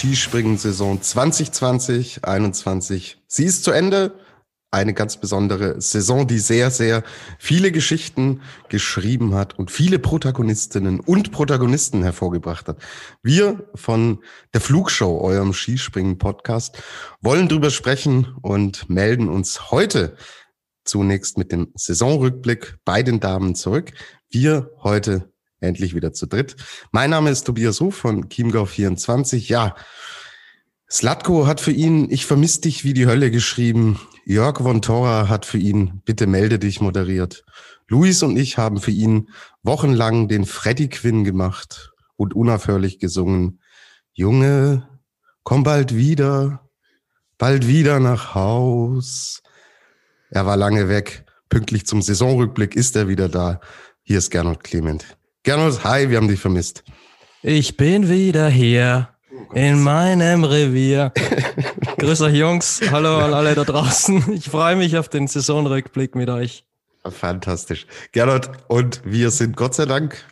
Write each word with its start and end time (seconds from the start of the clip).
Skispringen-Saison 0.00 1.00
2020-21. 1.02 3.16
Sie 3.26 3.44
ist 3.44 3.64
zu 3.64 3.70
Ende. 3.70 4.14
Eine 4.70 4.94
ganz 4.94 5.18
besondere 5.18 5.78
Saison, 5.82 6.26
die 6.26 6.38
sehr, 6.38 6.70
sehr 6.70 7.02
viele 7.38 7.70
Geschichten 7.70 8.40
geschrieben 8.70 9.34
hat 9.34 9.58
und 9.58 9.70
viele 9.70 9.98
Protagonistinnen 9.98 11.00
und 11.00 11.32
Protagonisten 11.32 12.02
hervorgebracht 12.02 12.68
hat. 12.68 12.78
Wir 13.22 13.68
von 13.74 14.20
der 14.54 14.62
Flugshow, 14.62 15.20
eurem 15.20 15.52
Skispringen-Podcast, 15.52 16.82
wollen 17.20 17.50
drüber 17.50 17.68
sprechen 17.68 18.34
und 18.40 18.88
melden 18.88 19.28
uns 19.28 19.70
heute 19.70 20.16
zunächst 20.86 21.36
mit 21.36 21.52
dem 21.52 21.72
Saisonrückblick 21.74 22.78
bei 22.86 23.02
den 23.02 23.20
Damen 23.20 23.54
zurück. 23.54 23.92
Wir 24.30 24.70
heute 24.82 25.29
endlich 25.60 25.94
wieder 25.94 26.12
zu 26.12 26.26
dritt. 26.26 26.56
Mein 26.92 27.10
Name 27.10 27.30
ist 27.30 27.44
Tobias 27.44 27.80
Ruf 27.80 27.96
von 27.96 28.28
Chiemgau24. 28.28 29.48
Ja, 29.48 29.74
Slatko 30.90 31.46
hat 31.46 31.60
für 31.60 31.70
ihn 31.70 32.10
Ich 32.10 32.26
vermisse 32.26 32.62
dich 32.62 32.84
wie 32.84 32.94
die 32.94 33.06
Hölle 33.06 33.30
geschrieben. 33.30 34.00
Jörg 34.24 34.58
von 34.58 34.82
Tora 34.82 35.28
hat 35.28 35.46
für 35.46 35.58
ihn 35.58 36.02
Bitte 36.04 36.26
melde 36.26 36.58
dich 36.58 36.80
moderiert. 36.80 37.44
Luis 37.86 38.22
und 38.22 38.36
ich 38.36 38.58
haben 38.58 38.80
für 38.80 38.90
ihn 38.90 39.28
wochenlang 39.62 40.28
den 40.28 40.44
Freddy 40.44 40.88
Quinn 40.88 41.24
gemacht 41.24 41.92
und 42.16 42.34
unaufhörlich 42.34 42.98
gesungen. 42.98 43.60
Junge, 44.12 44.88
komm 45.44 45.62
bald 45.62 45.94
wieder, 45.94 46.68
bald 47.38 47.66
wieder 47.66 48.00
nach 48.00 48.34
Haus. 48.34 49.42
Er 50.30 50.46
war 50.46 50.56
lange 50.56 50.88
weg. 50.88 51.24
Pünktlich 51.48 51.86
zum 51.86 52.02
Saisonrückblick 52.02 52.76
ist 52.76 52.94
er 52.96 53.08
wieder 53.08 53.28
da. 53.28 53.60
Hier 54.02 54.18
ist 54.18 54.30
Gernot 54.30 54.62
Clement. 54.62 55.19
Gernot, 55.42 55.82
hi, 55.84 56.10
wir 56.10 56.18
haben 56.18 56.28
dich 56.28 56.38
vermisst. 56.38 56.84
Ich 57.42 57.78
bin 57.78 58.10
wieder 58.10 58.50
hier 58.50 59.08
in 59.54 59.82
meinem 59.82 60.44
Revier. 60.44 61.14
Grüß 61.96 62.20
euch 62.20 62.34
Jungs, 62.34 62.82
hallo 62.90 63.16
an 63.16 63.32
alle 63.32 63.54
da 63.54 63.64
draußen. 63.64 64.34
Ich 64.34 64.50
freue 64.50 64.76
mich 64.76 64.98
auf 64.98 65.08
den 65.08 65.28
Saisonrückblick 65.28 66.14
mit 66.14 66.28
euch. 66.28 66.66
Fantastisch. 67.06 67.86
Gernot, 68.12 68.50
und 68.68 69.00
wir 69.06 69.30
sind 69.30 69.56
Gott 69.56 69.74
sei 69.74 69.86
Dank 69.86 70.22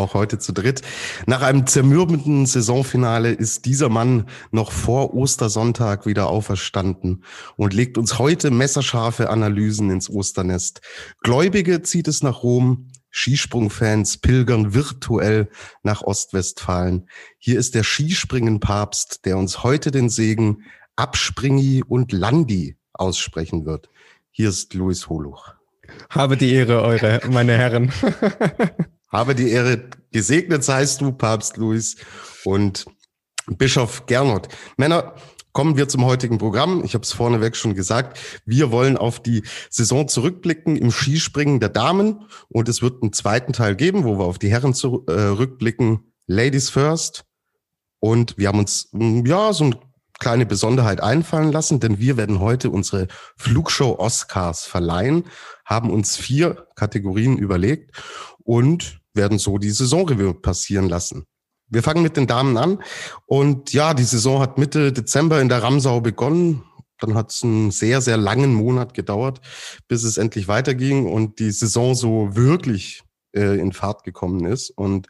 auch 0.00 0.14
heute 0.14 0.38
zu 0.38 0.52
dritt. 0.52 0.82
Nach 1.26 1.42
einem 1.42 1.66
zermürbenden 1.66 2.46
Saisonfinale 2.46 3.30
ist 3.30 3.66
dieser 3.66 3.88
Mann 3.88 4.26
noch 4.50 4.72
vor 4.72 5.14
Ostersonntag 5.14 6.06
wieder 6.06 6.28
auferstanden 6.28 7.24
und 7.56 7.74
legt 7.74 7.98
uns 7.98 8.18
heute 8.18 8.50
messerscharfe 8.50 9.30
Analysen 9.30 9.90
ins 9.90 10.10
Osternest. 10.10 10.80
Gläubige 11.22 11.82
zieht 11.82 12.08
es 12.08 12.22
nach 12.22 12.42
Rom, 12.42 12.88
Skisprungfans 13.10 14.18
pilgern 14.18 14.72
virtuell 14.72 15.50
nach 15.82 16.02
Ostwestfalen. 16.02 17.08
Hier 17.38 17.58
ist 17.58 17.74
der 17.74 17.82
Skispringen-Papst, 17.82 19.24
der 19.24 19.36
uns 19.36 19.62
heute 19.62 19.90
den 19.90 20.08
Segen 20.08 20.64
Abspringi 20.96 21.82
und 21.86 22.12
Landi 22.12 22.76
aussprechen 22.92 23.66
wird. 23.66 23.88
Hier 24.30 24.48
ist 24.48 24.74
Luis 24.74 25.08
Holuch. 25.08 25.54
Habe 26.08 26.36
die 26.36 26.52
Ehre, 26.52 26.82
eure, 26.82 27.20
meine 27.30 27.56
Herren. 27.56 27.92
Habe 29.10 29.34
die 29.34 29.50
Ehre, 29.50 29.88
gesegnet 30.12 30.64
seist 30.64 31.00
du, 31.00 31.12
Papst 31.12 31.56
Luis 31.56 31.96
und 32.44 32.86
Bischof 33.46 34.06
Gernot. 34.06 34.48
Männer, 34.76 35.14
Kommen 35.52 35.76
wir 35.76 35.88
zum 35.88 36.04
heutigen 36.04 36.38
Programm. 36.38 36.84
Ich 36.84 36.94
habe 36.94 37.02
es 37.02 37.12
vorneweg 37.12 37.56
schon 37.56 37.74
gesagt. 37.74 38.20
Wir 38.46 38.70
wollen 38.70 38.96
auf 38.96 39.20
die 39.20 39.42
Saison 39.68 40.06
zurückblicken 40.06 40.76
im 40.76 40.92
Skispringen 40.92 41.58
der 41.58 41.70
Damen. 41.70 42.24
Und 42.48 42.68
es 42.68 42.82
wird 42.82 43.02
einen 43.02 43.12
zweiten 43.12 43.52
Teil 43.52 43.74
geben, 43.74 44.04
wo 44.04 44.16
wir 44.16 44.26
auf 44.26 44.38
die 44.38 44.50
Herren 44.50 44.74
zurückblicken. 44.74 46.12
Ladies 46.28 46.70
first. 46.70 47.24
Und 47.98 48.38
wir 48.38 48.46
haben 48.48 48.60
uns, 48.60 48.90
ja, 48.92 49.52
so 49.52 49.64
eine 49.64 49.80
kleine 50.20 50.46
Besonderheit 50.46 51.02
einfallen 51.02 51.50
lassen, 51.50 51.80
denn 51.80 51.98
wir 51.98 52.16
werden 52.16 52.38
heute 52.38 52.70
unsere 52.70 53.08
Flugshow 53.36 53.98
Oscars 53.98 54.64
verleihen, 54.64 55.24
haben 55.64 55.90
uns 55.90 56.16
vier 56.16 56.66
Kategorien 56.76 57.36
überlegt 57.36 57.96
und 58.44 59.00
werden 59.14 59.38
so 59.38 59.58
die 59.58 59.70
Saisonrevue 59.70 60.34
passieren 60.34 60.88
lassen. 60.88 61.24
Wir 61.68 61.82
fangen 61.82 62.02
mit 62.02 62.16
den 62.16 62.26
Damen 62.26 62.56
an. 62.56 62.82
Und 63.26 63.72
ja, 63.72 63.94
die 63.94 64.04
Saison 64.04 64.40
hat 64.40 64.58
Mitte 64.58 64.92
Dezember 64.92 65.40
in 65.40 65.48
der 65.48 65.62
Ramsau 65.62 66.00
begonnen. 66.00 66.64
Dann 66.98 67.14
hat 67.14 67.30
es 67.30 67.42
einen 67.42 67.70
sehr, 67.70 68.00
sehr 68.00 68.16
langen 68.16 68.52
Monat 68.52 68.92
gedauert, 68.92 69.40
bis 69.88 70.02
es 70.02 70.16
endlich 70.16 70.48
weiterging 70.48 71.06
und 71.06 71.38
die 71.38 71.52
Saison 71.52 71.94
so 71.94 72.34
wirklich 72.34 73.02
äh, 73.32 73.58
in 73.58 73.72
Fahrt 73.72 74.02
gekommen 74.02 74.44
ist. 74.44 74.70
Und 74.70 75.06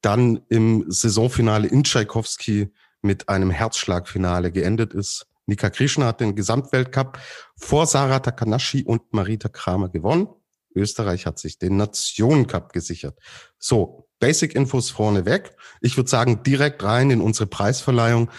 dann 0.00 0.40
im 0.48 0.86
Saisonfinale 0.88 1.68
in 1.68 1.84
Tschaikowski 1.84 2.72
mit 3.02 3.28
einem 3.28 3.50
Herzschlagfinale 3.50 4.52
geendet 4.52 4.94
ist. 4.94 5.26
Nika 5.46 5.70
Krishna 5.70 6.06
hat 6.06 6.20
den 6.20 6.36
Gesamtweltcup 6.36 7.18
vor 7.56 7.86
Sarah 7.86 8.20
Takanashi 8.20 8.84
und 8.84 9.12
Marita 9.12 9.48
Kramer 9.48 9.88
gewonnen. 9.88 10.28
Österreich 10.74 11.26
hat 11.26 11.38
sich 11.38 11.58
den 11.58 11.76
Nationencup 11.76 12.72
gesichert. 12.72 13.18
So, 13.58 14.08
Basic 14.20 14.54
Infos 14.54 14.90
vorneweg. 14.90 15.56
Ich 15.80 15.96
würde 15.96 16.10
sagen, 16.10 16.42
direkt 16.42 16.82
rein 16.82 17.10
in 17.10 17.20
unsere 17.20 17.46
Preisverleihung. 17.46 18.30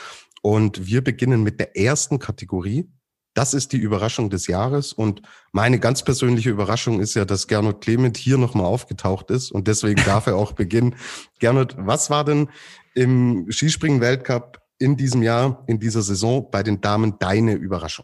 Und 0.42 0.86
wir 0.86 1.03
beginnen 1.03 1.44
mit 1.44 1.59
der 1.59 1.78
ersten 1.78 2.20
Kategorie. 2.20 2.90
Das 3.39 3.53
ist 3.53 3.72
die 3.72 3.77
Überraschung 3.77 4.29
des 4.29 4.47
Jahres. 4.47 4.91
Und 4.91 5.22
meine 5.53 5.79
ganz 5.79 6.03
persönliche 6.03 6.50
Überraschung 6.50 7.00
ist 7.00 7.13
ja, 7.13 7.23
dass 7.23 7.47
Gernot 7.47 7.79
Clement 7.79 8.17
hier 8.17 8.38
nochmal 8.38 8.66
aufgetaucht 8.66 9.31
ist. 9.31 9.53
Und 9.53 9.69
deswegen 9.69 10.03
darf 10.03 10.27
er 10.27 10.35
auch 10.35 10.51
beginnen. 10.51 10.97
Gernot, 11.39 11.73
was 11.78 12.09
war 12.09 12.25
denn 12.25 12.49
im 12.95 13.49
Skispringen-Weltcup 13.49 14.59
in 14.78 14.97
diesem 14.97 15.23
Jahr, 15.23 15.63
in 15.67 15.79
dieser 15.79 16.01
Saison 16.01 16.51
bei 16.51 16.63
den 16.63 16.81
Damen 16.81 17.17
deine 17.17 17.53
Überraschung? 17.53 18.03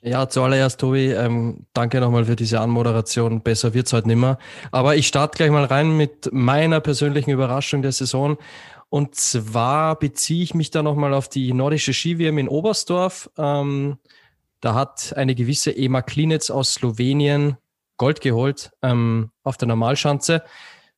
Ja, 0.00 0.28
zuallererst, 0.28 0.78
Tobi, 0.78 1.10
ähm, 1.10 1.66
danke 1.72 1.98
nochmal 1.98 2.24
für 2.24 2.36
diese 2.36 2.60
Anmoderation. 2.60 3.42
Besser 3.42 3.74
wird's 3.74 3.92
heute 3.92 4.06
nimmer. 4.06 4.38
Aber 4.70 4.94
ich 4.94 5.08
starte 5.08 5.38
gleich 5.38 5.50
mal 5.50 5.64
rein 5.64 5.96
mit 5.96 6.32
meiner 6.32 6.78
persönlichen 6.78 7.32
Überraschung 7.32 7.82
der 7.82 7.90
Saison. 7.90 8.38
Und 8.90 9.16
zwar 9.16 9.98
beziehe 9.98 10.44
ich 10.44 10.54
mich 10.54 10.70
da 10.70 10.84
nochmal 10.84 11.14
auf 11.14 11.28
die 11.28 11.52
nordische 11.52 11.92
Ski-WM 11.92 12.38
in 12.38 12.48
Oberstdorf. 12.48 13.28
Ähm, 13.36 13.98
da 14.60 14.74
hat 14.74 15.14
eine 15.16 15.34
gewisse 15.34 15.70
Ema 15.72 16.02
Klinitz 16.02 16.50
aus 16.50 16.74
Slowenien 16.74 17.56
Gold 17.96 18.20
geholt 18.20 18.70
ähm, 18.82 19.30
auf 19.42 19.56
der 19.56 19.68
Normalschanze. 19.68 20.42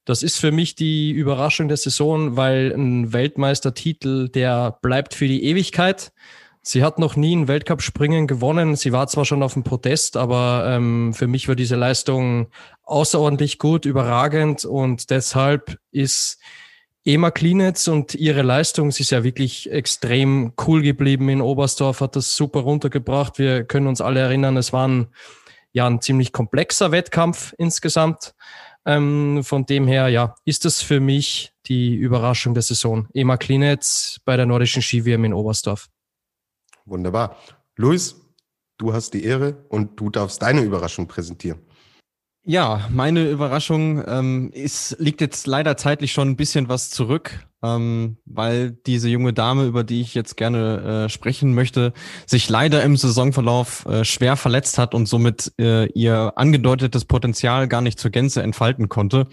Das 0.04 0.22
ist 0.22 0.38
für 0.38 0.50
mich 0.50 0.74
die 0.74 1.10
Überraschung 1.10 1.68
der 1.68 1.76
Saison, 1.76 2.36
weil 2.36 2.72
ein 2.72 3.12
Weltmeistertitel, 3.12 4.28
der 4.28 4.78
bleibt 4.82 5.14
für 5.14 5.28
die 5.28 5.44
Ewigkeit. 5.44 6.12
Sie 6.60 6.84
hat 6.84 7.00
noch 7.00 7.16
nie 7.16 7.34
ein 7.34 7.48
Weltcup-Springen 7.48 8.28
gewonnen. 8.28 8.76
Sie 8.76 8.92
war 8.92 9.08
zwar 9.08 9.24
schon 9.24 9.42
auf 9.42 9.54
dem 9.54 9.64
Protest, 9.64 10.16
aber 10.16 10.64
ähm, 10.68 11.12
für 11.12 11.26
mich 11.26 11.48
war 11.48 11.56
diese 11.56 11.74
Leistung 11.76 12.48
außerordentlich 12.84 13.58
gut, 13.58 13.84
überragend 13.84 14.64
und 14.64 15.10
deshalb 15.10 15.78
ist 15.90 16.38
Ema 17.04 17.32
Klinitz 17.32 17.88
und 17.88 18.14
ihre 18.14 18.42
Leistung, 18.42 18.92
sie 18.92 19.02
ist 19.02 19.10
ja 19.10 19.24
wirklich 19.24 19.70
extrem 19.70 20.52
cool 20.66 20.82
geblieben 20.82 21.28
in 21.28 21.40
Oberstdorf, 21.40 22.00
hat 22.00 22.14
das 22.14 22.36
super 22.36 22.60
runtergebracht. 22.60 23.38
Wir 23.38 23.64
können 23.64 23.88
uns 23.88 24.00
alle 24.00 24.20
erinnern, 24.20 24.56
es 24.56 24.72
war 24.72 24.86
ein, 24.86 25.08
ja 25.72 25.86
ein 25.86 26.00
ziemlich 26.00 26.32
komplexer 26.32 26.92
Wettkampf 26.92 27.54
insgesamt. 27.58 28.34
Ähm, 28.84 29.42
von 29.42 29.66
dem 29.66 29.86
her, 29.88 30.08
ja, 30.08 30.34
ist 30.44 30.64
das 30.64 30.80
für 30.80 31.00
mich 31.00 31.52
die 31.66 31.94
Überraschung 31.94 32.54
der 32.54 32.62
Saison. 32.62 33.08
Ema 33.14 33.36
Klinitz 33.36 34.20
bei 34.24 34.36
der 34.36 34.46
nordischen 34.46 34.82
Ski-WM 34.82 35.24
in 35.24 35.34
Oberstdorf. 35.34 35.88
Wunderbar. 36.84 37.36
Luis, 37.76 38.16
du 38.78 38.92
hast 38.92 39.14
die 39.14 39.24
Ehre 39.24 39.64
und 39.68 39.98
du 39.98 40.10
darfst 40.10 40.42
deine 40.42 40.62
Überraschung 40.62 41.06
präsentieren. 41.08 41.60
Ja, 42.44 42.88
meine 42.90 43.30
Überraschung 43.30 44.02
ähm, 44.04 44.50
ist, 44.52 44.96
liegt 44.98 45.20
jetzt 45.20 45.46
leider 45.46 45.76
zeitlich 45.76 46.10
schon 46.12 46.30
ein 46.30 46.36
bisschen 46.36 46.68
was 46.68 46.90
zurück, 46.90 47.46
ähm, 47.62 48.16
weil 48.24 48.72
diese 48.72 49.08
junge 49.08 49.32
Dame, 49.32 49.64
über 49.64 49.84
die 49.84 50.00
ich 50.00 50.12
jetzt 50.14 50.36
gerne 50.36 51.04
äh, 51.04 51.08
sprechen 51.08 51.54
möchte, 51.54 51.92
sich 52.26 52.48
leider 52.48 52.82
im 52.82 52.96
Saisonverlauf 52.96 53.86
äh, 53.86 54.04
schwer 54.04 54.34
verletzt 54.34 54.76
hat 54.76 54.92
und 54.92 55.06
somit 55.06 55.52
äh, 55.60 55.86
ihr 55.92 56.32
angedeutetes 56.34 57.04
Potenzial 57.04 57.68
gar 57.68 57.80
nicht 57.80 58.00
zur 58.00 58.10
Gänze 58.10 58.42
entfalten 58.42 58.88
konnte. 58.88 59.28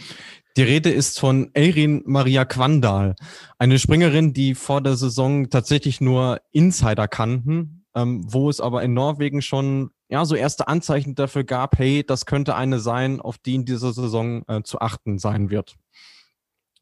Die 0.55 0.63
Rede 0.63 0.91
ist 0.91 1.19
von 1.19 1.50
Eirin 1.55 2.03
Maria 2.05 2.45
Quandal, 2.45 3.15
eine 3.57 3.79
Springerin, 3.79 4.33
die 4.33 4.53
vor 4.53 4.81
der 4.81 4.95
Saison 4.95 5.50
tatsächlich 5.50 6.00
nur 6.00 6.41
Insider 6.51 7.07
kannten, 7.07 7.85
ähm, 7.95 8.21
wo 8.27 8.51
es 8.51 8.62
aber 8.62 8.83
in 8.83 8.94
Norwegen 8.94 9.41
schon 9.41 9.89
ja 10.09 10.25
so 10.25 10.35
erste 10.35 10.67
Anzeichen 10.67 11.15
dafür 11.15 11.44
gab, 11.44 11.77
hey, 11.77 12.03
das 12.06 12.25
könnte 12.25 12.56
eine 12.56 12.79
sein, 12.79 13.21
auf 13.21 13.38
die 13.38 13.56
in 13.56 13.65
dieser 13.65 13.94
Saison 13.94 14.44
äh, 14.47 14.63
zu 14.63 14.81
achten 14.81 15.19
sein 15.19 15.50
wird. 15.50 15.75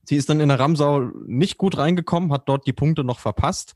Sie 0.03 0.15
ist 0.15 0.29
dann 0.29 0.39
in 0.39 0.47
der 0.47 0.59
Ramsau 0.59 1.11
nicht 1.25 1.57
gut 1.57 1.77
reingekommen, 1.77 2.31
hat 2.31 2.47
dort 2.47 2.65
die 2.65 2.73
Punkte 2.73 3.03
noch 3.03 3.19
verpasst. 3.19 3.75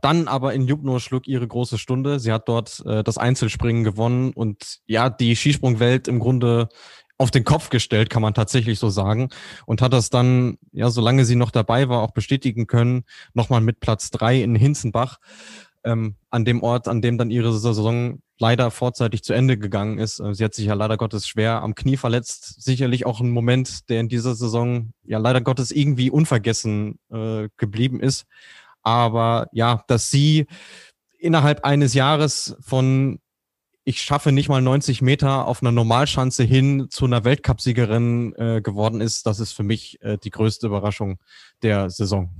Dann 0.00 0.28
aber 0.28 0.54
in 0.54 0.68
Jubno 0.68 1.00
schlug 1.00 1.26
ihre 1.26 1.48
große 1.48 1.76
Stunde. 1.76 2.20
Sie 2.20 2.30
hat 2.30 2.48
dort 2.48 2.84
äh, 2.86 3.02
das 3.02 3.18
Einzelspringen 3.18 3.82
gewonnen 3.82 4.32
und 4.32 4.78
ja, 4.86 5.10
die 5.10 5.34
Skisprungwelt 5.34 6.06
im 6.06 6.20
Grunde 6.20 6.68
auf 7.18 7.30
den 7.30 7.44
Kopf 7.44 7.70
gestellt, 7.70 8.10
kann 8.10 8.22
man 8.22 8.34
tatsächlich 8.34 8.78
so 8.78 8.90
sagen. 8.90 9.28
Und 9.66 9.82
hat 9.82 9.92
das 9.92 10.10
dann, 10.10 10.58
ja, 10.72 10.90
solange 10.90 11.24
sie 11.24 11.36
noch 11.36 11.50
dabei 11.50 11.88
war, 11.88 12.02
auch 12.02 12.12
bestätigen 12.12 12.66
können, 12.66 13.04
nochmal 13.32 13.60
mit 13.60 13.80
Platz 13.80 14.10
drei 14.10 14.42
in 14.42 14.54
Hinzenbach, 14.54 15.18
ähm, 15.84 16.16
an 16.30 16.44
dem 16.44 16.62
Ort, 16.62 16.88
an 16.88 17.02
dem 17.02 17.18
dann 17.18 17.30
ihre 17.30 17.52
Saison 17.52 18.20
leider 18.38 18.70
vorzeitig 18.70 19.22
zu 19.22 19.32
Ende 19.32 19.58
gegangen 19.58 19.98
ist. 19.98 20.20
Äh, 20.20 20.34
sie 20.34 20.44
hat 20.44 20.54
sich 20.54 20.66
ja 20.66 20.74
leider 20.74 20.96
Gottes 20.96 21.26
schwer 21.26 21.62
am 21.62 21.74
Knie 21.74 21.96
verletzt. 21.96 22.62
Sicherlich 22.62 23.06
auch 23.06 23.20
ein 23.20 23.30
Moment, 23.30 23.88
der 23.88 24.00
in 24.00 24.08
dieser 24.08 24.34
Saison 24.34 24.92
ja 25.04 25.18
leider 25.18 25.40
Gottes 25.40 25.70
irgendwie 25.70 26.10
unvergessen 26.10 26.98
äh, 27.10 27.48
geblieben 27.56 28.00
ist. 28.00 28.26
Aber 28.82 29.48
ja, 29.52 29.84
dass 29.86 30.10
sie 30.10 30.46
innerhalb 31.18 31.64
eines 31.64 31.94
Jahres 31.94 32.56
von 32.60 33.20
ich 33.84 34.00
schaffe 34.00 34.30
nicht 34.30 34.48
mal 34.48 34.62
90 34.62 35.02
Meter 35.02 35.46
auf 35.46 35.60
einer 35.60 35.72
Normalschanze 35.72 36.44
hin 36.44 36.86
zu 36.90 37.04
einer 37.04 37.24
Weltcupsiegerin 37.24 38.34
äh, 38.36 38.60
geworden 38.62 39.00
ist, 39.00 39.26
das 39.26 39.40
ist 39.40 39.52
für 39.52 39.64
mich 39.64 40.00
äh, 40.02 40.18
die 40.18 40.30
größte 40.30 40.68
Überraschung 40.68 41.18
der 41.62 41.90
Saison. 41.90 42.30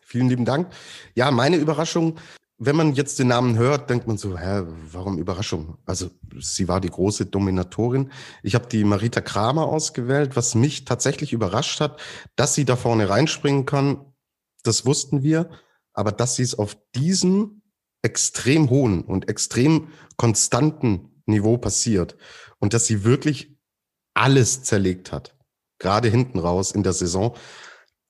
Vielen 0.00 0.28
lieben 0.28 0.44
Dank. 0.44 0.72
Ja, 1.14 1.30
meine 1.30 1.56
Überraschung, 1.56 2.18
wenn 2.58 2.74
man 2.74 2.94
jetzt 2.94 3.20
den 3.20 3.28
Namen 3.28 3.56
hört, 3.56 3.88
denkt 3.88 4.08
man 4.08 4.18
so, 4.18 4.36
hä, 4.36 4.64
warum 4.92 5.18
Überraschung? 5.18 5.78
Also 5.86 6.10
sie 6.40 6.66
war 6.66 6.80
die 6.80 6.90
große 6.90 7.26
Dominatorin. 7.26 8.10
Ich 8.42 8.56
habe 8.56 8.66
die 8.66 8.82
Marita 8.82 9.20
Kramer 9.20 9.66
ausgewählt, 9.66 10.34
was 10.34 10.56
mich 10.56 10.84
tatsächlich 10.84 11.32
überrascht 11.32 11.80
hat, 11.80 12.00
dass 12.34 12.54
sie 12.54 12.64
da 12.64 12.74
vorne 12.74 13.08
reinspringen 13.08 13.64
kann. 13.64 14.12
Das 14.64 14.84
wussten 14.84 15.22
wir, 15.22 15.50
aber 15.92 16.10
dass 16.10 16.34
sie 16.34 16.42
es 16.42 16.58
auf 16.58 16.76
diesem 16.96 17.62
extrem 18.02 18.70
hohen 18.70 19.02
und 19.02 19.28
extrem 19.28 19.88
konstanten 20.16 21.22
Niveau 21.26 21.58
passiert 21.58 22.16
und 22.58 22.74
dass 22.74 22.86
sie 22.86 23.04
wirklich 23.04 23.56
alles 24.14 24.64
zerlegt 24.64 25.12
hat, 25.12 25.36
gerade 25.78 26.08
hinten 26.08 26.40
raus 26.40 26.72
in 26.72 26.82
der 26.82 26.92
Saison, 26.92 27.36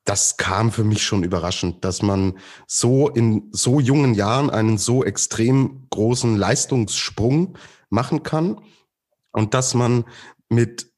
das 0.05 0.37
kam 0.37 0.73
für 0.73 0.85
mich 0.85 1.03
schon 1.03 1.23
überraschend, 1.23 1.85
dass 1.85 2.03
man 2.03 2.39
so 2.67 3.09
in 3.09 3.49
so 3.53 3.79
jungen 3.81 4.15
Jahren 4.15 4.49
einen 4.49 4.79
so 4.79 5.05
extrem 5.05 5.87
großen 5.91 6.37
Leistungssprung 6.37 7.59
machen 7.91 8.23
kann 8.23 8.61
und 9.33 9.55
dass 9.55 9.75
man 9.75 10.05
mit 10.49 10.91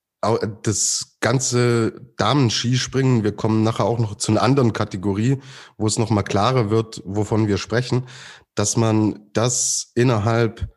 das 0.62 1.16
ganze 1.20 2.12
Damen-Skispringen, 2.18 3.24
wir 3.24 3.32
kommen 3.32 3.62
nachher 3.62 3.86
auch 3.86 3.98
noch 3.98 4.16
zu 4.16 4.32
einer 4.32 4.42
anderen 4.42 4.74
Kategorie, 4.74 5.40
wo 5.78 5.86
es 5.86 5.98
nochmal 5.98 6.24
klarer 6.24 6.68
wird, 6.70 7.02
wovon 7.06 7.48
wir 7.48 7.56
sprechen, 7.56 8.06
dass 8.54 8.76
man 8.76 9.30
das 9.32 9.92
innerhalb 9.94 10.68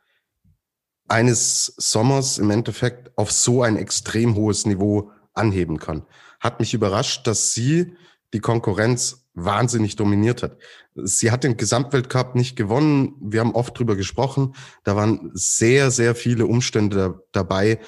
eines 1.10 1.74
Sommers 1.78 2.38
im 2.38 2.50
Endeffekt 2.52 3.18
auf 3.18 3.32
so 3.32 3.62
ein 3.62 3.76
extrem 3.76 4.36
hohes 4.36 4.66
Niveau 4.66 5.12
anheben 5.34 5.78
kann. 5.78 6.06
Hat 6.40 6.62
mich 6.62 6.74
überrascht, 6.74 7.28
dass 7.28 7.54
sie 7.54 7.98
die 8.34 8.40
Konkurrenz 8.40 9.28
wahnsinnig 9.36 9.96
dominiert 9.96 10.44
hat. 10.44 10.58
Sie 10.96 11.32
hat 11.32 11.44
den 11.44 11.58
Gesamtweltcup 11.58 12.36
nicht 12.36 12.56
gewonnen. 12.56 13.16
Wir 13.22 13.40
haben 13.40 13.56
oft 13.56 13.78
drüber 13.78 13.96
gesprochen. 13.96 14.56
Da 14.84 14.96
waren 14.96 15.32
sehr, 15.34 15.92
sehr 15.92 16.16
viele 16.16 16.46
Umstände 16.46 17.24
dabei, 17.32 17.80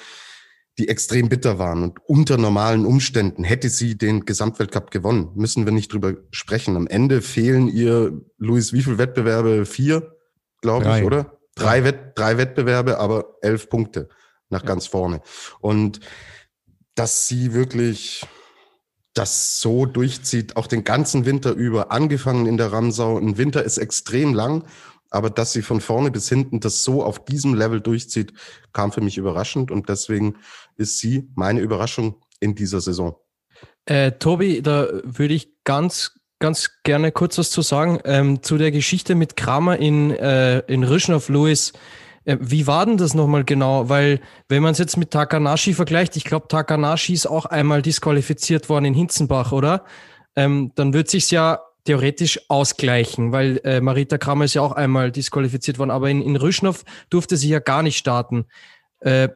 die 0.78 0.88
extrem 0.88 1.28
bitter 1.28 1.58
waren. 1.58 1.82
Und 1.82 2.00
unter 2.06 2.36
normalen 2.36 2.84
Umständen 2.84 3.44
hätte 3.44 3.68
sie 3.68 3.96
den 3.96 4.24
Gesamtweltcup 4.24 4.90
gewonnen. 4.90 5.30
Müssen 5.34 5.64
wir 5.64 5.72
nicht 5.72 5.92
drüber 5.92 6.14
sprechen. 6.30 6.76
Am 6.76 6.86
Ende 6.86 7.22
fehlen 7.22 7.68
ihr, 7.68 8.20
Luis, 8.38 8.72
wie 8.72 8.82
viele 8.82 8.98
Wettbewerbe? 8.98 9.66
Vier, 9.66 10.16
glaube 10.62 10.98
ich, 10.98 11.04
oder? 11.04 11.38
Drei, 11.54 11.84
Wett, 11.84 12.12
drei 12.16 12.36
Wettbewerbe, 12.36 12.98
aber 12.98 13.36
elf 13.40 13.70
Punkte 13.70 14.08
nach 14.50 14.64
ganz 14.64 14.86
vorne. 14.86 15.22
Und 15.60 16.00
dass 16.94 17.28
sie 17.28 17.54
wirklich 17.54 18.26
das 19.16 19.60
so 19.60 19.86
durchzieht, 19.86 20.56
auch 20.56 20.66
den 20.66 20.84
ganzen 20.84 21.24
Winter 21.24 21.52
über, 21.52 21.90
angefangen 21.90 22.46
in 22.46 22.56
der 22.56 22.72
Ramsau. 22.72 23.18
Ein 23.18 23.38
Winter 23.38 23.64
ist 23.64 23.78
extrem 23.78 24.34
lang 24.34 24.64
aber 25.10 25.30
dass 25.30 25.52
sie 25.52 25.62
von 25.62 25.80
vorne 25.80 26.10
bis 26.10 26.28
hinten 26.28 26.60
das 26.60 26.84
so 26.84 27.02
auf 27.02 27.24
diesem 27.24 27.54
Level 27.54 27.80
durchzieht, 27.80 28.32
kam 28.72 28.92
für 28.92 29.00
mich 29.00 29.18
überraschend 29.18 29.70
und 29.70 29.88
deswegen 29.88 30.36
ist 30.76 30.98
sie 30.98 31.28
meine 31.34 31.60
Überraschung 31.60 32.16
in 32.40 32.54
dieser 32.54 32.80
Saison. 32.80 33.16
Äh, 33.86 34.12
Tobi, 34.12 34.62
da 34.62 34.88
würde 35.04 35.34
ich 35.34 35.52
ganz, 35.64 36.18
ganz 36.38 36.70
gerne 36.82 37.12
kurz 37.12 37.38
was 37.38 37.50
zu 37.50 37.62
sagen. 37.62 38.00
Ähm, 38.04 38.42
zu 38.42 38.58
der 38.58 38.72
Geschichte 38.72 39.14
mit 39.14 39.36
Kramer 39.36 39.78
in, 39.78 40.10
äh, 40.10 40.58
in 40.66 40.84
Rischnow 40.84 41.26
Lewis. 41.28 41.72
Äh, 42.26 42.36
wie 42.40 42.66
war 42.66 42.84
denn 42.84 42.98
das 42.98 43.14
nochmal 43.14 43.44
genau? 43.44 43.88
Weil, 43.88 44.20
wenn 44.48 44.62
man 44.62 44.72
es 44.72 44.78
jetzt 44.78 44.98
mit 44.98 45.10
Takanashi 45.10 45.72
vergleicht, 45.72 46.16
ich 46.16 46.24
glaube, 46.24 46.48
Takanashi 46.48 47.14
ist 47.14 47.26
auch 47.26 47.46
einmal 47.46 47.80
disqualifiziert 47.80 48.68
worden 48.68 48.84
in 48.84 48.94
Hinzenbach, 48.94 49.52
oder? 49.52 49.84
Ähm, 50.34 50.72
dann 50.74 50.92
wird 50.92 51.08
sich's 51.08 51.30
ja 51.30 51.60
theoretisch 51.84 52.40
ausgleichen, 52.48 53.32
weil 53.32 53.60
äh, 53.64 53.80
Marita 53.80 54.18
Kramer 54.18 54.44
ist 54.44 54.54
ja 54.54 54.62
auch 54.62 54.72
einmal 54.72 55.12
disqualifiziert 55.12 55.78
worden, 55.78 55.92
aber 55.92 56.10
in, 56.10 56.20
in 56.20 56.36
Rüschnow 56.36 56.84
durfte 57.10 57.36
sie 57.36 57.48
ja 57.48 57.60
gar 57.60 57.82
nicht 57.82 57.96
starten. 57.96 58.46
Äh, 59.00 59.28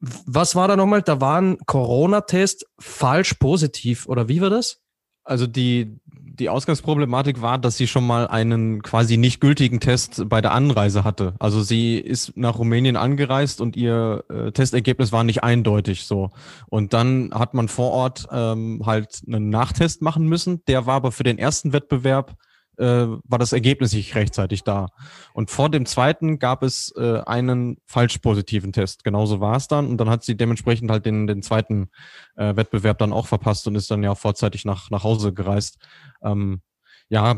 was 0.00 0.54
war 0.54 0.68
da 0.68 0.76
nochmal? 0.76 1.02
Da 1.02 1.20
war 1.20 1.40
ein 1.42 1.58
Corona-Test 1.66 2.66
falsch 2.78 3.34
positiv, 3.34 4.06
oder 4.06 4.28
wie 4.28 4.40
war 4.40 4.50
das? 4.50 4.80
Also 5.24 5.48
die, 5.48 5.98
die 6.38 6.48
Ausgangsproblematik 6.48 7.40
war, 7.40 7.58
dass 7.58 7.76
sie 7.76 7.86
schon 7.86 8.06
mal 8.06 8.26
einen 8.26 8.82
quasi 8.82 9.16
nicht 9.16 9.40
gültigen 9.40 9.80
Test 9.80 10.28
bei 10.28 10.40
der 10.40 10.52
Anreise 10.52 11.04
hatte. 11.04 11.34
Also 11.38 11.62
sie 11.62 11.98
ist 11.98 12.36
nach 12.36 12.58
Rumänien 12.58 12.96
angereist 12.96 13.60
und 13.60 13.76
ihr 13.76 14.24
äh, 14.28 14.52
Testergebnis 14.52 15.12
war 15.12 15.24
nicht 15.24 15.42
eindeutig 15.42 16.04
so. 16.04 16.30
Und 16.68 16.92
dann 16.92 17.30
hat 17.34 17.54
man 17.54 17.68
vor 17.68 17.90
Ort 17.92 18.28
ähm, 18.30 18.82
halt 18.84 19.22
einen 19.26 19.50
Nachtest 19.50 20.02
machen 20.02 20.26
müssen. 20.26 20.62
Der 20.66 20.86
war 20.86 20.96
aber 20.96 21.12
für 21.12 21.24
den 21.24 21.38
ersten 21.38 21.72
Wettbewerb 21.72 22.36
äh, 22.78 23.06
war 23.24 23.38
das 23.38 23.52
Ergebnis 23.52 23.92
nicht 23.92 24.14
rechtzeitig 24.14 24.64
da. 24.64 24.88
Und 25.32 25.50
vor 25.50 25.70
dem 25.70 25.86
zweiten 25.86 26.38
gab 26.38 26.62
es 26.62 26.92
äh, 26.96 27.20
einen 27.26 27.78
falsch 27.86 28.18
positiven 28.18 28.72
Test. 28.72 29.04
Genauso 29.04 29.40
war 29.40 29.56
es 29.56 29.68
dann. 29.68 29.88
Und 29.88 29.98
dann 29.98 30.10
hat 30.10 30.24
sie 30.24 30.36
dementsprechend 30.36 30.90
halt 30.90 31.06
den, 31.06 31.26
den 31.26 31.42
zweiten 31.42 31.88
äh, 32.36 32.56
Wettbewerb 32.56 32.98
dann 32.98 33.12
auch 33.12 33.26
verpasst 33.26 33.66
und 33.66 33.74
ist 33.74 33.90
dann 33.90 34.02
ja 34.02 34.14
vorzeitig 34.14 34.64
nach, 34.64 34.90
nach 34.90 35.04
Hause 35.04 35.32
gereist. 35.32 35.78
Ähm, 36.22 36.60
ja, 37.08 37.36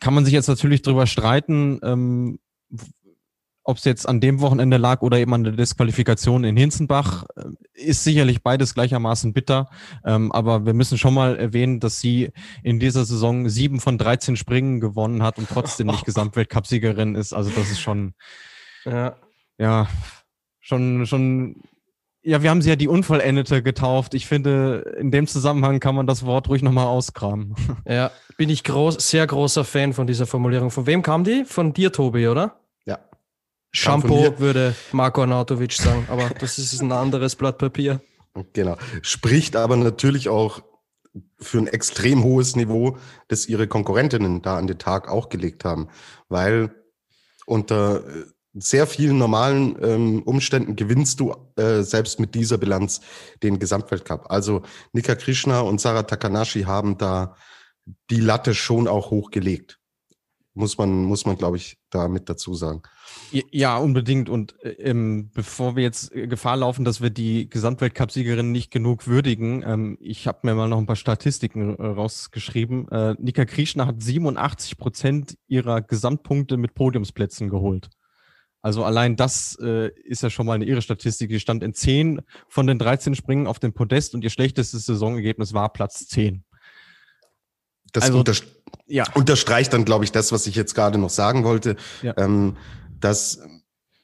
kann 0.00 0.14
man 0.14 0.24
sich 0.24 0.34
jetzt 0.34 0.48
natürlich 0.48 0.82
drüber 0.82 1.06
streiten, 1.06 1.80
ähm, 1.82 2.38
ob 3.68 3.76
es 3.76 3.84
jetzt 3.84 4.08
an 4.08 4.18
dem 4.18 4.40
Wochenende 4.40 4.78
lag 4.78 5.02
oder 5.02 5.18
eben 5.18 5.34
an 5.34 5.44
der 5.44 5.52
Disqualifikation 5.52 6.42
in 6.42 6.56
Hinzenbach, 6.56 7.26
äh, 7.36 7.44
ist 7.74 8.02
sicherlich 8.02 8.42
beides 8.42 8.72
gleichermaßen 8.72 9.34
bitter. 9.34 9.68
Ähm, 10.06 10.32
aber 10.32 10.64
wir 10.64 10.72
müssen 10.72 10.96
schon 10.96 11.12
mal 11.12 11.36
erwähnen, 11.36 11.78
dass 11.78 12.00
sie 12.00 12.30
in 12.62 12.80
dieser 12.80 13.04
Saison 13.04 13.50
sieben 13.50 13.78
von 13.78 13.98
13 13.98 14.36
Springen 14.36 14.80
gewonnen 14.80 15.22
hat 15.22 15.36
und 15.36 15.50
trotzdem 15.50 15.88
nicht 15.88 16.02
Gesamtweltcupsiegerin 16.06 17.14
ist. 17.14 17.34
Also 17.34 17.50
das 17.50 17.70
ist 17.70 17.80
schon, 17.80 18.14
ja, 18.86 19.16
ja 19.58 19.86
schon, 20.60 21.04
schon 21.04 21.60
ja, 22.22 22.42
wir 22.42 22.48
haben 22.48 22.62
sie 22.62 22.70
ja 22.70 22.76
die 22.76 22.88
Unvollendete 22.88 23.62
getauft. 23.62 24.14
Ich 24.14 24.26
finde, 24.26 24.96
in 24.98 25.10
dem 25.10 25.26
Zusammenhang 25.26 25.78
kann 25.78 25.94
man 25.94 26.06
das 26.06 26.24
Wort 26.24 26.48
ruhig 26.48 26.62
nochmal 26.62 26.86
auskramen. 26.86 27.54
Ja, 27.86 28.12
bin 28.38 28.48
ich 28.48 28.64
groß, 28.64 28.94
sehr 28.94 29.26
großer 29.26 29.64
Fan 29.64 29.92
von 29.92 30.06
dieser 30.06 30.26
Formulierung. 30.26 30.70
Von 30.70 30.86
wem 30.86 31.02
kam 31.02 31.24
die? 31.24 31.44
Von 31.44 31.74
dir, 31.74 31.92
Tobi, 31.92 32.28
oder? 32.28 32.58
Shampoo 33.78 34.38
würde 34.38 34.74
Marco 34.92 35.20
Arnautovic 35.20 35.72
sagen, 35.72 36.06
aber 36.10 36.30
das 36.40 36.58
ist 36.58 36.80
ein 36.80 36.90
anderes 36.90 37.36
Blatt 37.36 37.58
Papier. 37.58 38.00
Genau. 38.52 38.76
Spricht 39.02 39.56
aber 39.56 39.76
natürlich 39.76 40.28
auch 40.28 40.62
für 41.38 41.58
ein 41.58 41.66
extrem 41.68 42.24
hohes 42.24 42.56
Niveau, 42.56 42.98
das 43.28 43.46
ihre 43.48 43.68
Konkurrentinnen 43.68 44.42
da 44.42 44.58
an 44.58 44.66
den 44.66 44.78
Tag 44.78 45.08
auch 45.08 45.28
gelegt 45.28 45.64
haben, 45.64 45.88
weil 46.28 46.74
unter 47.46 48.06
äh, 48.06 48.24
sehr 48.54 48.86
vielen 48.86 49.18
normalen 49.18 49.76
ähm, 49.80 50.22
Umständen 50.24 50.74
gewinnst 50.74 51.20
du 51.20 51.34
äh, 51.56 51.82
selbst 51.82 52.18
mit 52.18 52.34
dieser 52.34 52.58
Bilanz 52.58 53.00
den 53.42 53.58
Gesamtweltcup. 53.58 54.26
Also 54.28 54.62
Nika 54.92 55.14
Krishna 55.14 55.60
und 55.60 55.80
Sarah 55.80 56.02
Takanashi 56.02 56.62
haben 56.62 56.98
da 56.98 57.36
die 58.10 58.20
Latte 58.20 58.54
schon 58.54 58.88
auch 58.88 59.10
hochgelegt. 59.10 59.78
Muss 60.54 60.76
man, 60.78 61.04
muss 61.04 61.24
man, 61.24 61.36
glaube 61.36 61.56
ich, 61.56 61.78
da 61.90 62.08
mit 62.08 62.28
dazu 62.28 62.54
sagen. 62.54 62.82
Ja, 63.30 63.76
unbedingt. 63.78 64.28
Und 64.28 64.54
äh, 64.62 64.70
ähm, 64.70 65.30
bevor 65.34 65.76
wir 65.76 65.82
jetzt 65.82 66.14
äh, 66.14 66.26
Gefahr 66.26 66.56
laufen, 66.56 66.84
dass 66.84 67.00
wir 67.00 67.10
die 67.10 67.48
Gesamtweltcup-Siegerin 67.48 68.52
nicht 68.52 68.70
genug 68.70 69.06
würdigen, 69.06 69.62
ähm, 69.66 69.98
ich 70.00 70.26
habe 70.26 70.40
mir 70.42 70.54
mal 70.54 70.68
noch 70.68 70.78
ein 70.78 70.86
paar 70.86 70.96
Statistiken 70.96 71.76
äh, 71.76 71.86
rausgeschrieben. 71.86 72.88
Äh, 72.90 73.14
Nika 73.18 73.44
Krishna 73.44 73.86
hat 73.86 74.02
87 74.02 74.78
Prozent 74.78 75.36
ihrer 75.46 75.82
Gesamtpunkte 75.82 76.56
mit 76.56 76.74
Podiumsplätzen 76.74 77.48
geholt. 77.48 77.88
Also 78.60 78.84
allein 78.84 79.16
das 79.16 79.56
äh, 79.62 79.90
ist 80.04 80.22
ja 80.22 80.30
schon 80.30 80.46
mal 80.46 80.54
eine 80.54 80.64
ihre 80.64 80.82
Statistik. 80.82 81.30
Die 81.30 81.40
stand 81.40 81.62
in 81.62 81.74
10 81.74 82.20
von 82.48 82.66
den 82.66 82.78
13 82.78 83.14
Springen 83.14 83.46
auf 83.46 83.58
dem 83.58 83.72
Podest 83.72 84.14
und 84.14 84.24
ihr 84.24 84.30
schlechtestes 84.30 84.84
Saisonergebnis 84.86 85.54
war 85.54 85.72
Platz 85.72 86.06
10. 86.08 86.44
Das 87.92 88.04
also, 88.04 88.18
unter 88.18 88.34
ja. 88.86 89.04
unterstreicht 89.14 89.72
dann, 89.72 89.84
glaube 89.84 90.04
ich, 90.04 90.12
das, 90.12 90.32
was 90.32 90.46
ich 90.46 90.54
jetzt 90.54 90.74
gerade 90.74 90.98
noch 90.98 91.10
sagen 91.10 91.44
wollte, 91.44 91.76
ja. 92.02 92.14
ähm, 92.18 92.56
dass, 93.00 93.40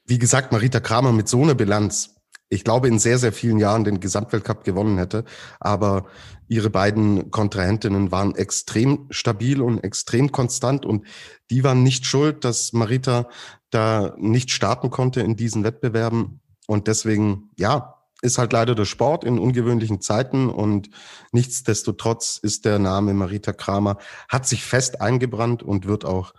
wie 0.05 0.19
gesagt, 0.19 0.51
Marita 0.51 0.79
Kramer 0.79 1.11
mit 1.11 1.27
so 1.27 1.41
einer 1.41 1.55
Bilanz, 1.55 2.15
ich 2.49 2.63
glaube, 2.63 2.87
in 2.87 2.99
sehr, 2.99 3.17
sehr 3.17 3.33
vielen 3.33 3.57
Jahren 3.57 3.83
den 3.83 3.99
Gesamtweltcup 3.99 4.63
gewonnen 4.63 4.97
hätte. 4.97 5.25
Aber 5.59 6.05
ihre 6.47 6.69
beiden 6.69 7.31
Kontrahentinnen 7.31 8.11
waren 8.11 8.35
extrem 8.35 9.07
stabil 9.09 9.61
und 9.61 9.83
extrem 9.83 10.31
konstant 10.31 10.85
und 10.85 11.05
die 11.49 11.63
waren 11.63 11.83
nicht 11.83 12.05
schuld, 12.05 12.45
dass 12.45 12.71
Marita 12.71 13.27
da 13.71 14.13
nicht 14.17 14.51
starten 14.51 14.91
konnte 14.91 15.21
in 15.21 15.35
diesen 15.35 15.63
Wettbewerben. 15.63 16.41
Und 16.67 16.87
deswegen, 16.87 17.49
ja, 17.57 17.95
ist 18.21 18.37
halt 18.37 18.53
leider 18.53 18.75
der 18.75 18.85
Sport 18.85 19.23
in 19.23 19.39
ungewöhnlichen 19.39 20.01
Zeiten 20.01 20.49
und 20.49 20.89
nichtsdestotrotz 21.31 22.39
ist 22.41 22.65
der 22.65 22.79
Name 22.79 23.13
Marita 23.13 23.53
Kramer, 23.53 23.97
hat 24.29 24.47
sich 24.47 24.63
fest 24.63 25.01
eingebrannt 25.01 25.63
und 25.63 25.85
wird 25.85 26.05
auch, 26.05 26.33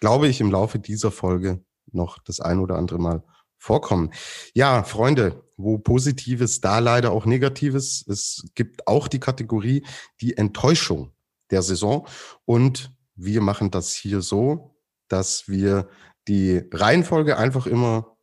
glaube 0.00 0.28
ich, 0.28 0.40
im 0.40 0.50
Laufe 0.50 0.78
dieser 0.78 1.10
Folge 1.10 1.64
noch 1.94 2.18
das 2.18 2.40
ein 2.40 2.58
oder 2.58 2.76
andere 2.76 2.98
Mal 2.98 3.22
vorkommen. 3.58 4.12
Ja, 4.54 4.82
Freunde, 4.82 5.44
wo 5.56 5.78
Positives, 5.78 6.60
da 6.60 6.80
leider 6.80 7.12
auch 7.12 7.26
Negatives. 7.26 8.04
Es 8.08 8.44
gibt 8.54 8.86
auch 8.88 9.08
die 9.08 9.20
Kategorie 9.20 9.84
die 10.20 10.36
Enttäuschung 10.36 11.12
der 11.50 11.62
Saison. 11.62 12.06
Und 12.44 12.92
wir 13.14 13.40
machen 13.40 13.70
das 13.70 13.92
hier 13.92 14.20
so, 14.20 14.76
dass 15.08 15.48
wir 15.48 15.88
die 16.26 16.62
Reihenfolge 16.72 17.36
einfach 17.36 17.66
immer 17.66 18.16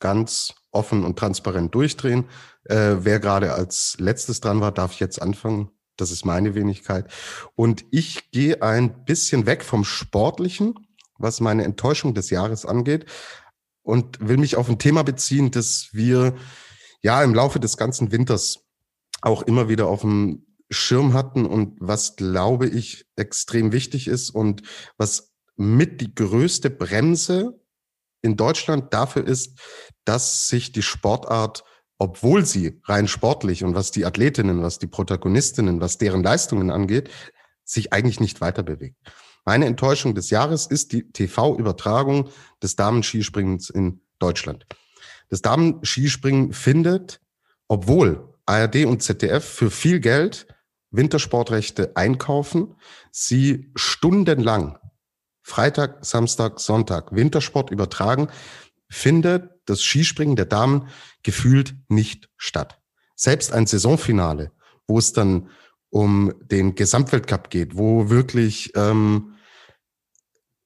ganz 0.00 0.54
offen 0.72 1.04
und 1.04 1.18
transparent 1.18 1.74
durchdrehen. 1.74 2.28
Äh, 2.64 2.96
wer 3.00 3.20
gerade 3.20 3.52
als 3.52 3.96
letztes 4.00 4.40
dran 4.40 4.60
war, 4.60 4.72
darf 4.72 4.94
jetzt 4.94 5.22
anfangen. 5.22 5.70
Das 5.96 6.10
ist 6.10 6.24
meine 6.24 6.54
Wenigkeit. 6.54 7.12
Und 7.54 7.84
ich 7.90 8.30
gehe 8.30 8.62
ein 8.62 9.04
bisschen 9.04 9.46
weg 9.46 9.62
vom 9.62 9.84
Sportlichen, 9.84 10.81
was 11.22 11.40
meine 11.40 11.64
Enttäuschung 11.64 12.14
des 12.14 12.30
Jahres 12.30 12.66
angeht, 12.66 13.06
und 13.82 14.26
will 14.26 14.36
mich 14.36 14.56
auf 14.56 14.68
ein 14.68 14.78
Thema 14.78 15.02
beziehen, 15.02 15.50
das 15.50 15.88
wir 15.92 16.34
ja 17.02 17.22
im 17.22 17.34
Laufe 17.34 17.60
des 17.60 17.76
ganzen 17.76 18.12
Winters 18.12 18.60
auch 19.20 19.42
immer 19.42 19.68
wieder 19.68 19.88
auf 19.88 20.02
dem 20.02 20.46
Schirm 20.70 21.12
hatten 21.12 21.44
und 21.44 21.76
was, 21.80 22.16
glaube 22.16 22.68
ich, 22.68 23.06
extrem 23.16 23.72
wichtig 23.72 24.08
ist 24.08 24.30
und 24.30 24.62
was 24.96 25.32
mit 25.56 26.00
die 26.00 26.14
größte 26.14 26.70
Bremse 26.70 27.60
in 28.22 28.36
Deutschland 28.36 28.94
dafür 28.94 29.26
ist, 29.26 29.58
dass 30.04 30.48
sich 30.48 30.72
die 30.72 30.82
Sportart, 30.82 31.64
obwohl 31.98 32.46
sie 32.46 32.80
rein 32.84 33.06
sportlich 33.06 33.64
und 33.64 33.74
was 33.74 33.90
die 33.90 34.06
Athletinnen, 34.06 34.62
was 34.62 34.78
die 34.78 34.86
Protagonistinnen, 34.86 35.80
was 35.80 35.98
deren 35.98 36.22
Leistungen 36.22 36.70
angeht, 36.70 37.10
sich 37.64 37.92
eigentlich 37.92 38.20
nicht 38.20 38.40
weiter 38.40 38.62
bewegt. 38.62 38.96
Meine 39.44 39.66
Enttäuschung 39.66 40.14
des 40.14 40.30
Jahres 40.30 40.66
ist 40.66 40.92
die 40.92 41.10
TV-Übertragung 41.10 42.28
des 42.62 42.76
Damenskispringens 42.76 43.70
in 43.70 44.00
Deutschland. 44.18 44.66
Das 45.30 45.42
Damenskispringen 45.42 46.52
findet, 46.52 47.20
obwohl 47.66 48.28
ARD 48.46 48.84
und 48.84 49.02
ZDF 49.02 49.44
für 49.44 49.70
viel 49.70 50.00
Geld 50.00 50.46
Wintersportrechte 50.90 51.96
einkaufen, 51.96 52.76
sie 53.10 53.70
stundenlang 53.74 54.78
Freitag, 55.42 56.04
Samstag, 56.04 56.60
Sonntag 56.60 57.12
Wintersport 57.12 57.70
übertragen, 57.70 58.28
findet 58.88 59.50
das 59.64 59.82
Skispringen 59.82 60.36
der 60.36 60.44
Damen 60.44 60.88
gefühlt 61.22 61.74
nicht 61.88 62.28
statt. 62.36 62.78
Selbst 63.16 63.52
ein 63.52 63.66
Saisonfinale, 63.66 64.52
wo 64.86 64.98
es 64.98 65.12
dann 65.12 65.48
um 65.90 66.32
den 66.42 66.74
Gesamtweltcup 66.74 67.50
geht, 67.50 67.76
wo 67.76 68.10
wirklich 68.10 68.72
ähm, 68.76 69.31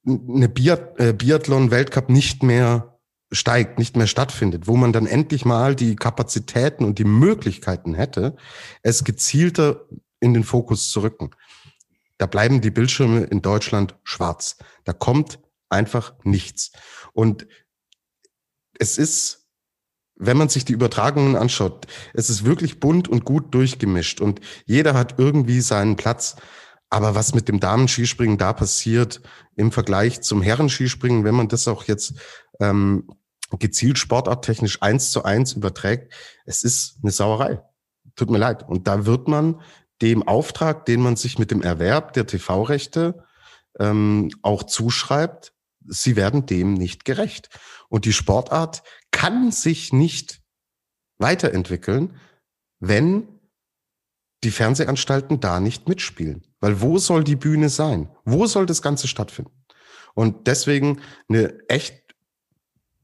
eine 0.07 0.45
äh, 0.45 1.13
Biathlon-Weltcup 1.13 2.09
nicht 2.09 2.43
mehr 2.43 2.99
steigt, 3.31 3.77
nicht 3.77 3.97
mehr 3.97 4.07
stattfindet, 4.07 4.67
wo 4.67 4.77
man 4.77 4.93
dann 4.93 5.05
endlich 5.05 5.43
mal 5.43 5.75
die 5.75 5.95
Kapazitäten 5.97 6.85
und 6.85 6.97
die 6.97 7.03
Möglichkeiten 7.03 7.93
hätte, 7.93 8.37
es 8.83 9.03
gezielter 9.03 9.85
in 10.19 10.33
den 10.33 10.45
Fokus 10.45 10.91
zu 10.91 11.01
rücken. 11.01 11.31
Da 12.17 12.25
bleiben 12.25 12.61
die 12.61 12.71
Bildschirme 12.71 13.25
in 13.25 13.41
Deutschland 13.41 13.95
schwarz. 14.03 14.57
Da 14.85 14.93
kommt 14.93 15.39
einfach 15.69 16.13
nichts. 16.23 16.71
Und 17.13 17.47
es 18.79 18.97
ist 18.97 19.47
wenn 20.19 20.37
man 20.37 20.49
sich 20.49 20.65
die 20.65 20.73
Übertragungen 20.73 21.35
anschaut, 21.35 21.85
es 22.13 22.29
ist 22.29 22.43
wirklich 22.43 22.79
bunt 22.79 23.07
und 23.07 23.23
gut 23.25 23.53
durchgemischt 23.53 24.19
und 24.19 24.41
jeder 24.65 24.93
hat 24.93 25.15
irgendwie 25.17 25.61
seinen 25.61 25.95
Platz. 25.95 26.35
Aber 26.89 27.15
was 27.15 27.33
mit 27.33 27.49
dem 27.49 27.59
Damen-Skispringen 27.59 28.37
da 28.37 28.53
passiert 28.53 29.21
im 29.55 29.71
Vergleich 29.71 30.21
zum 30.21 30.41
Herren-Skispringen, 30.41 31.23
wenn 31.23 31.35
man 31.35 31.49
das 31.49 31.67
auch 31.67 31.83
jetzt 31.83 32.13
ähm, 32.59 33.09
gezielt 33.59 33.97
sportarttechnisch 33.97 34.81
eins 34.81 35.11
zu 35.11 35.23
eins 35.23 35.53
überträgt, 35.53 36.13
es 36.45 36.63
ist 36.63 36.97
eine 37.01 37.11
Sauerei. 37.11 37.61
Tut 38.15 38.29
mir 38.29 38.37
leid. 38.37 38.67
Und 38.67 38.87
da 38.87 39.05
wird 39.05 39.27
man 39.27 39.61
dem 40.01 40.23
Auftrag, 40.27 40.85
den 40.85 41.01
man 41.01 41.15
sich 41.15 41.39
mit 41.39 41.51
dem 41.51 41.61
Erwerb 41.61 42.13
der 42.13 42.27
TV-Rechte 42.27 43.23
ähm, 43.79 44.29
auch 44.41 44.63
zuschreibt, 44.63 45.53
sie 45.85 46.15
werden 46.15 46.45
dem 46.45 46.73
nicht 46.73 47.05
gerecht. 47.05 47.49
Und 47.89 48.05
die 48.05 48.13
Sportart 48.13 48.83
kann 49.11 49.51
sich 49.51 49.93
nicht 49.93 50.41
weiterentwickeln, 51.17 52.19
wenn 52.79 53.27
die 54.43 54.51
Fernsehanstalten 54.51 55.39
da 55.39 55.59
nicht 55.59 55.87
mitspielen. 55.87 56.46
Weil 56.59 56.81
wo 56.81 56.97
soll 56.97 57.23
die 57.23 57.35
Bühne 57.35 57.69
sein? 57.69 58.09
Wo 58.25 58.45
soll 58.47 58.65
das 58.65 58.81
Ganze 58.81 59.07
stattfinden? 59.07 59.51
Und 60.15 60.47
deswegen 60.47 61.01
eine 61.29 61.59
echt 61.69 62.01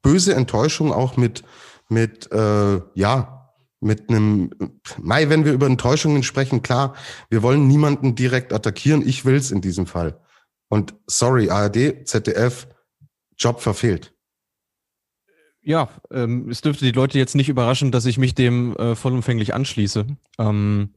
böse 0.01 0.33
Enttäuschung 0.33 0.91
auch 0.91 1.17
mit, 1.17 1.43
mit 1.89 2.31
äh, 2.31 2.81
ja, 2.95 3.51
mit 3.83 4.09
einem, 4.09 4.49
Mai, 4.97 5.29
wenn 5.29 5.45
wir 5.45 5.53
über 5.53 5.67
Enttäuschungen 5.67 6.23
sprechen, 6.23 6.61
klar, 6.61 6.95
wir 7.29 7.43
wollen 7.43 7.67
niemanden 7.67 8.15
direkt 8.15 8.53
attackieren. 8.53 9.07
Ich 9.07 9.25
will's 9.25 9.51
in 9.51 9.61
diesem 9.61 9.85
Fall. 9.85 10.19
Und 10.69 10.95
sorry, 11.05 11.49
ARD, 11.49 12.07
ZDF, 12.07 12.67
Job 13.37 13.61
verfehlt. 13.61 14.13
Ja, 15.61 15.89
ähm, 16.11 16.49
es 16.49 16.61
dürfte 16.61 16.85
die 16.85 16.91
Leute 16.91 17.17
jetzt 17.17 17.35
nicht 17.35 17.49
überraschen, 17.49 17.91
dass 17.91 18.05
ich 18.05 18.17
mich 18.17 18.35
dem 18.35 18.75
äh, 18.75 18.95
vollumfänglich 18.95 19.53
anschließe. 19.53 20.07
Ähm, 20.39 20.93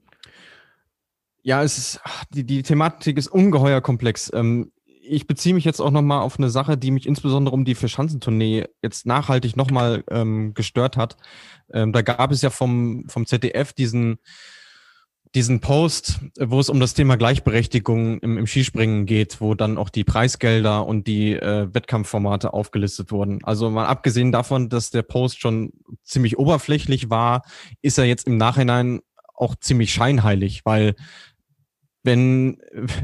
ja, 1.46 1.62
es 1.62 1.78
ist, 1.78 2.00
die, 2.30 2.44
die 2.44 2.64
Thematik 2.64 3.16
ist 3.16 3.28
ungeheuer 3.28 3.80
komplex. 3.80 4.32
Ähm, 4.34 4.72
ich 4.84 5.28
beziehe 5.28 5.54
mich 5.54 5.64
jetzt 5.64 5.78
auch 5.78 5.92
nochmal 5.92 6.22
auf 6.22 6.40
eine 6.40 6.50
Sache, 6.50 6.76
die 6.76 6.90
mich 6.90 7.06
insbesondere 7.06 7.54
um 7.54 7.64
die 7.64 7.76
Verschanzentournee 7.76 8.64
jetzt 8.82 9.06
nachhaltig 9.06 9.56
nochmal 9.56 10.02
ähm, 10.10 10.54
gestört 10.54 10.96
hat. 10.96 11.16
Ähm, 11.72 11.92
da 11.92 12.02
gab 12.02 12.32
es 12.32 12.42
ja 12.42 12.50
vom, 12.50 13.04
vom 13.08 13.26
ZDF 13.26 13.72
diesen 13.72 14.18
diesen 15.36 15.60
Post, 15.60 16.20
wo 16.40 16.58
es 16.58 16.68
um 16.70 16.80
das 16.80 16.94
Thema 16.94 17.16
Gleichberechtigung 17.16 18.18
im, 18.20 18.38
im 18.38 18.46
Skispringen 18.46 19.06
geht, 19.06 19.40
wo 19.40 19.54
dann 19.54 19.76
auch 19.76 19.90
die 19.90 20.02
Preisgelder 20.02 20.86
und 20.86 21.06
die 21.06 21.34
äh, 21.34 21.68
Wettkampfformate 21.72 22.54
aufgelistet 22.54 23.12
wurden. 23.12 23.44
Also 23.44 23.70
mal 23.70 23.86
abgesehen 23.86 24.32
davon, 24.32 24.68
dass 24.68 24.90
der 24.90 25.02
Post 25.02 25.40
schon 25.40 25.72
ziemlich 26.02 26.38
oberflächlich 26.38 27.10
war, 27.10 27.42
ist 27.82 27.98
er 27.98 28.06
jetzt 28.06 28.26
im 28.26 28.36
Nachhinein 28.36 29.00
auch 29.36 29.54
ziemlich 29.56 29.92
scheinheilig, 29.92 30.62
weil 30.64 30.94
wenn, 32.06 32.58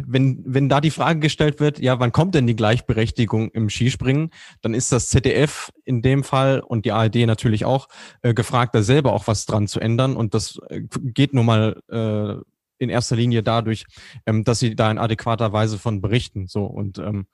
wenn, 0.07 0.43
wenn 0.47 0.69
da 0.69 0.81
die 0.81 0.91
Frage 0.91 1.21
gestellt 1.21 1.61
wird, 1.61 1.79
ja, 1.81 2.01
wann 2.01 2.13
kommt 2.13 2.35
denn 2.35 2.47
die 2.47 2.57
Gleichberechtigung 2.57 3.51
im 3.51 3.69
Skispringen, 3.69 4.31
dann 4.63 4.73
ist 4.73 4.93
das 4.93 5.09
ZDF 5.09 5.71
in 5.85 6.01
dem 6.01 6.25
Fall 6.25 6.61
und 6.61 6.87
die 6.87 6.93
ARD 6.93 7.17
natürlich 7.27 7.65
auch 7.65 7.89
äh, 8.23 8.33
gefragt, 8.33 8.75
da 8.75 8.83
selber 8.83 9.13
auch 9.13 9.27
was 9.27 9.45
dran 9.45 9.67
zu 9.67 9.81
ändern. 9.81 10.17
Und 10.17 10.33
das 10.35 10.59
äh, 10.69 10.83
geht 10.83 11.35
nun 11.35 11.45
mal 11.45 11.83
äh, 11.91 12.43
in 12.79 12.89
erster 12.89 13.17
Linie 13.17 13.43
dadurch, 13.43 13.85
ähm, 14.27 14.45
dass 14.45 14.61
sie 14.61 14.75
da 14.75 14.91
in 14.91 14.99
adäquater 14.99 15.53
Weise 15.53 15.79
von 15.79 16.01
berichten. 16.01 16.47
So 16.47 16.65
und 16.65 16.99
ähm, 16.99 17.27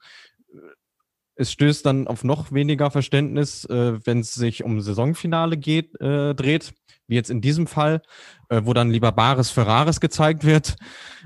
es 1.39 1.53
stößt 1.53 1.85
dann 1.85 2.07
auf 2.07 2.23
noch 2.23 2.51
weniger 2.51 2.91
Verständnis, 2.91 3.63
äh, 3.65 4.05
wenn 4.05 4.19
es 4.19 4.33
sich 4.33 4.63
um 4.63 4.81
Saisonfinale 4.81 5.55
geht, 5.55 5.99
äh, 6.01 6.35
dreht, 6.35 6.73
wie 7.07 7.15
jetzt 7.15 7.29
in 7.29 7.39
diesem 7.39 7.65
Fall, 7.65 8.01
äh, 8.49 8.61
wo 8.65 8.73
dann 8.73 8.91
lieber 8.91 9.13
Bares 9.13 9.49
Ferraris 9.49 10.01
gezeigt 10.01 10.43
wird 10.43 10.75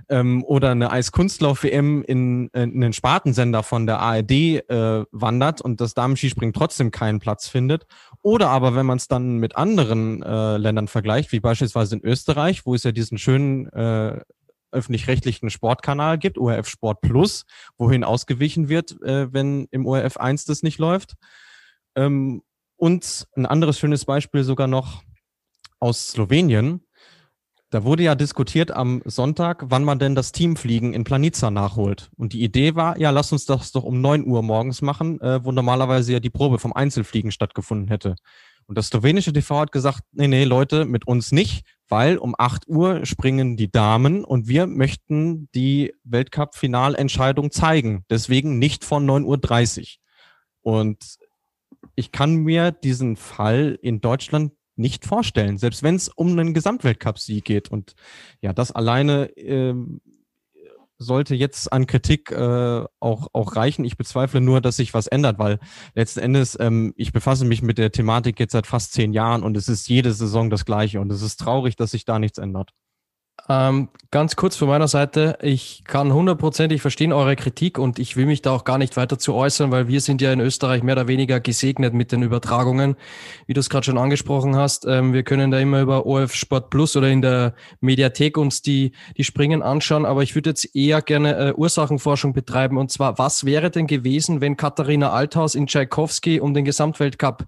ähm, 0.09 0.43
oder 0.43 0.69
eine 0.71 0.91
Eiskunstlauf-WM 0.91 2.03
in, 2.03 2.47
in 2.49 2.83
einen 2.83 2.93
Spartensender 2.93 3.63
von 3.63 3.87
der 3.87 3.99
ARD 3.99 4.31
äh, 4.31 5.03
wandert 5.11 5.61
und 5.61 5.81
das 5.81 5.95
Damenskispringen 5.95 6.53
trotzdem 6.53 6.91
keinen 6.91 7.19
Platz 7.19 7.47
findet. 7.47 7.87
Oder 8.21 8.49
aber, 8.49 8.75
wenn 8.75 8.85
man 8.85 8.97
es 8.97 9.07
dann 9.07 9.37
mit 9.37 9.55
anderen 9.55 10.21
äh, 10.21 10.57
Ländern 10.57 10.87
vergleicht, 10.87 11.31
wie 11.31 11.39
beispielsweise 11.39 11.95
in 11.95 12.03
Österreich, 12.03 12.67
wo 12.67 12.75
es 12.75 12.83
ja 12.83 12.91
diesen 12.91 13.17
schönen 13.17 13.67
äh, 13.73 14.21
öffentlich-rechtlichen 14.73 15.49
Sportkanal 15.49 16.17
gibt, 16.17 16.37
ORF 16.37 16.67
Sport 16.67 17.01
Plus, 17.01 17.45
wohin 17.77 18.03
ausgewichen 18.03 18.67
wird, 18.69 19.01
äh, 19.01 19.31
wenn 19.31 19.67
im 19.71 19.85
ORF 19.85 20.17
1 20.17 20.45
das 20.45 20.63
nicht 20.63 20.79
läuft. 20.79 21.13
Ähm, 21.95 22.41
Und 22.75 23.27
ein 23.35 23.45
anderes 23.45 23.79
schönes 23.79 24.03
Beispiel 24.03 24.43
sogar 24.43 24.67
noch 24.67 25.03
aus 25.79 26.09
Slowenien. 26.09 26.81
Da 27.69 27.83
wurde 27.83 28.03
ja 28.03 28.13
diskutiert 28.13 28.71
am 28.71 29.01
Sonntag, 29.05 29.63
wann 29.67 29.83
man 29.83 29.99
denn 29.99 30.15
das 30.15 30.31
Teamfliegen 30.31 30.93
in 30.93 31.03
Planica 31.03 31.49
nachholt. 31.49 32.09
Und 32.17 32.33
die 32.33 32.43
Idee 32.43 32.75
war, 32.75 32.99
ja, 32.99 33.09
lass 33.09 33.31
uns 33.31 33.45
das 33.45 33.71
doch 33.71 33.83
um 33.83 34.01
neun 34.01 34.25
Uhr 34.25 34.43
morgens 34.43 34.81
machen, 34.81 35.19
äh, 35.21 35.43
wo 35.43 35.51
normalerweise 35.51 36.13
ja 36.13 36.19
die 36.19 36.29
Probe 36.29 36.59
vom 36.59 36.73
Einzelfliegen 36.73 37.31
stattgefunden 37.31 37.87
hätte. 37.87 38.15
Und 38.67 38.77
das 38.77 38.87
slowenische 38.87 39.33
TV 39.33 39.59
hat 39.59 39.71
gesagt, 39.71 40.01
nee, 40.11 40.27
nee, 40.27 40.43
Leute, 40.43 40.85
mit 40.85 41.07
uns 41.07 41.31
nicht, 41.31 41.65
weil 41.89 42.17
um 42.17 42.35
acht 42.37 42.67
Uhr 42.67 43.05
springen 43.05 43.57
die 43.57 43.71
Damen 43.71 44.23
und 44.23 44.47
wir 44.47 44.67
möchten 44.67 45.49
die 45.53 45.93
Weltcup-Finalentscheidung 46.03 47.51
zeigen. 47.51 48.05
Deswegen 48.09 48.59
nicht 48.59 48.83
von 48.83 49.09
9.30 49.09 49.79
Uhr. 49.79 50.73
Und 50.73 51.17
ich 51.95 52.11
kann 52.11 52.37
mir 52.37 52.71
diesen 52.71 53.15
Fall 53.15 53.77
in 53.81 54.01
Deutschland 54.01 54.53
nicht 54.75 55.05
vorstellen, 55.05 55.57
selbst 55.57 55.83
wenn 55.83 55.95
es 55.95 56.09
um 56.09 56.29
einen 56.29 56.53
Gesamtweltcup-Sieg 56.53 57.43
geht. 57.45 57.69
Und 57.69 57.93
ja, 58.41 58.53
das 58.53 58.71
alleine 58.71 59.25
ähm, 59.37 60.01
sollte 61.03 61.35
jetzt 61.35 61.71
an 61.71 61.87
Kritik 61.87 62.31
äh, 62.31 62.83
auch, 62.99 63.27
auch 63.33 63.55
reichen. 63.55 63.85
Ich 63.85 63.97
bezweifle 63.97 64.41
nur, 64.41 64.61
dass 64.61 64.77
sich 64.77 64.93
was 64.93 65.07
ändert, 65.07 65.39
weil 65.39 65.59
letzten 65.95 66.19
Endes, 66.19 66.57
ähm, 66.59 66.93
ich 66.95 67.11
befasse 67.11 67.45
mich 67.45 67.61
mit 67.61 67.77
der 67.77 67.91
Thematik 67.91 68.39
jetzt 68.39 68.53
seit 68.53 68.67
fast 68.67 68.93
zehn 68.93 69.13
Jahren 69.13 69.43
und 69.43 69.55
es 69.57 69.67
ist 69.67 69.87
jede 69.87 70.13
Saison 70.13 70.49
das 70.49 70.65
Gleiche 70.65 70.99
und 70.99 71.11
es 71.11 71.21
ist 71.21 71.37
traurig, 71.37 71.75
dass 71.75 71.91
sich 71.91 72.05
da 72.05 72.19
nichts 72.19 72.37
ändert. 72.37 72.71
Ähm, 73.49 73.89
ganz 74.09 74.37
kurz 74.37 74.55
von 74.55 74.69
meiner 74.69 74.87
Seite, 74.87 75.37
ich 75.41 75.83
kann 75.85 76.13
hundertprozentig 76.13 76.81
verstehen 76.81 77.11
eure 77.11 77.35
Kritik 77.35 77.77
und 77.77 77.99
ich 77.99 78.15
will 78.15 78.25
mich 78.25 78.41
da 78.41 78.51
auch 78.51 78.63
gar 78.63 78.77
nicht 78.77 78.95
weiter 78.95 79.19
zu 79.19 79.33
äußern, 79.33 79.69
weil 79.69 79.89
wir 79.89 79.99
sind 79.99 80.21
ja 80.21 80.31
in 80.31 80.39
Österreich 80.39 80.81
mehr 80.81 80.95
oder 80.95 81.09
weniger 81.09 81.41
gesegnet 81.41 81.93
mit 81.93 82.13
den 82.13 82.21
Übertragungen, 82.21 82.95
wie 83.45 83.53
du 83.53 83.59
es 83.59 83.69
gerade 83.69 83.83
schon 83.83 83.97
angesprochen 83.97 84.55
hast. 84.55 84.85
Ähm, 84.85 85.11
wir 85.11 85.23
können 85.23 85.51
da 85.51 85.59
immer 85.59 85.81
über 85.81 86.05
OF 86.05 86.33
Sport 86.33 86.69
Plus 86.69 86.95
oder 86.95 87.09
in 87.09 87.21
der 87.21 87.53
Mediathek 87.81 88.37
uns 88.37 88.61
die, 88.61 88.93
die 89.17 89.25
Springen 89.25 89.61
anschauen, 89.61 90.05
aber 90.05 90.23
ich 90.23 90.35
würde 90.35 90.51
jetzt 90.51 90.73
eher 90.73 91.01
gerne 91.01 91.35
äh, 91.35 91.53
Ursachenforschung 91.53 92.31
betreiben 92.31 92.77
und 92.77 92.91
zwar, 92.91 93.17
was 93.17 93.43
wäre 93.43 93.71
denn 93.71 93.87
gewesen, 93.87 94.39
wenn 94.39 94.55
Katharina 94.55 95.11
Althaus 95.11 95.53
in 95.53 95.67
Tchaikovsky 95.67 96.39
um 96.39 96.53
den 96.53 96.63
Gesamtweltcup 96.63 97.47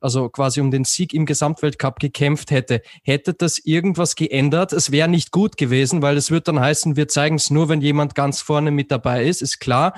also 0.00 0.28
quasi 0.28 0.60
um 0.60 0.70
den 0.70 0.84
Sieg 0.84 1.14
im 1.14 1.26
Gesamtweltcup 1.26 1.98
gekämpft 1.98 2.50
hätte, 2.50 2.82
hätte 3.02 3.34
das 3.34 3.58
irgendwas 3.58 4.14
geändert? 4.14 4.72
Es 4.72 4.92
wäre 4.92 5.08
nicht 5.08 5.30
gut 5.30 5.56
gewesen, 5.56 6.02
weil 6.02 6.16
es 6.16 6.30
wird 6.30 6.48
dann 6.48 6.60
heißen, 6.60 6.96
wir 6.96 7.08
zeigen 7.08 7.36
es 7.36 7.50
nur, 7.50 7.68
wenn 7.68 7.80
jemand 7.80 8.14
ganz 8.14 8.40
vorne 8.40 8.70
mit 8.70 8.90
dabei 8.90 9.24
ist, 9.24 9.42
ist 9.42 9.58
klar. 9.58 9.94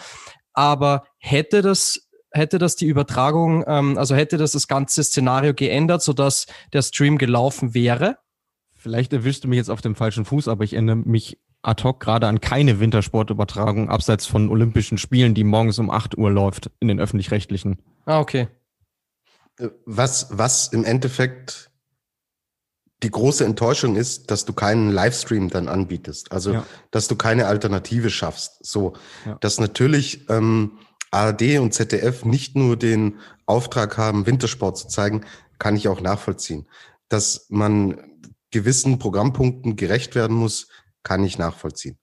Aber 0.52 1.04
hätte 1.18 1.62
das 1.62 2.08
hätte 2.30 2.58
das 2.58 2.76
die 2.76 2.86
Übertragung, 2.86 3.64
ähm, 3.66 3.96
also 3.96 4.14
hätte 4.14 4.36
das 4.36 4.52
das 4.52 4.68
ganze 4.68 5.02
Szenario 5.02 5.54
geändert, 5.54 6.02
sodass 6.02 6.46
der 6.72 6.82
Stream 6.82 7.18
gelaufen 7.18 7.74
wäre? 7.74 8.18
Vielleicht 8.74 9.12
erwischst 9.12 9.44
du 9.44 9.48
mich 9.48 9.56
jetzt 9.56 9.70
auf 9.70 9.80
dem 9.80 9.94
falschen 9.94 10.24
Fuß, 10.24 10.48
aber 10.48 10.64
ich 10.64 10.74
erinnere 10.74 10.96
mich 10.96 11.38
ad 11.62 11.82
hoc 11.82 12.00
gerade 12.00 12.26
an 12.26 12.40
keine 12.40 12.80
Wintersportübertragung 12.80 13.88
abseits 13.88 14.26
von 14.26 14.48
Olympischen 14.50 14.98
Spielen, 14.98 15.34
die 15.34 15.44
morgens 15.44 15.78
um 15.78 15.90
8 15.90 16.16
Uhr 16.16 16.30
läuft 16.30 16.70
in 16.80 16.88
den 16.88 17.00
öffentlich-rechtlichen. 17.00 17.78
Ah, 18.04 18.20
okay 18.20 18.48
was, 19.84 20.26
was 20.30 20.68
im 20.68 20.84
Endeffekt 20.84 21.70
die 23.02 23.10
große 23.10 23.44
Enttäuschung 23.44 23.96
ist, 23.96 24.30
dass 24.30 24.44
du 24.44 24.52
keinen 24.52 24.90
Livestream 24.90 25.50
dann 25.50 25.68
anbietest. 25.68 26.32
Also, 26.32 26.52
ja. 26.52 26.66
dass 26.90 27.06
du 27.06 27.16
keine 27.16 27.46
Alternative 27.46 28.10
schaffst. 28.10 28.64
So, 28.64 28.94
ja. 29.24 29.36
dass 29.40 29.60
natürlich 29.60 30.28
ähm, 30.28 30.78
ARD 31.10 31.58
und 31.58 31.72
ZDF 31.72 32.24
nicht 32.24 32.56
nur 32.56 32.76
den 32.76 33.18
Auftrag 33.46 33.96
haben, 33.96 34.26
Wintersport 34.26 34.76
zu 34.76 34.88
zeigen, 34.88 35.24
kann 35.58 35.76
ich 35.76 35.88
auch 35.88 36.00
nachvollziehen. 36.00 36.68
Dass 37.08 37.46
man 37.48 38.00
gewissen 38.50 38.98
Programmpunkten 38.98 39.76
gerecht 39.76 40.14
werden 40.14 40.36
muss, 40.36 40.68
kann 41.02 41.22
ich 41.22 41.38
nachvollziehen. 41.38 41.98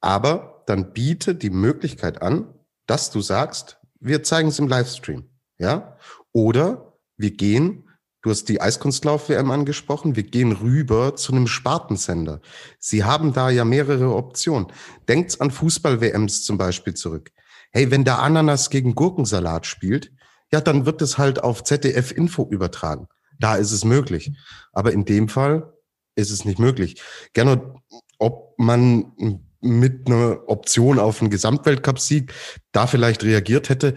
Aber 0.00 0.62
dann 0.66 0.92
biete 0.92 1.34
die 1.34 1.50
Möglichkeit 1.50 2.20
an, 2.22 2.54
dass 2.86 3.10
du 3.10 3.20
sagst, 3.20 3.78
wir 4.00 4.22
zeigen 4.22 4.48
es 4.48 4.58
im 4.58 4.68
Livestream. 4.68 5.28
Ja? 5.58 5.96
Oder 6.38 6.94
wir 7.16 7.32
gehen, 7.32 7.88
du 8.22 8.30
hast 8.30 8.48
die 8.48 8.60
Eiskunstlauf-WM 8.60 9.50
angesprochen, 9.50 10.14
wir 10.14 10.22
gehen 10.22 10.52
rüber 10.52 11.16
zu 11.16 11.32
einem 11.32 11.48
Spartensender. 11.48 12.40
Sie 12.78 13.02
haben 13.02 13.32
da 13.32 13.50
ja 13.50 13.64
mehrere 13.64 14.14
Optionen. 14.14 14.68
Denkt 15.08 15.40
an 15.40 15.50
Fußball-WMs 15.50 16.44
zum 16.44 16.56
Beispiel 16.56 16.94
zurück. 16.94 17.32
Hey, 17.72 17.90
wenn 17.90 18.04
der 18.04 18.20
Ananas 18.20 18.70
gegen 18.70 18.94
Gurkensalat 18.94 19.66
spielt, 19.66 20.12
ja, 20.52 20.60
dann 20.60 20.86
wird 20.86 21.02
es 21.02 21.18
halt 21.18 21.42
auf 21.42 21.64
ZDF 21.64 22.12
Info 22.12 22.46
übertragen. 22.48 23.08
Da 23.40 23.56
ist 23.56 23.72
es 23.72 23.84
möglich. 23.84 24.30
Aber 24.72 24.92
in 24.92 25.04
dem 25.04 25.28
Fall 25.28 25.72
ist 26.14 26.30
es 26.30 26.44
nicht 26.44 26.60
möglich. 26.60 27.02
Gerne, 27.32 27.74
ob 28.20 28.54
man 28.58 29.42
mit 29.60 30.06
einer 30.06 30.42
Option 30.46 31.00
auf 31.00 31.20
einen 31.20 31.30
Gesamtweltcup-Sieg 31.30 32.32
da 32.70 32.86
vielleicht 32.86 33.24
reagiert 33.24 33.70
hätte, 33.70 33.94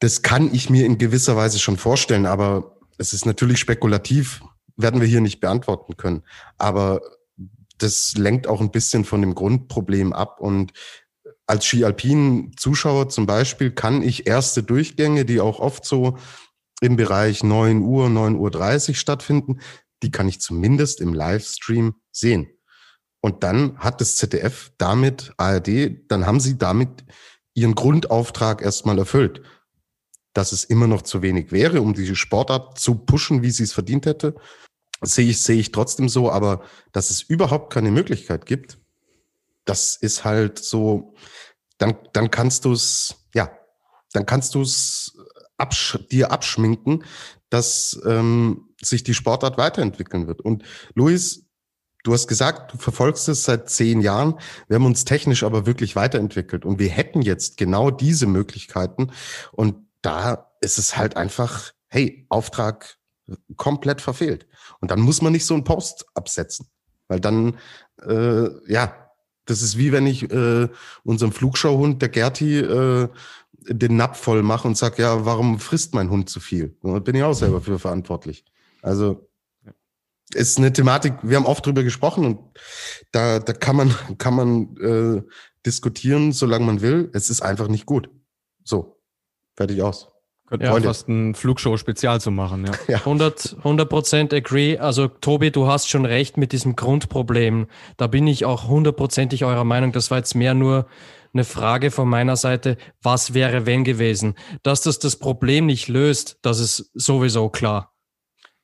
das 0.00 0.22
kann 0.22 0.52
ich 0.52 0.70
mir 0.70 0.86
in 0.86 0.98
gewisser 0.98 1.36
Weise 1.36 1.58
schon 1.58 1.76
vorstellen, 1.76 2.26
aber 2.26 2.76
es 2.98 3.12
ist 3.12 3.26
natürlich 3.26 3.58
spekulativ, 3.58 4.42
werden 4.76 5.00
wir 5.00 5.06
hier 5.06 5.20
nicht 5.20 5.40
beantworten 5.40 5.96
können. 5.96 6.22
Aber 6.58 7.00
das 7.78 8.14
lenkt 8.16 8.46
auch 8.46 8.60
ein 8.60 8.70
bisschen 8.70 9.04
von 9.04 9.20
dem 9.20 9.34
Grundproblem 9.34 10.12
ab. 10.12 10.40
Und 10.40 10.72
als 11.46 11.66
Ski-Alpin-Zuschauer 11.66 13.10
zum 13.10 13.26
Beispiel 13.26 13.70
kann 13.70 14.02
ich 14.02 14.26
erste 14.26 14.62
Durchgänge, 14.62 15.24
die 15.24 15.40
auch 15.40 15.60
oft 15.60 15.84
so 15.84 16.16
im 16.80 16.96
Bereich 16.96 17.44
9 17.44 17.82
Uhr, 17.82 18.06
9.30 18.06 18.88
Uhr 18.88 18.94
stattfinden, 18.94 19.60
die 20.02 20.10
kann 20.10 20.28
ich 20.28 20.40
zumindest 20.40 21.02
im 21.02 21.12
Livestream 21.12 21.94
sehen. 22.10 22.48
Und 23.20 23.42
dann 23.42 23.78
hat 23.78 24.00
das 24.00 24.16
ZDF 24.16 24.72
damit, 24.78 25.34
ARD, 25.36 26.08
dann 26.08 26.24
haben 26.24 26.40
sie 26.40 26.56
damit 26.56 27.04
ihren 27.52 27.74
Grundauftrag 27.74 28.62
erstmal 28.62 28.98
erfüllt 28.98 29.42
dass 30.32 30.52
es 30.52 30.64
immer 30.64 30.86
noch 30.86 31.02
zu 31.02 31.22
wenig 31.22 31.52
wäre, 31.52 31.82
um 31.82 31.94
diese 31.94 32.16
Sportart 32.16 32.78
zu 32.78 32.94
pushen, 32.94 33.42
wie 33.42 33.50
sie 33.50 33.64
es 33.64 33.72
verdient 33.72 34.06
hätte. 34.06 34.34
Sehe 35.02 35.28
ich, 35.28 35.42
sehe 35.42 35.58
ich 35.58 35.72
trotzdem 35.72 36.08
so, 36.08 36.30
aber 36.30 36.62
dass 36.92 37.10
es 37.10 37.22
überhaupt 37.22 37.72
keine 37.72 37.90
Möglichkeit 37.90 38.46
gibt, 38.46 38.78
das 39.64 39.96
ist 39.96 40.24
halt 40.24 40.58
so, 40.58 41.14
dann, 41.78 41.96
dann 42.12 42.30
kannst 42.30 42.64
du 42.64 42.72
es, 42.72 43.16
ja, 43.34 43.50
dann 44.12 44.26
kannst 44.26 44.54
du 44.54 44.62
es 44.62 45.16
absch 45.56 45.98
dir 46.10 46.32
abschminken, 46.32 47.04
dass 47.50 48.00
ähm, 48.06 48.68
sich 48.80 49.02
die 49.04 49.14
Sportart 49.14 49.58
weiterentwickeln 49.58 50.26
wird. 50.26 50.40
Und 50.40 50.64
Luis, 50.94 51.46
du 52.04 52.12
hast 52.12 52.28
gesagt, 52.28 52.72
du 52.72 52.78
verfolgst 52.78 53.28
es 53.28 53.44
seit 53.44 53.68
zehn 53.68 54.00
Jahren. 54.00 54.38
Wir 54.68 54.76
haben 54.76 54.86
uns 54.86 55.04
technisch 55.04 55.42
aber 55.42 55.66
wirklich 55.66 55.96
weiterentwickelt 55.96 56.64
und 56.64 56.78
wir 56.78 56.88
hätten 56.88 57.22
jetzt 57.22 57.56
genau 57.56 57.90
diese 57.90 58.26
Möglichkeiten. 58.26 59.10
Und 59.52 59.89
da 60.02 60.52
ist 60.60 60.78
es 60.78 60.96
halt 60.96 61.16
einfach, 61.16 61.72
hey, 61.88 62.26
Auftrag 62.28 62.98
komplett 63.56 64.00
verfehlt. 64.00 64.46
Und 64.80 64.90
dann 64.90 65.00
muss 65.00 65.22
man 65.22 65.32
nicht 65.32 65.46
so 65.46 65.54
einen 65.54 65.64
Post 65.64 66.06
absetzen. 66.14 66.66
Weil 67.08 67.20
dann, 67.20 67.58
äh, 68.06 68.48
ja, 68.72 69.10
das 69.46 69.62
ist 69.62 69.78
wie 69.78 69.92
wenn 69.92 70.06
ich 70.06 70.30
äh, 70.30 70.68
unserem 71.02 71.32
Flugschauhund, 71.32 72.02
der 72.02 72.08
Gerti, 72.08 72.58
äh, 72.58 73.08
den 73.68 73.96
Napf 73.96 74.18
voll 74.18 74.42
mache 74.42 74.66
und 74.66 74.76
sag, 74.76 74.98
ja, 74.98 75.24
warum 75.24 75.58
frisst 75.58 75.94
mein 75.94 76.10
Hund 76.10 76.30
zu 76.30 76.40
viel? 76.40 76.76
Da 76.82 76.98
bin 77.00 77.14
ich 77.14 77.22
auch 77.22 77.34
selber 77.34 77.60
für 77.60 77.78
verantwortlich. 77.78 78.44
Also 78.82 79.28
ist 80.32 80.58
eine 80.58 80.72
Thematik, 80.72 81.14
wir 81.22 81.36
haben 81.36 81.46
oft 81.46 81.66
drüber 81.66 81.82
gesprochen 81.82 82.24
und 82.24 82.38
da, 83.10 83.40
da 83.40 83.52
kann 83.52 83.76
man, 83.76 83.94
kann 84.18 84.34
man 84.34 84.76
äh, 84.76 85.22
diskutieren, 85.66 86.32
solange 86.32 86.64
man 86.64 86.80
will. 86.80 87.10
Es 87.12 87.30
ist 87.30 87.42
einfach 87.42 87.68
nicht 87.68 87.86
gut. 87.86 88.08
So, 88.62 88.99
Fertig 89.60 89.82
aus. 89.82 90.08
Könnte 90.46 90.64
ja, 90.64 90.80
fast 90.80 91.06
ein 91.06 91.34
Flugshow-Spezial 91.34 92.18
zu 92.18 92.30
machen, 92.30 92.64
ja. 92.64 92.72
ja. 92.88 92.96
100, 93.00 93.58
100% 93.62 94.34
agree. 94.34 94.78
Also, 94.78 95.06
Tobi, 95.06 95.50
du 95.50 95.66
hast 95.66 95.90
schon 95.90 96.06
recht 96.06 96.38
mit 96.38 96.52
diesem 96.52 96.76
Grundproblem. 96.76 97.66
Da 97.98 98.06
bin 98.06 98.26
ich 98.26 98.46
auch 98.46 98.68
hundertprozentig 98.68 99.44
eurer 99.44 99.64
Meinung. 99.64 99.92
Das 99.92 100.10
war 100.10 100.16
jetzt 100.16 100.34
mehr 100.34 100.54
nur 100.54 100.86
eine 101.34 101.44
Frage 101.44 101.90
von 101.90 102.08
meiner 102.08 102.36
Seite. 102.36 102.78
Was 103.02 103.34
wäre, 103.34 103.66
wenn 103.66 103.84
gewesen? 103.84 104.34
Dass 104.62 104.80
das 104.80 104.98
das 104.98 105.16
Problem 105.16 105.66
nicht 105.66 105.88
löst, 105.88 106.38
das 106.40 106.58
ist 106.58 106.90
sowieso 106.94 107.50
klar. 107.50 107.92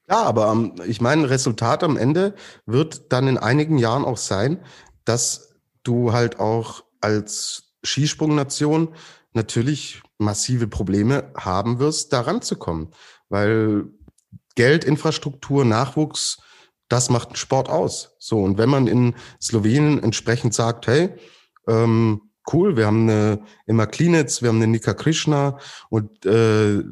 Ja, 0.09 0.23
aber 0.23 0.51
um, 0.51 0.77
ich 0.87 1.03
meine, 1.03 1.29
Resultat 1.29 1.85
am 1.85 1.99
Ende 1.99 2.35
wird 2.65 3.13
dann 3.13 3.29
in 3.29 3.37
einigen 3.37 3.77
Jahren 3.77 4.07
auch 4.07 4.17
sein, 4.17 4.65
dass 5.05 5.53
du 5.83 6.15
halt 6.15 6.41
auch 6.41 6.85
als 7.03 7.75
Skisprungnation 7.85 8.95
natürlich 9.37 10.03
massive 10.19 10.67
Probleme 10.67 11.31
haben 11.37 11.79
wirst, 11.79 12.13
da 12.13 12.23
ranzukommen. 12.23 12.89
Weil 13.29 13.85
Geld, 14.57 14.85
Infrastruktur, 14.85 15.65
Nachwuchs, 15.65 16.39
das 16.89 17.11
macht 17.11 17.37
Sport 17.39 17.69
aus. 17.69 18.17
So, 18.19 18.43
und 18.43 18.59
wenn 18.59 18.69
man 18.69 18.87
in 18.87 19.15
Slowenien 19.41 20.03
entsprechend 20.03 20.55
sagt, 20.55 20.87
hey, 20.87 21.11
ähm, 21.69 22.23
cool, 22.53 22.77
wir 22.77 22.87
haben 22.87 23.09
eine 23.09 23.43
Emma 23.67 23.87
Klinitz, 23.87 24.43
wir 24.43 24.49
haben 24.49 24.57
eine 24.57 24.69
Nika 24.69 24.95
Krishna 24.95 25.59
und 25.91 26.25
äh, 26.27 26.83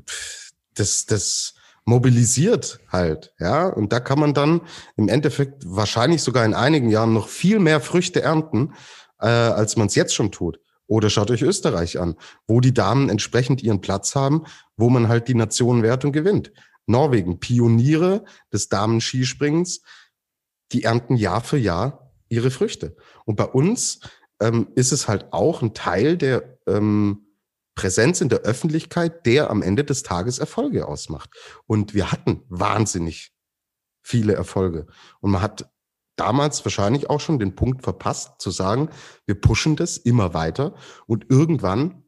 das, 0.75 1.07
das 1.07 1.55
mobilisiert 1.85 2.81
halt, 2.89 3.35
ja. 3.39 3.69
Und 3.69 3.93
da 3.93 4.01
kann 4.01 4.19
man 4.19 4.35
dann 4.35 4.63
im 4.97 5.09
Endeffekt 5.09 5.63
wahrscheinlich 5.67 6.23
sogar 6.23 6.45
in 6.45 6.55
einigen 6.55 6.91
Jahren 6.91 7.13
noch 7.13 7.29
viel 7.29 7.59
mehr 7.59 7.81
Früchte 7.81 8.23
ernten, 8.23 8.75
äh, 9.21 9.27
als 9.27 9.77
man 9.77 9.87
es 9.87 9.95
jetzt 9.95 10.15
schon 10.15 10.33
tut. 10.33 10.59
Oder 10.87 11.11
schaut 11.11 11.31
euch 11.31 11.43
Österreich 11.43 11.99
an, 11.99 12.17
wo 12.47 12.61
die 12.61 12.75
Damen 12.75 13.09
entsprechend 13.09 13.63
ihren 13.63 13.81
Platz 13.81 14.15
haben, 14.15 14.45
wo 14.77 14.91
man 14.91 15.09
halt 15.09 15.29
die 15.29 15.35
Nationenwertung 15.35 16.13
gewinnt. 16.13 16.53
Norwegen, 16.87 17.41
Pioniere 17.41 18.25
des 18.53 18.69
Damen-Skispringens, 18.69 19.83
die 20.73 20.85
ernten 20.85 21.17
Jahr 21.17 21.41
für 21.41 21.57
Jahr 21.57 22.13
ihre 22.29 22.51
Früchte. 22.51 22.97
Und 23.25 23.37
bei 23.37 23.47
uns 23.47 24.01
ähm, 24.41 24.69
ist 24.75 24.93
es 24.93 25.09
halt 25.09 25.33
auch 25.33 25.63
ein 25.63 25.73
Teil 25.73 26.19
der 26.19 26.59
ähm, 26.67 27.27
Präsenz 27.75 28.21
in 28.21 28.29
der 28.29 28.41
Öffentlichkeit, 28.41 29.27
der 29.27 29.51
am 29.51 29.63
Ende 29.63 29.85
des 29.85 30.03
Tages 30.03 30.39
Erfolge 30.39 30.87
ausmacht. 30.87 31.31
Und 31.67 31.95
wir 31.95 32.13
hatten 32.13 32.43
wahnsinnig 32.49 33.33
viele 34.03 34.35
Erfolge. 34.35 34.87
Und 35.21 35.31
man 35.31 35.43
hat 35.43 35.71
damals 36.17 36.65
wahrscheinlich 36.65 37.11
auch 37.11 37.21
schon 37.21 37.39
den 37.39 37.55
Punkt 37.55 37.83
verpasst, 37.83 38.41
zu 38.41 38.51
sagen, 38.51 38.89
wir 39.27 39.41
pushen 39.41 39.77
das 39.77 39.97
immer 39.97 40.35
weiter 40.35 40.75
und 41.07 41.27
irgendwann 41.31 42.05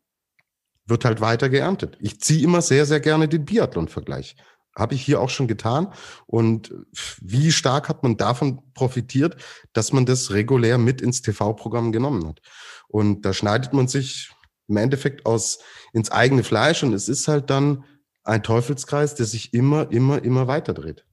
wird 0.87 1.05
halt 1.05 1.21
weiter 1.21 1.49
geerntet. 1.49 1.97
Ich 2.01 2.21
ziehe 2.21 2.43
immer 2.43 2.63
sehr, 2.63 2.87
sehr 2.87 3.01
gerne 3.01 3.29
den 3.29 3.45
Biathlon-Vergleich. 3.45 4.37
Habe 4.77 4.95
ich 4.95 5.03
hier 5.03 5.21
auch 5.21 5.31
schon 5.31 5.49
getan. 5.49 5.93
Und 6.27 6.73
wie 7.21 7.51
stark 7.51 7.89
hat 7.89 8.03
man 8.03 8.17
davon 8.17 8.63
profitiert, 8.75 9.37
dass 9.73 9.93
man 9.93 10.07
das 10.07 10.31
regulär 10.31 10.79
mit 10.79 11.01
ins 11.01 11.23
TV-Programm 11.23 11.93
genommen 11.93 12.29
hat? 12.29 12.41
Und 12.89 13.23
da 13.25 13.33
schneidet 13.33 13.73
man 13.73 13.89
sich 13.89 14.31
im 14.69 14.77
Endeffekt 14.77 15.27
aus 15.27 15.59
ins 15.93 16.11
eigene 16.11 16.45
Fleisch 16.45 16.83
und 16.83 16.93
es 16.93 17.09
ist 17.09 17.27
halt 17.27 17.51
dann 17.51 17.85
ein 18.23 18.43
Teufelskreis, 18.43 19.15
der 19.15 19.27
sich 19.27 19.55
immer, 19.55 19.91
immer, 19.91 20.23
immer 20.23 20.47
weiter 20.47 20.75
dreht. 20.75 21.06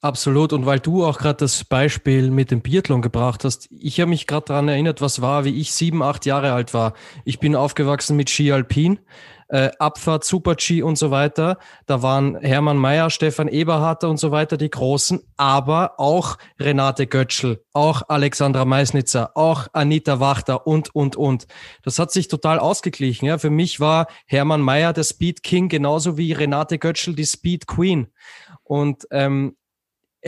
Absolut. 0.00 0.52
Und 0.52 0.64
weil 0.64 0.78
du 0.78 1.04
auch 1.04 1.18
gerade 1.18 1.38
das 1.38 1.64
Beispiel 1.64 2.30
mit 2.30 2.52
dem 2.52 2.60
Biathlon 2.60 3.02
gebracht 3.02 3.44
hast, 3.44 3.68
ich 3.72 4.00
habe 4.00 4.10
mich 4.10 4.28
gerade 4.28 4.46
daran 4.46 4.68
erinnert, 4.68 5.00
was 5.00 5.20
war, 5.20 5.44
wie 5.44 5.60
ich 5.60 5.72
sieben, 5.72 6.04
acht 6.04 6.24
Jahre 6.24 6.52
alt 6.52 6.72
war. 6.72 6.92
Ich 7.24 7.40
bin 7.40 7.56
aufgewachsen 7.56 8.16
mit 8.16 8.30
Ski 8.30 8.52
Alpin, 8.52 9.00
äh, 9.48 9.70
Abfahrt, 9.80 10.22
Super-G 10.22 10.82
und 10.82 10.96
so 10.96 11.10
weiter. 11.10 11.58
Da 11.86 12.00
waren 12.00 12.36
Hermann 12.36 12.76
Mayer, 12.76 13.10
Stefan 13.10 13.48
Eberharter 13.48 14.08
und 14.08 14.18
so 14.18 14.30
weiter 14.30 14.56
die 14.56 14.70
Großen, 14.70 15.20
aber 15.36 15.98
auch 15.98 16.38
Renate 16.60 17.08
Götschel, 17.08 17.64
auch 17.72 18.02
Alexandra 18.06 18.64
Meisnitzer, 18.64 19.36
auch 19.36 19.66
Anita 19.72 20.20
Wachter 20.20 20.64
und, 20.68 20.94
und, 20.94 21.16
und. 21.16 21.48
Das 21.82 21.98
hat 21.98 22.12
sich 22.12 22.28
total 22.28 22.60
ausgeglichen. 22.60 23.26
Ja. 23.26 23.38
Für 23.38 23.50
mich 23.50 23.80
war 23.80 24.06
Hermann 24.26 24.60
Mayer 24.60 24.92
der 24.92 25.02
Speed 25.02 25.42
King 25.42 25.68
genauso 25.68 26.16
wie 26.16 26.32
Renate 26.32 26.78
Götschel 26.78 27.16
die 27.16 27.26
Speed 27.26 27.66
Queen. 27.66 28.06
Und 28.62 29.08
ähm, 29.10 29.56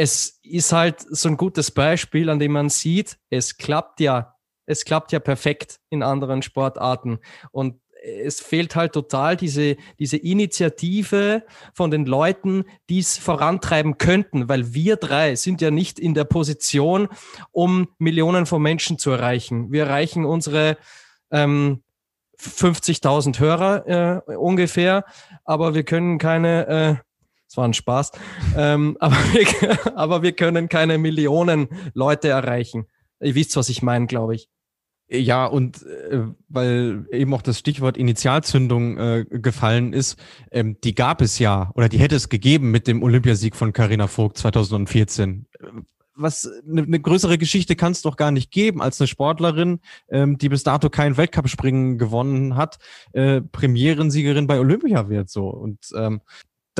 es 0.01 0.41
ist 0.43 0.73
halt 0.73 1.05
so 1.11 1.29
ein 1.29 1.37
gutes 1.37 1.71
Beispiel, 1.71 2.31
an 2.31 2.39
dem 2.39 2.53
man 2.53 2.71
sieht, 2.71 3.19
es 3.29 3.59
klappt 3.59 4.01
ja, 4.01 4.35
es 4.65 4.87
klappt 4.87 5.13
ja 5.13 5.19
perfekt 5.19 5.79
in 5.91 6.03
anderen 6.03 6.41
Sportarten. 6.41 7.19
Und 7.51 7.83
es 8.03 8.41
fehlt 8.41 8.77
halt 8.77 8.95
total 8.95 9.37
diese, 9.37 9.77
diese 9.99 10.17
Initiative 10.17 11.45
von 11.75 11.91
den 11.91 12.07
Leuten, 12.07 12.65
die 12.89 13.01
es 13.01 13.19
vorantreiben 13.19 13.99
könnten, 13.99 14.49
weil 14.49 14.73
wir 14.73 14.97
drei 14.97 15.35
sind 15.35 15.61
ja 15.61 15.71
nicht 15.71 15.99
in 15.99 16.15
der 16.15 16.25
Position, 16.25 17.09
um 17.53 17.89
Millionen 17.99 18.47
von 18.47 18.63
Menschen 18.63 18.97
zu 18.97 19.11
erreichen. 19.11 19.71
Wir 19.71 19.85
erreichen 19.85 20.25
unsere 20.25 20.79
ähm, 21.31 21.83
50.000 22.41 23.39
Hörer 23.39 24.23
äh, 24.27 24.37
ungefähr, 24.37 25.05
aber 25.45 25.75
wir 25.75 25.83
können 25.83 26.17
keine 26.17 26.67
äh, 26.69 27.10
es 27.51 27.57
war 27.57 27.65
ein 27.65 27.75
Spaß. 27.75 28.13
ähm, 28.57 28.97
aber, 29.01 29.17
wir, 29.33 29.97
aber 29.97 30.23
wir 30.23 30.33
können 30.33 30.69
keine 30.69 30.99
Millionen 30.99 31.69
Leute 31.95 32.29
erreichen. 32.29 32.87
Ihr 33.21 33.35
wisst, 33.35 33.57
was 33.57 33.69
ich 33.69 33.83
meine, 33.83 34.07
glaube 34.07 34.37
ich. 34.37 34.49
Ja, 35.13 35.47
und 35.47 35.83
äh, 35.83 36.23
weil 36.49 37.05
eben 37.11 37.35
auch 37.35 37.43
das 37.43 37.59
Stichwort 37.59 37.97
Initialzündung 37.97 38.97
äh, 38.97 39.25
gefallen 39.29 39.93
ist, 39.93 40.17
ähm, 40.53 40.77
die 40.85 40.95
gab 40.95 41.21
es 41.21 41.41
ja 41.41 41.73
oder 41.75 41.89
die 41.89 41.99
hätte 41.99 42.15
es 42.15 42.29
gegeben 42.29 42.71
mit 42.71 42.87
dem 42.87 43.03
Olympiasieg 43.03 43.57
von 43.57 43.73
Carina 43.73 44.07
Vogt 44.07 44.39
2014. 44.39 45.47
Was 46.15 46.49
eine 46.65 46.83
ne 46.83 47.01
größere 47.01 47.39
Geschichte 47.39 47.75
kann 47.75 47.91
es 47.91 48.03
doch 48.03 48.17
gar 48.17 48.31
nicht 48.31 48.53
geben, 48.53 48.81
als 48.81 49.01
eine 49.01 49.09
Sportlerin, 49.09 49.81
ähm, 50.11 50.39
die 50.39 50.49
bis 50.49 50.63
dato 50.63 50.91
kein 50.91 51.17
Weltcup-Springen 51.17 51.99
gewonnen 51.99 52.55
hat, 52.55 52.79
äh, 53.13 53.41
Premierensiegerin 53.41 54.47
bei 54.47 54.61
Olympia 54.61 55.09
wird 55.09 55.29
so. 55.29 55.49
Und 55.49 55.79
ähm, 55.97 56.21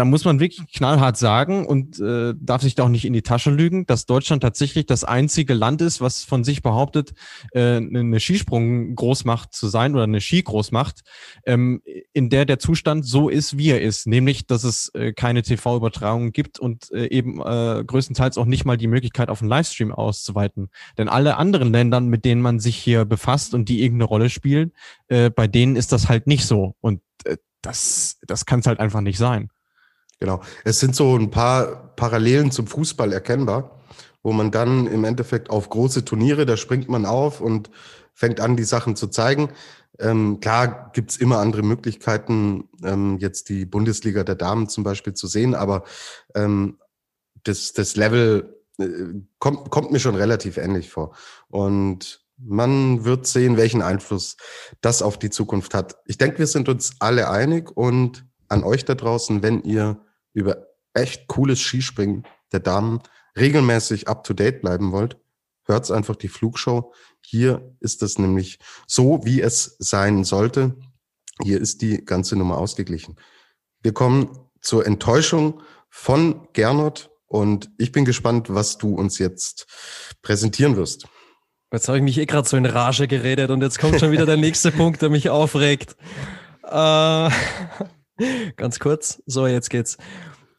da 0.01 0.07
muss 0.07 0.25
man 0.25 0.41
wirklich 0.41 0.67
knallhart 0.73 1.19
sagen 1.19 1.67
und 1.67 2.01
äh, 2.01 2.33
darf 2.41 2.63
sich 2.63 2.75
da 2.75 2.85
auch 2.85 2.89
nicht 2.89 3.05
in 3.05 3.13
die 3.13 3.21
Tasche 3.21 3.51
lügen, 3.51 3.85
dass 3.85 4.07
Deutschland 4.07 4.43
tatsächlich 4.43 4.87
das 4.87 5.05
einzige 5.05 5.53
Land 5.53 5.83
ist, 5.83 6.01
was 6.01 6.25
von 6.25 6.43
sich 6.43 6.63
behauptet, 6.63 7.13
äh, 7.53 7.77
eine 7.77 8.19
Skisprung-Großmacht 8.19 9.53
zu 9.53 9.69
sein 9.69 9.93
oder 9.93 10.05
eine 10.05 10.23
Ski-Großmacht, 10.23 11.03
ähm, 11.45 11.83
in 12.15 12.31
der 12.31 12.47
der 12.47 12.59
Zustand 12.59 13.05
so 13.05 13.29
ist, 13.29 13.59
wie 13.59 13.69
er 13.69 13.83
ist, 13.83 14.07
nämlich, 14.07 14.47
dass 14.47 14.65
es 14.65 14.91
äh, 14.95 15.13
keine 15.13 15.43
TV-Übertragungen 15.43 16.33
gibt 16.33 16.59
und 16.59 16.91
äh, 16.93 17.09
eben 17.09 17.43
äh, 17.43 17.85
größtenteils 17.87 18.39
auch 18.39 18.47
nicht 18.47 18.65
mal 18.65 18.79
die 18.79 18.87
Möglichkeit, 18.87 19.29
auf 19.29 19.43
einen 19.43 19.51
Livestream 19.51 19.93
auszuweiten. 19.93 20.71
Denn 20.97 21.11
alle 21.11 21.37
anderen 21.37 21.73
Ländern, 21.73 22.09
mit 22.09 22.25
denen 22.25 22.41
man 22.41 22.59
sich 22.59 22.79
hier 22.79 23.05
befasst 23.05 23.53
und 23.53 23.69
die 23.69 23.83
irgendeine 23.83 24.09
Rolle 24.09 24.31
spielen, 24.31 24.73
äh, 25.09 25.29
bei 25.29 25.47
denen 25.47 25.77
ist 25.77 25.93
das 25.93 26.09
halt 26.09 26.27
nicht 26.27 26.47
so. 26.47 26.75
Und 26.81 27.03
äh, 27.25 27.37
das, 27.61 28.17
das 28.27 28.47
kann 28.47 28.61
es 28.61 28.67
halt 28.67 28.81
einfach 28.81 29.03
nicht 29.03 29.19
sein. 29.19 29.51
Genau. 30.21 30.43
Es 30.65 30.79
sind 30.79 30.95
so 30.95 31.17
ein 31.17 31.31
paar 31.31 31.95
Parallelen 31.97 32.51
zum 32.51 32.67
Fußball 32.67 33.13
erkennbar, 33.13 33.81
wo 34.23 34.33
man 34.33 34.51
dann 34.51 34.87
im 34.87 35.05
Endeffekt 35.05 35.49
auf 35.49 35.71
große 35.71 36.05
Turniere, 36.05 36.45
da 36.45 36.59
springt 36.59 36.89
man 36.89 37.07
auf 37.07 37.41
und 37.41 37.71
fängt 38.15 38.39
an, 38.39 38.57
die 38.57 38.65
Sachen 38.65 38.97
zu 38.97 39.09
zeigen. 39.09 39.49
Ähm, 39.99 40.41
klar 40.41 40.91
gibt's 40.93 41.17
immer 41.17 41.39
andere 41.39 41.63
Möglichkeiten, 41.63 42.69
ähm, 42.85 43.19
jetzt 43.19 43.49
die 43.49 43.65
Bundesliga 43.65 44.23
der 44.23 44.35
Damen 44.35 44.69
zum 44.69 44.85
Beispiel 44.85 45.15
zu 45.15 45.27
sehen, 45.27 45.55
aber 45.55 45.85
ähm, 46.35 46.79
das, 47.45 47.73
das 47.73 47.97
Level 47.97 48.63
äh, 48.79 48.89
kommt, 49.39 49.71
kommt 49.71 49.91
mir 49.91 50.01
schon 50.01 50.15
relativ 50.17 50.59
ähnlich 50.59 50.91
vor. 50.91 51.15
Und 51.49 52.21
man 52.37 53.05
wird 53.05 53.27
sehen, 53.27 53.57
welchen 53.57 53.83
Einfluss 53.83 54.37
das 54.83 55.01
auf 55.01 55.19
die 55.19 55.31
Zukunft 55.31 55.73
hat. 55.75 55.97
Ich 56.07 56.19
denke, 56.19 56.39
wir 56.39 56.47
sind 56.47 56.69
uns 56.69 56.93
alle 56.99 57.31
einig 57.31 57.75
und 57.75 58.27
an 58.49 58.65
euch 58.65 58.85
da 58.85 58.95
draußen, 58.95 59.43
wenn 59.43 59.63
ihr 59.63 60.01
über 60.33 60.67
echt 60.95 61.29
cooles 61.29 61.61
Skispringen 61.61 62.27
der 62.53 62.61
Damen 62.61 63.01
regelmäßig 63.37 64.09
up 64.09 64.25
to 64.25 64.35
date 64.35 64.61
bleiben 64.61 64.93
wollt, 64.93 65.17
hört 65.65 65.91
einfach 65.91 66.17
die 66.17 66.29
Flugshow. 66.29 66.93
Hier 67.25 67.75
ist 67.81 68.03
es 68.03 68.19
nämlich 68.19 68.59
so, 68.87 69.21
wie 69.25 69.41
es 69.41 69.77
sein 69.79 70.25
sollte. 70.25 70.77
Hier 71.43 71.61
ist 71.61 71.83
die 71.83 72.05
ganze 72.05 72.37
Nummer 72.37 72.59
ausgeglichen. 72.59 73.17
Wir 73.83 73.93
kommen 73.93 74.39
zur 74.61 74.87
Enttäuschung 74.87 75.63
von 75.89 76.49
Gernot 76.53 77.11
und 77.27 77.71
ich 77.79 77.93
bin 77.93 78.05
gespannt, 78.05 78.53
was 78.53 78.79
du 78.79 78.95
uns 78.95 79.19
jetzt 79.19 79.67
präsentieren 80.23 80.77
wirst. 80.77 81.07
Jetzt 81.73 81.87
habe 81.87 81.99
ich 81.99 82.05
mich 82.05 82.19
eh 82.19 82.27
gerade 82.27 82.49
so 82.49 82.57
in 82.57 82.67
Rage 82.67 83.07
geredet 83.07 83.51
und 83.51 83.63
jetzt 83.63 83.79
kommt 83.79 84.01
schon 84.01 84.11
wieder 84.11 84.27
der 84.27 84.37
nächste 84.37 84.73
Punkt, 84.73 85.03
der 85.03 85.09
mich 85.09 85.31
aufregt. 85.31 85.97
Äh, 86.65 87.31
Ganz 88.57 88.79
kurz. 88.79 89.23
So, 89.27 89.47
jetzt 89.47 89.71
geht's. 89.71 89.97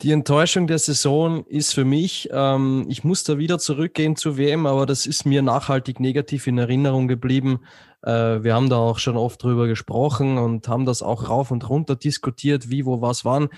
Die 0.01 0.11
Enttäuschung 0.11 0.65
der 0.65 0.79
Saison 0.79 1.45
ist 1.45 1.73
für 1.73 1.85
mich, 1.85 2.27
ähm, 2.31 2.85
ich 2.89 3.03
muss 3.03 3.23
da 3.23 3.37
wieder 3.37 3.59
zurückgehen 3.59 4.15
zur 4.15 4.37
WM, 4.37 4.65
aber 4.65 4.87
das 4.87 5.05
ist 5.05 5.25
mir 5.25 5.43
nachhaltig 5.43 5.99
negativ 5.99 6.47
in 6.47 6.57
Erinnerung 6.57 7.07
geblieben. 7.07 7.59
Äh, 8.01 8.43
wir 8.43 8.55
haben 8.55 8.69
da 8.69 8.77
auch 8.77 8.97
schon 8.97 9.15
oft 9.15 9.43
drüber 9.43 9.67
gesprochen 9.67 10.39
und 10.39 10.67
haben 10.67 10.85
das 10.85 11.03
auch 11.03 11.29
rauf 11.29 11.51
und 11.51 11.69
runter 11.69 11.95
diskutiert, 11.95 12.71
wie, 12.71 12.85
wo, 12.87 13.01
was, 13.01 13.25
wann. 13.25 13.49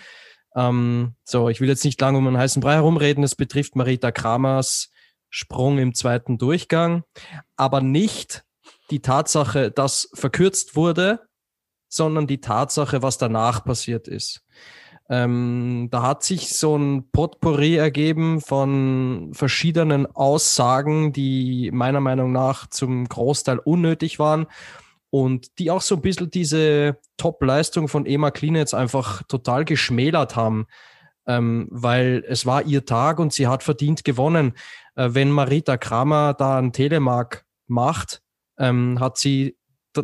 Ähm, 0.53 1.15
so, 1.23 1.47
ich 1.47 1.61
will 1.61 1.69
jetzt 1.69 1.85
nicht 1.85 2.01
lange 2.01 2.17
um 2.17 2.27
einen 2.27 2.37
heißen 2.37 2.61
Brei 2.61 2.73
herumreden. 2.73 3.23
Es 3.23 3.35
betrifft 3.35 3.77
Marita 3.77 4.11
Kramers 4.11 4.89
Sprung 5.29 5.79
im 5.79 5.95
zweiten 5.95 6.37
Durchgang, 6.37 7.03
aber 7.55 7.79
nicht 7.79 8.43
die 8.91 8.99
Tatsache, 8.99 9.71
dass 9.71 10.09
verkürzt 10.13 10.75
wurde, 10.75 11.21
sondern 11.93 12.27
die 12.27 12.41
Tatsache, 12.41 13.01
was 13.01 13.17
danach 13.17 13.63
passiert 13.63 14.07
ist. 14.07 14.43
Ähm, 15.09 15.89
da 15.91 16.01
hat 16.01 16.23
sich 16.23 16.55
so 16.55 16.77
ein 16.77 17.09
Potpourri 17.11 17.75
ergeben 17.75 18.41
von 18.41 19.31
verschiedenen 19.33 20.05
Aussagen, 20.07 21.11
die 21.11 21.71
meiner 21.71 21.99
Meinung 21.99 22.31
nach 22.31 22.67
zum 22.67 23.07
Großteil 23.07 23.59
unnötig 23.59 24.17
waren 24.17 24.47
und 25.09 25.59
die 25.59 25.69
auch 25.69 25.81
so 25.81 25.95
ein 25.95 26.01
bisschen 26.01 26.31
diese 26.31 26.97
Top-Leistung 27.17 27.89
von 27.89 28.05
Emma 28.05 28.31
Klinetz 28.31 28.73
einfach 28.73 29.21
total 29.23 29.65
geschmälert 29.65 30.35
haben, 30.35 30.65
ähm, 31.27 31.67
weil 31.69 32.23
es 32.27 32.45
war 32.45 32.63
ihr 32.63 32.85
Tag 32.85 33.19
und 33.19 33.33
sie 33.33 33.47
hat 33.47 33.61
verdient 33.61 34.03
gewonnen. 34.05 34.53
Äh, 34.95 35.09
wenn 35.11 35.29
Marita 35.29 35.77
Kramer 35.77 36.33
da 36.33 36.57
einen 36.57 36.71
Telemark 36.71 37.45
macht, 37.67 38.23
ähm, 38.57 38.99
hat 38.99 39.17
sie 39.17 39.57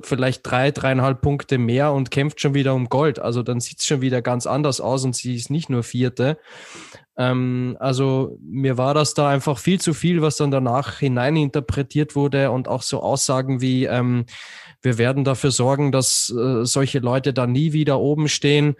vielleicht 0.03 0.49
drei, 0.49 0.71
dreieinhalb 0.71 1.21
Punkte 1.21 1.57
mehr 1.57 1.91
und 1.91 2.11
kämpft 2.11 2.41
schon 2.41 2.53
wieder 2.53 2.73
um 2.73 2.89
Gold. 2.89 3.19
Also 3.19 3.43
dann 3.43 3.59
sieht 3.59 3.79
es 3.79 3.85
schon 3.85 4.01
wieder 4.01 4.21
ganz 4.21 4.45
anders 4.45 4.81
aus 4.81 5.03
und 5.03 5.15
sie 5.15 5.35
ist 5.35 5.49
nicht 5.49 5.69
nur 5.69 5.83
Vierte. 5.83 6.37
Ähm, 7.17 7.75
also 7.79 8.37
mir 8.41 8.77
war 8.77 8.93
das 8.93 9.13
da 9.13 9.29
einfach 9.29 9.57
viel 9.57 9.79
zu 9.79 9.93
viel, 9.93 10.21
was 10.21 10.37
dann 10.37 10.51
danach 10.51 10.99
hineininterpretiert 10.99 12.15
wurde 12.15 12.51
und 12.51 12.67
auch 12.67 12.81
so 12.81 13.01
Aussagen 13.01 13.61
wie, 13.61 13.85
ähm, 13.85 14.25
wir 14.81 14.97
werden 14.97 15.23
dafür 15.23 15.51
sorgen, 15.51 15.91
dass 15.91 16.29
äh, 16.29 16.65
solche 16.65 16.99
Leute 16.99 17.33
da 17.33 17.47
nie 17.47 17.73
wieder 17.73 17.99
oben 17.99 18.29
stehen. 18.29 18.75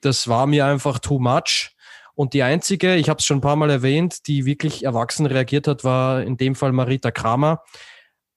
Das 0.00 0.28
war 0.28 0.46
mir 0.46 0.66
einfach 0.66 0.98
too 0.98 1.18
much. 1.18 1.74
Und 2.14 2.34
die 2.34 2.42
einzige, 2.42 2.96
ich 2.96 3.08
habe 3.08 3.18
es 3.18 3.24
schon 3.24 3.38
ein 3.38 3.42
paar 3.42 3.56
Mal 3.56 3.70
erwähnt, 3.70 4.26
die 4.26 4.44
wirklich 4.44 4.84
erwachsen 4.84 5.26
reagiert 5.26 5.66
hat, 5.66 5.84
war 5.84 6.22
in 6.22 6.36
dem 6.36 6.54
Fall 6.54 6.72
Marita 6.72 7.10
Kramer. 7.10 7.62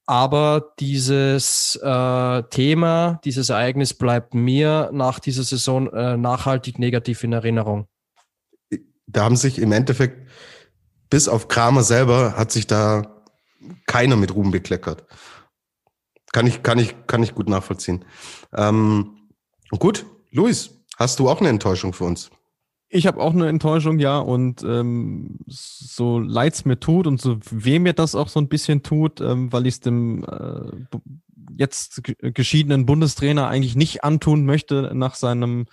Aber 0.05 0.73
dieses 0.79 1.77
äh, 1.81 2.43
Thema, 2.49 3.21
dieses 3.23 3.49
Ereignis 3.49 3.93
bleibt 3.93 4.33
mir 4.33 4.89
nach 4.91 5.19
dieser 5.19 5.43
Saison 5.43 5.91
äh, 5.93 6.17
nachhaltig 6.17 6.77
negativ 6.77 7.23
in 7.23 7.31
Erinnerung. 7.31 7.87
Da 9.07 9.23
haben 9.23 9.37
sich 9.37 9.59
im 9.59 9.71
Endeffekt, 9.71 10.29
bis 11.09 11.27
auf 11.27 11.47
Kramer 11.47 11.83
selber, 11.83 12.35
hat 12.35 12.51
sich 12.51 12.67
da 12.67 13.23
keiner 13.85 14.17
mit 14.17 14.35
Ruhm 14.35 14.51
bekleckert. 14.51 15.05
Kann 16.33 16.47
ich, 16.47 16.63
kann 16.63 16.79
ich, 16.79 16.95
kann 17.07 17.23
ich 17.23 17.35
gut 17.35 17.47
nachvollziehen. 17.47 18.03
Ähm, 18.53 19.29
gut, 19.69 20.05
Luis, 20.31 20.71
hast 20.97 21.19
du 21.19 21.29
auch 21.29 21.39
eine 21.39 21.49
Enttäuschung 21.49 21.93
für 21.93 22.05
uns? 22.05 22.29
Ich 22.95 23.07
habe 23.07 23.19
auch 23.19 23.33
eine 23.33 23.47
Enttäuschung, 23.47 23.97
ja, 23.97 24.19
und 24.19 24.61
ähm, 24.61 25.39
so 25.47 26.19
leid's 26.19 26.63
mir 26.63 26.79
tut 26.79 27.07
und 27.07 27.19
so 27.19 27.39
weh 27.49 27.79
mir 27.79 27.93
das 27.93 28.13
auch 28.13 28.27
so 28.27 28.39
ein 28.39 28.49
bisschen 28.49 28.83
tut, 28.83 29.19
ähm, 29.19 29.51
weil 29.51 29.65
ich 29.65 29.73
es 29.73 29.79
dem 29.79 30.23
äh, 30.23 30.99
jetzt 31.57 32.03
geschiedenen 32.19 32.85
Bundestrainer 32.85 33.47
eigentlich 33.47 33.75
nicht 33.75 34.03
antun 34.03 34.45
möchte 34.45 34.91
nach 34.93 35.15
seinem 35.15 35.65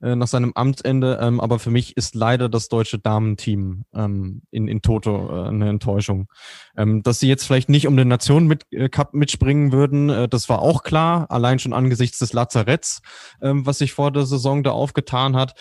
äh, 0.00 0.14
nach 0.14 0.28
seinem 0.28 0.52
Amtsende. 0.54 1.18
Ähm, 1.20 1.40
aber 1.40 1.58
für 1.58 1.72
mich 1.72 1.96
ist 1.96 2.14
leider 2.14 2.48
das 2.48 2.68
deutsche 2.68 3.00
Damenteam 3.00 3.84
ähm, 3.92 4.42
in, 4.52 4.68
in 4.68 4.80
Toto 4.80 5.28
äh, 5.30 5.48
eine 5.48 5.68
Enttäuschung. 5.68 6.28
Ähm, 6.76 7.02
dass 7.02 7.18
sie 7.18 7.28
jetzt 7.28 7.44
vielleicht 7.44 7.68
nicht 7.68 7.88
um 7.88 7.96
den 7.96 8.06
Nationen 8.06 8.46
mit, 8.46 8.66
äh, 8.70 8.88
Cup 8.88 9.14
mitspringen 9.14 9.72
würden, 9.72 10.10
äh, 10.10 10.28
das 10.28 10.48
war 10.48 10.62
auch 10.62 10.84
klar, 10.84 11.28
allein 11.30 11.58
schon 11.58 11.72
angesichts 11.72 12.20
des 12.20 12.32
Lazaretts, 12.32 13.02
ähm, 13.42 13.66
was 13.66 13.78
sich 13.78 13.92
vor 13.92 14.12
der 14.12 14.26
Saison 14.26 14.62
da 14.62 14.70
aufgetan 14.70 15.34
hat. 15.34 15.54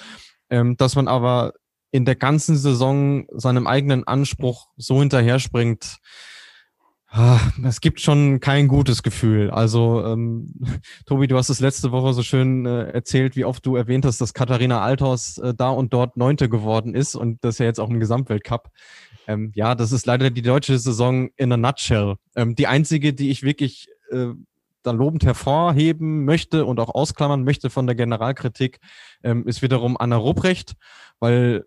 Ähm, 0.49 0.77
dass 0.77 0.95
man 0.95 1.07
aber 1.07 1.53
in 1.91 2.05
der 2.05 2.15
ganzen 2.15 2.57
Saison 2.57 3.25
seinem 3.31 3.67
eigenen 3.67 4.05
Anspruch 4.05 4.67
so 4.77 4.99
hinterher 4.99 5.39
springt, 5.39 5.99
Ah, 7.10 7.39
es 7.63 7.79
gibt 7.79 8.01
schon 8.01 8.41
kein 8.41 8.67
gutes 8.67 9.01
Gefühl. 9.01 9.49
Also, 9.49 10.05
ähm, 10.05 10.53
Tobi, 11.05 11.27
du 11.27 11.38
hast 11.38 11.49
es 11.49 11.62
letzte 11.62 11.91
Woche 11.91 12.13
so 12.13 12.21
schön 12.21 12.65
äh, 12.65 12.91
erzählt, 12.91 13.38
wie 13.38 13.45
oft 13.45 13.65
du 13.65 13.77
erwähnt 13.77 14.05
hast, 14.05 14.19
dass 14.19 14.33
Katharina 14.33 14.81
Althaus 14.81 15.38
äh, 15.38 15.53
da 15.55 15.69
und 15.69 15.93
dort 15.93 16.17
Neunte 16.17 16.49
geworden 16.49 16.93
ist 16.93 17.15
und 17.15 17.43
das 17.45 17.60
ja 17.60 17.65
jetzt 17.65 17.79
auch 17.79 17.89
im 17.89 18.01
Gesamtweltcup. 18.01 18.69
Ähm, 19.25 19.51
ja, 19.55 19.73
das 19.73 19.93
ist 19.93 20.05
leider 20.05 20.29
die 20.29 20.41
deutsche 20.41 20.77
Saison 20.77 21.29
in 21.38 21.51
a 21.53 21.57
nutshell. 21.57 22.15
Ähm, 22.36 22.55
die 22.55 22.67
einzige, 22.67 23.13
die 23.13 23.29
ich 23.29 23.41
wirklich 23.41 23.88
äh, 24.12 24.27
da 24.88 24.91
lobend 24.91 25.26
hervorheben 25.26 26.26
möchte 26.26 26.65
und 26.65 26.80
auch 26.80 26.93
ausklammern 26.93 27.43
möchte 27.43 27.69
von 27.69 27.86
der 27.86 27.95
Generalkritik, 27.95 28.80
ähm, 29.23 29.45
ist 29.47 29.62
wiederum 29.62 29.97
Anna 29.97 30.15
Rupprecht, 30.15 30.73
weil 31.19 31.65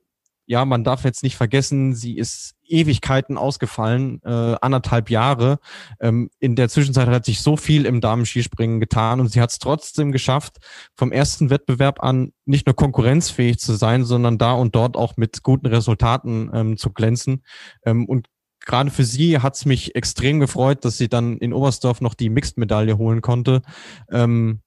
ja, 0.50 0.64
man 0.64 0.82
darf 0.82 1.04
jetzt 1.04 1.22
nicht 1.22 1.36
vergessen, 1.36 1.94
sie 1.94 2.16
ist 2.16 2.56
Ewigkeiten 2.66 3.38
ausgefallen, 3.38 4.20
äh, 4.24 4.56
anderthalb 4.60 5.08
Jahre. 5.08 5.60
Ähm, 6.00 6.28
in 6.40 6.56
der 6.56 6.68
Zwischenzeit 6.68 7.06
hat 7.06 7.24
sich 7.24 7.40
so 7.40 7.56
viel 7.56 7.86
im 7.86 8.00
Damenskispringen 8.00 8.80
getan 8.80 9.20
und 9.20 9.28
sie 9.30 9.40
hat 9.40 9.52
es 9.52 9.60
trotzdem 9.60 10.10
geschafft, 10.10 10.56
vom 10.96 11.12
ersten 11.12 11.50
Wettbewerb 11.50 12.02
an 12.02 12.32
nicht 12.46 12.66
nur 12.66 12.74
konkurrenzfähig 12.74 13.60
zu 13.60 13.74
sein, 13.74 14.04
sondern 14.04 14.38
da 14.38 14.54
und 14.54 14.74
dort 14.74 14.96
auch 14.96 15.16
mit 15.16 15.44
guten 15.44 15.66
Resultaten 15.66 16.50
ähm, 16.52 16.76
zu 16.76 16.90
glänzen. 16.90 17.44
Ähm, 17.84 18.06
und 18.06 18.26
gerade 18.66 18.90
für 18.90 19.04
sie 19.04 19.38
hat 19.38 19.56
es 19.56 19.64
mich 19.64 19.94
extrem 19.94 20.40
gefreut, 20.40 20.84
dass 20.84 20.98
sie 20.98 21.08
dann 21.08 21.38
in 21.38 21.52
Oberstdorf 21.52 22.00
noch 22.00 22.14
die 22.14 22.30
Mixed-Medaille 22.30 22.98
holen 22.98 23.20
konnte. 23.20 23.62
Ähm, 24.10 24.60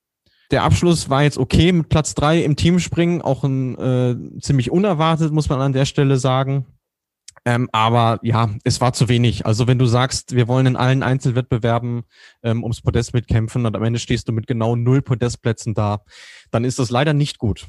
der 0.52 0.64
Abschluss 0.64 1.10
war 1.10 1.24
jetzt 1.24 1.38
okay 1.38 1.72
mit 1.72 1.90
Platz 1.90 2.14
drei 2.14 2.44
im 2.44 2.56
Teamspringen, 2.56 3.22
auch 3.22 3.44
ein 3.44 3.78
äh, 3.78 4.40
ziemlich 4.40 4.72
unerwartet, 4.72 5.32
muss 5.32 5.50
man 5.50 5.62
an 5.62 5.74
der 5.74 5.86
Stelle 5.86 6.18
sagen. 6.18 6.66
Ähm, 7.46 7.70
aber 7.72 8.20
ja, 8.22 8.50
es 8.64 8.80
war 8.80 8.94
zu 8.94 9.10
wenig. 9.10 9.46
Also 9.46 9.68
wenn 9.68 9.80
du 9.80 9.86
sagst, 9.86 10.36
wir 10.36 10.48
wollen 10.48 10.66
in 10.66 10.76
allen 10.76 11.04
Einzelwettbewerben 11.04 12.04
ähm, 12.42 12.64
ums 12.64 12.82
Podest 12.82 13.14
mitkämpfen 13.14 13.66
und 13.66 13.76
am 13.76 13.84
Ende 13.84 14.00
stehst 14.00 14.30
du 14.30 14.32
mit 14.32 14.48
genau 14.48 14.76
null 14.76 15.02
Podestplätzen 15.02 15.74
da, 15.74 16.04
dann 16.52 16.64
ist 16.64 16.80
das 16.80 16.90
leider 16.90 17.14
nicht 17.14 17.40
gut. 17.40 17.68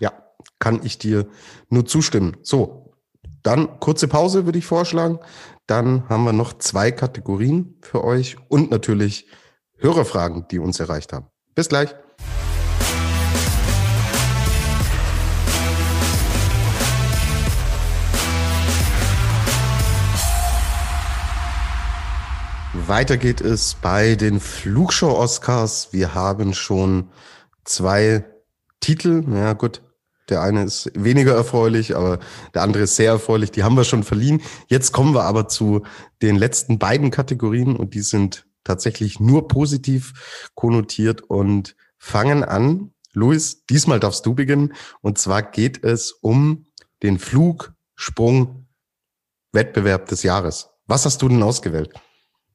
Ja, 0.00 0.12
kann 0.58 0.80
ich 0.82 0.98
dir 0.98 1.28
nur 1.68 1.86
zustimmen. 1.86 2.38
So, 2.42 2.85
dann 3.46 3.78
kurze 3.78 4.08
Pause 4.08 4.44
würde 4.44 4.58
ich 4.58 4.66
vorschlagen. 4.66 5.20
Dann 5.68 6.08
haben 6.08 6.24
wir 6.24 6.32
noch 6.32 6.58
zwei 6.58 6.90
Kategorien 6.90 7.76
für 7.80 8.02
euch 8.02 8.36
und 8.48 8.72
natürlich 8.72 9.28
Hörerfragen, 9.78 10.46
die 10.50 10.58
uns 10.58 10.80
erreicht 10.80 11.12
haben. 11.12 11.26
Bis 11.54 11.68
gleich. 11.68 11.94
Weiter 22.88 23.16
geht 23.16 23.40
es 23.40 23.74
bei 23.74 24.16
den 24.16 24.40
Flugshow-Oscars. 24.40 25.92
Wir 25.92 26.14
haben 26.14 26.52
schon 26.52 27.10
zwei 27.64 28.24
Titel. 28.80 29.24
Ja 29.32 29.52
gut, 29.52 29.82
der 30.28 30.42
eine 30.42 30.64
ist 30.64 30.90
weniger 30.94 31.34
erfreulich, 31.34 31.96
aber 31.96 32.18
der 32.54 32.62
andere 32.62 32.84
ist 32.84 32.96
sehr 32.96 33.12
erfreulich. 33.12 33.50
Die 33.52 33.62
haben 33.62 33.76
wir 33.76 33.84
schon 33.84 34.02
verliehen. 34.02 34.42
Jetzt 34.66 34.92
kommen 34.92 35.14
wir 35.14 35.24
aber 35.24 35.48
zu 35.48 35.82
den 36.22 36.36
letzten 36.36 36.78
beiden 36.78 37.10
Kategorien 37.10 37.76
und 37.76 37.92
die 37.94 38.00
sind 38.00 38.46
tatsächlich 38.64 39.20
nur 39.20 39.48
positiv 39.48 40.50
konnotiert 40.54 41.20
und 41.22 41.76
fangen 41.98 42.44
an. 42.44 42.92
Luis, 43.12 43.66
diesmal 43.66 44.00
darfst 44.00 44.24
du 44.26 44.34
beginnen. 44.34 44.74
Und 45.00 45.18
zwar 45.18 45.42
geht 45.42 45.84
es 45.84 46.12
um 46.12 46.66
den 47.02 47.18
Flugsprung-Wettbewerb 47.18 50.08
des 50.08 50.22
Jahres. 50.22 50.70
Was 50.86 51.04
hast 51.04 51.20
du 51.22 51.28
denn 51.28 51.42
ausgewählt? 51.42 51.92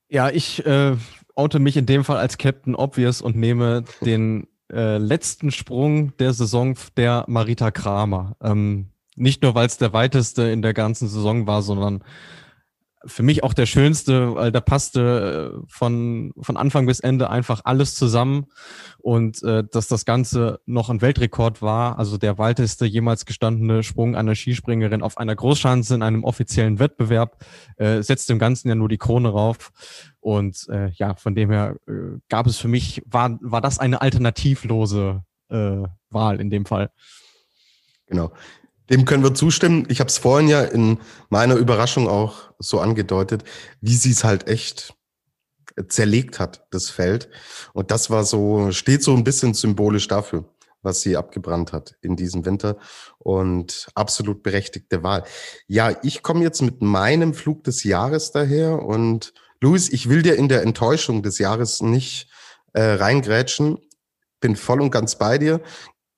Ja, 0.10 0.30
ich 0.30 0.66
äh, 0.66 0.96
oute 1.36 1.60
mich 1.60 1.78
in 1.78 1.86
dem 1.86 2.04
Fall 2.04 2.18
als 2.18 2.38
Captain 2.38 2.76
Obvious 2.76 3.22
und 3.22 3.36
nehme 3.36 3.84
den 4.02 4.48
äh, 4.72 4.98
letzten 4.98 5.52
Sprung 5.52 6.16
der 6.18 6.34
Saison 6.34 6.76
der 6.98 7.26
Marita 7.28 7.72
Kramer. 7.72 8.36
Ähm, 8.42 8.88
nicht 9.16 9.44
nur, 9.44 9.56
weil 9.56 9.68
es 9.68 9.78
der 9.78 9.94
weiteste 9.94 10.44
in 10.44 10.62
der 10.62 10.74
ganzen 10.74 11.08
Saison 11.08 11.48
war, 11.48 11.62
sondern 11.62 12.04
für 13.06 13.24
mich 13.24 13.44
auch 13.44 13.54
der 13.54 13.66
schönste, 13.66 14.36
weil 14.36 14.52
da 14.52 14.62
passte 14.62 15.62
äh, 15.62 15.66
von, 15.68 16.34
von 16.40 16.58
Anfang 16.58 16.86
bis 16.86 17.00
Ende 17.00 17.30
einfach 17.30 17.62
alles 17.64 17.96
zusammen 17.96 18.48
und 19.00 19.42
äh, 19.44 19.64
dass 19.70 19.88
das 19.88 20.06
Ganze 20.06 20.60
noch 20.66 20.90
ein 20.90 21.02
Weltrekord 21.02 21.62
war, 21.62 21.98
also 21.98 22.18
der 22.18 22.38
weiteste 22.38 22.86
jemals 22.86 23.26
gestandene 23.26 23.84
Sprung 23.84 24.16
einer 24.16 24.36
Skispringerin 24.36 25.02
auf 25.02 25.18
einer 25.18 25.36
Großschanze 25.36 25.96
in 25.96 26.04
einem 26.04 26.24
offiziellen 26.24 26.80
Wettbewerb, 26.80 27.44
äh, 27.78 28.02
setzt 28.02 28.30
dem 28.30 28.40
Ganzen 28.40 28.70
ja 28.70 28.76
nur 28.76 28.90
die 28.90 28.98
Krone 28.98 29.30
rauf 29.30 29.72
und 30.20 30.68
äh, 30.70 30.90
ja, 30.92 31.16
von 31.16 31.34
dem 31.34 31.50
her 31.52 31.78
äh, 31.88 32.20
gab 32.30 32.46
es 32.48 32.58
für 32.58 32.68
mich, 32.68 33.02
war, 33.06 33.38
war 33.42 33.62
das 33.62 33.80
eine 33.80 34.02
alternativlose 34.02 35.24
äh, 35.50 35.84
Wahl 36.10 36.40
in 36.40 36.50
dem 36.50 36.66
Fall. 36.66 36.92
Genau. 38.08 38.32
Dem 38.92 39.06
können 39.06 39.24
wir 39.24 39.34
zustimmen. 39.34 39.86
Ich 39.88 40.02
habe 40.02 40.10
es 40.10 40.18
vorhin 40.18 40.50
ja 40.50 40.64
in 40.64 41.00
meiner 41.30 41.56
Überraschung 41.56 42.10
auch 42.10 42.52
so 42.60 42.80
angedeutet, 42.80 43.44
wie 43.80 43.96
sie 43.96 44.12
es 44.12 44.26
halt 44.26 44.48
echt 44.48 44.94
zerlegt 45.88 46.40
hat, 46.40 46.66
das 46.72 46.90
Feld. 46.90 47.30
Und 47.74 47.90
das 47.92 48.10
war 48.10 48.26
so, 48.26 48.72
steht 48.72 49.02
so 49.02 49.16
ein 49.16 49.24
bisschen 49.24 49.54
symbolisch 49.54 50.10
dafür, 50.10 50.46
was 50.82 51.02
sie 51.02 51.16
abgebrannt 51.16 51.72
hat 51.72 51.96
in 52.02 52.18
diesem 52.18 52.46
Winter. 52.46 52.78
Und 53.18 53.88
absolut 53.96 54.44
berechtigte 54.44 55.04
Wahl. 55.04 55.24
Ja, 55.68 55.96
ich 56.04 56.22
komme 56.22 56.44
jetzt 56.44 56.62
mit 56.62 56.82
meinem 56.82 57.34
Flug 57.34 57.64
des 57.64 57.86
Jahres 57.86 58.32
daher. 58.32 58.84
Und 58.84 59.34
Luis, 59.62 59.88
ich 59.90 60.10
will 60.10 60.22
dir 60.22 60.36
in 60.36 60.50
der 60.50 60.64
Enttäuschung 60.64 61.24
des 61.24 61.38
Jahres 61.38 61.82
nicht 61.82 62.28
äh, 62.74 62.82
reingrätschen. 62.82 63.78
Bin 64.42 64.56
voll 64.56 64.82
und 64.82 64.92
ganz 64.92 65.18
bei 65.18 65.38
dir. 65.38 65.62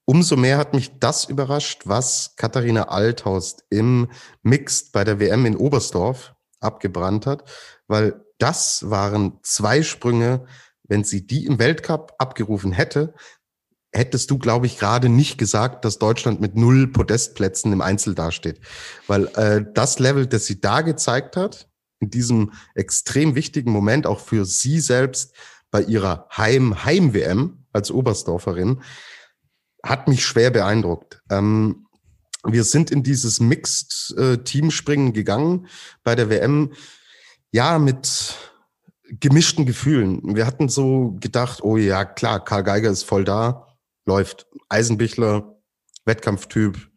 Umso 0.06 0.36
mehr 0.36 0.58
hat 0.58 0.74
mich 0.74 1.00
das 1.00 1.26
überrascht, 1.26 1.84
was 1.86 2.36
Katharina 2.36 2.90
Althaus 2.90 3.58
im 3.70 4.12
Mixed 4.42 4.92
bei 4.92 5.04
der 5.04 5.20
WM 5.20 5.46
in 5.46 5.56
Oberstdorf 5.56 6.34
abgebrannt 6.60 7.26
hat, 7.26 7.50
weil 7.88 8.22
das 8.38 8.90
waren 8.90 9.40
zwei 9.44 9.82
Sprünge, 9.84 10.46
wenn 10.84 11.04
sie 11.04 11.26
die 11.26 11.46
im 11.46 11.60
Weltcup 11.60 12.14
abgerufen 12.18 12.74
hätte, 12.74 13.14
hättest 13.94 14.30
du, 14.32 14.38
glaube 14.38 14.66
ich, 14.66 14.78
gerade 14.78 15.08
nicht 15.08 15.38
gesagt, 15.38 15.86
dass 15.86 16.00
Deutschland 16.00 16.42
mit 16.42 16.56
null 16.56 16.88
Podestplätzen 16.88 17.72
im 17.72 17.82
Einzel 17.82 18.16
dasteht. 18.16 18.60
Weil 19.08 19.28
äh, 19.36 19.64
das 19.74 20.00
Level, 20.00 20.26
das 20.26 20.46
sie 20.46 20.60
da 20.60 20.82
gezeigt 20.82 21.38
hat, 21.38 21.70
in 22.00 22.10
diesem 22.10 22.52
extrem 22.76 23.36
wichtigen 23.36 23.72
Moment, 23.72 24.08
auch 24.08 24.20
für 24.20 24.46
sie 24.46 24.80
selbst, 24.80 25.34
bei 25.72 25.82
ihrer 25.82 26.28
Heim-Heim-WM 26.36 27.66
als 27.72 27.90
Oberstdorferin 27.90 28.84
hat 29.84 30.08
mich 30.08 30.26
schwer 30.26 30.50
beeindruckt. 30.50 31.22
Ähm, 31.30 31.88
wir 32.46 32.64
sind 32.64 32.92
in 32.92 33.04
dieses 33.04 33.40
Mixed-Teamspringen 33.40 35.10
äh, 35.10 35.14
gegangen 35.14 35.68
bei 36.04 36.16
der 36.16 36.30
WM, 36.30 36.74
ja, 37.52 37.80
mit 37.80 38.36
gemischten 39.20 39.66
Gefühlen. 39.66 40.36
Wir 40.36 40.46
hatten 40.46 40.70
so 40.70 41.16
gedacht, 41.20 41.64
oh 41.64 41.78
ja, 41.78 42.04
klar, 42.06 42.44
Karl 42.44 42.64
Geiger 42.64 42.90
ist 42.90 43.04
voll 43.04 43.24
da, 43.24 43.68
läuft. 44.06 44.48
Eisenbichler, 44.70 45.56
Wettkampftyp, 46.06 46.90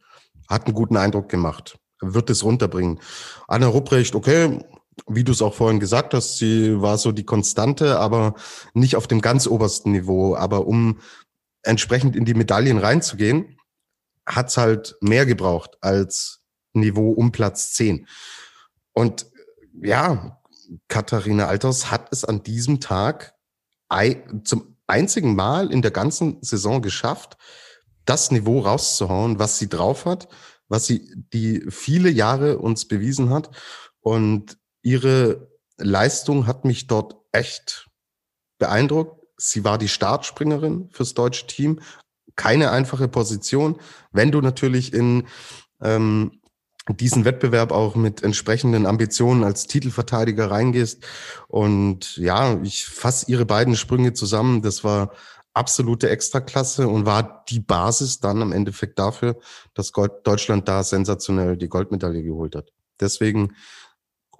hat 0.49 0.66
einen 0.66 0.75
guten 0.75 0.96
Eindruck 0.96 1.29
gemacht, 1.29 1.79
wird 2.01 2.31
es 2.31 2.42
runterbringen. 2.42 3.01
Anna 3.49 3.66
Rupprecht, 3.66 4.14
okay, 4.14 4.61
wie 5.07 5.25
du 5.25 5.33
es 5.33 5.42
auch 5.42 5.55
vorhin 5.55 5.81
gesagt 5.81 6.14
hast, 6.14 6.38
sie 6.38 6.81
war 6.81 6.96
so 6.99 7.12
die 7.12 7.25
Konstante, 7.25 7.99
aber 7.99 8.35
nicht 8.75 8.96
auf 8.96 9.07
dem 9.07 9.20
ganz 9.20 9.46
obersten 9.46 9.92
Niveau. 9.92 10.35
Aber 10.35 10.66
um 10.66 11.01
entsprechend 11.66 12.16
in 12.16 12.24
die 12.24 12.35
Medaillen 12.35 12.79
reinzugehen, 12.79 13.59
hat's 14.26 14.57
halt 14.57 14.96
mehr 15.00 15.26
gebraucht 15.26 15.76
als 15.81 16.42
Niveau 16.72 17.12
um 17.12 17.33
Platz 17.33 17.72
10. 17.74 18.07
Und 18.92 19.26
ja, 19.81 20.40
Katharina 20.88 21.46
Alters 21.46 21.90
hat 21.90 22.09
es 22.12 22.24
an 22.24 22.42
diesem 22.42 22.81
Tag 22.81 23.35
zum 24.44 24.76
einzigen 24.87 25.37
Mal 25.37 25.72
in 25.72 25.83
der 25.83 25.90
ganzen 25.90 26.42
Saison 26.42 26.83
geschafft, 26.83 27.37
das 28.05 28.31
Niveau 28.31 28.61
rauszuhauen, 28.61 29.38
was 29.38 29.59
sie 29.59 29.68
drauf 29.68 30.07
hat, 30.07 30.29
was 30.68 30.87
sie 30.87 31.12
die 31.33 31.64
viele 31.70 32.11
Jahre 32.11 32.59
uns 32.59 32.88
bewiesen 32.88 33.31
hat. 33.31 33.50
Und 34.00 34.59
ihre 34.83 35.50
Leistung 35.76 36.46
hat 36.46 36.64
mich 36.64 36.87
dort 36.87 37.16
echt 37.33 37.88
beeindruckt. 38.59 39.26
Sie 39.37 39.64
war 39.64 39.79
die 39.79 39.88
Startspringerin 39.88 40.88
fürs 40.92 41.14
deutsche 41.14 41.46
Team. 41.46 41.81
Keine 42.37 42.70
einfache 42.70 43.09
Position. 43.09 43.79
Wenn 44.12 44.33
du 44.33 44.40
natürlich 44.40 44.92
in 44.92 45.27
ähm, 45.81 46.40
diesen 46.88 47.25
Wettbewerb 47.25 47.72
auch 47.72 47.96
mit 47.96 48.22
entsprechenden 48.22 48.87
Ambitionen 48.87 49.42
als 49.42 49.66
Titelverteidiger 49.66 50.51
reingehst. 50.51 51.05
Und 51.49 52.16
ja, 52.16 52.61
ich 52.62 52.87
fasse 52.87 53.27
ihre 53.29 53.44
beiden 53.44 53.77
Sprünge 53.77 54.12
zusammen. 54.12 54.62
Das 54.62 54.85
war 54.85 55.12
absolute 55.53 56.09
Extraklasse 56.11 56.87
und 56.87 57.07
war 57.07 57.44
die 57.49 57.61
Basis 57.61 58.20
dann 58.20 58.40
im 58.40 58.53
Endeffekt 58.53 58.99
dafür, 58.99 59.38
dass 59.75 59.90
Deutschland 60.22 60.68
da 60.68 60.85
sensationell 60.85 61.57
die 61.57 61.68
Goldmedaille 61.68 62.22
geholt 62.22 62.55
hat. 62.55 62.72
Deswegen 63.01 63.57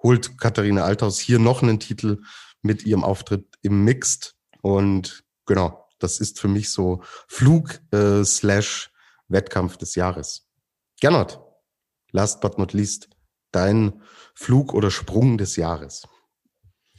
holt 0.03 0.39
Katharina 0.39 0.85
Althaus 0.85 1.19
hier 1.19 1.39
noch 1.39 1.63
einen 1.63 1.81
Titel 1.81 2.23
mit 2.63 2.85
ihrem 2.85 3.03
Auftritt 3.03 3.47
im 3.63 3.85
Mixed. 3.85 4.36
Und 4.67 5.23
genau, 5.47 5.87
das 6.01 6.19
ist 6.19 6.41
für 6.41 6.49
mich 6.49 6.71
so 6.71 7.01
Flug 7.29 7.81
äh, 7.93 8.25
slash 8.25 8.91
Wettkampf 9.29 9.77
des 9.77 9.95
Jahres. 9.95 10.51
Gernot, 11.01 11.41
last 12.11 12.41
but 12.41 12.59
not 12.59 12.73
least, 12.73 13.09
dein 13.53 14.03
Flug 14.35 14.75
oder 14.75 14.91
Sprung 14.91 15.39
des 15.39 15.55
Jahres. 15.55 16.09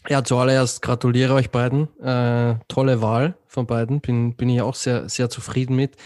Ja, 0.09 0.23
zuallererst 0.23 0.81
gratuliere 0.81 1.33
euch 1.33 1.49
beiden. 1.49 1.89
Äh, 1.99 2.55
tolle 2.69 3.01
Wahl 3.01 3.35
von 3.47 3.67
beiden. 3.67 3.99
Bin, 3.99 4.35
bin 4.35 4.47
ich 4.47 4.61
auch 4.61 4.75
sehr, 4.75 5.09
sehr 5.09 5.29
zufrieden 5.29 5.75
mit. 5.75 5.97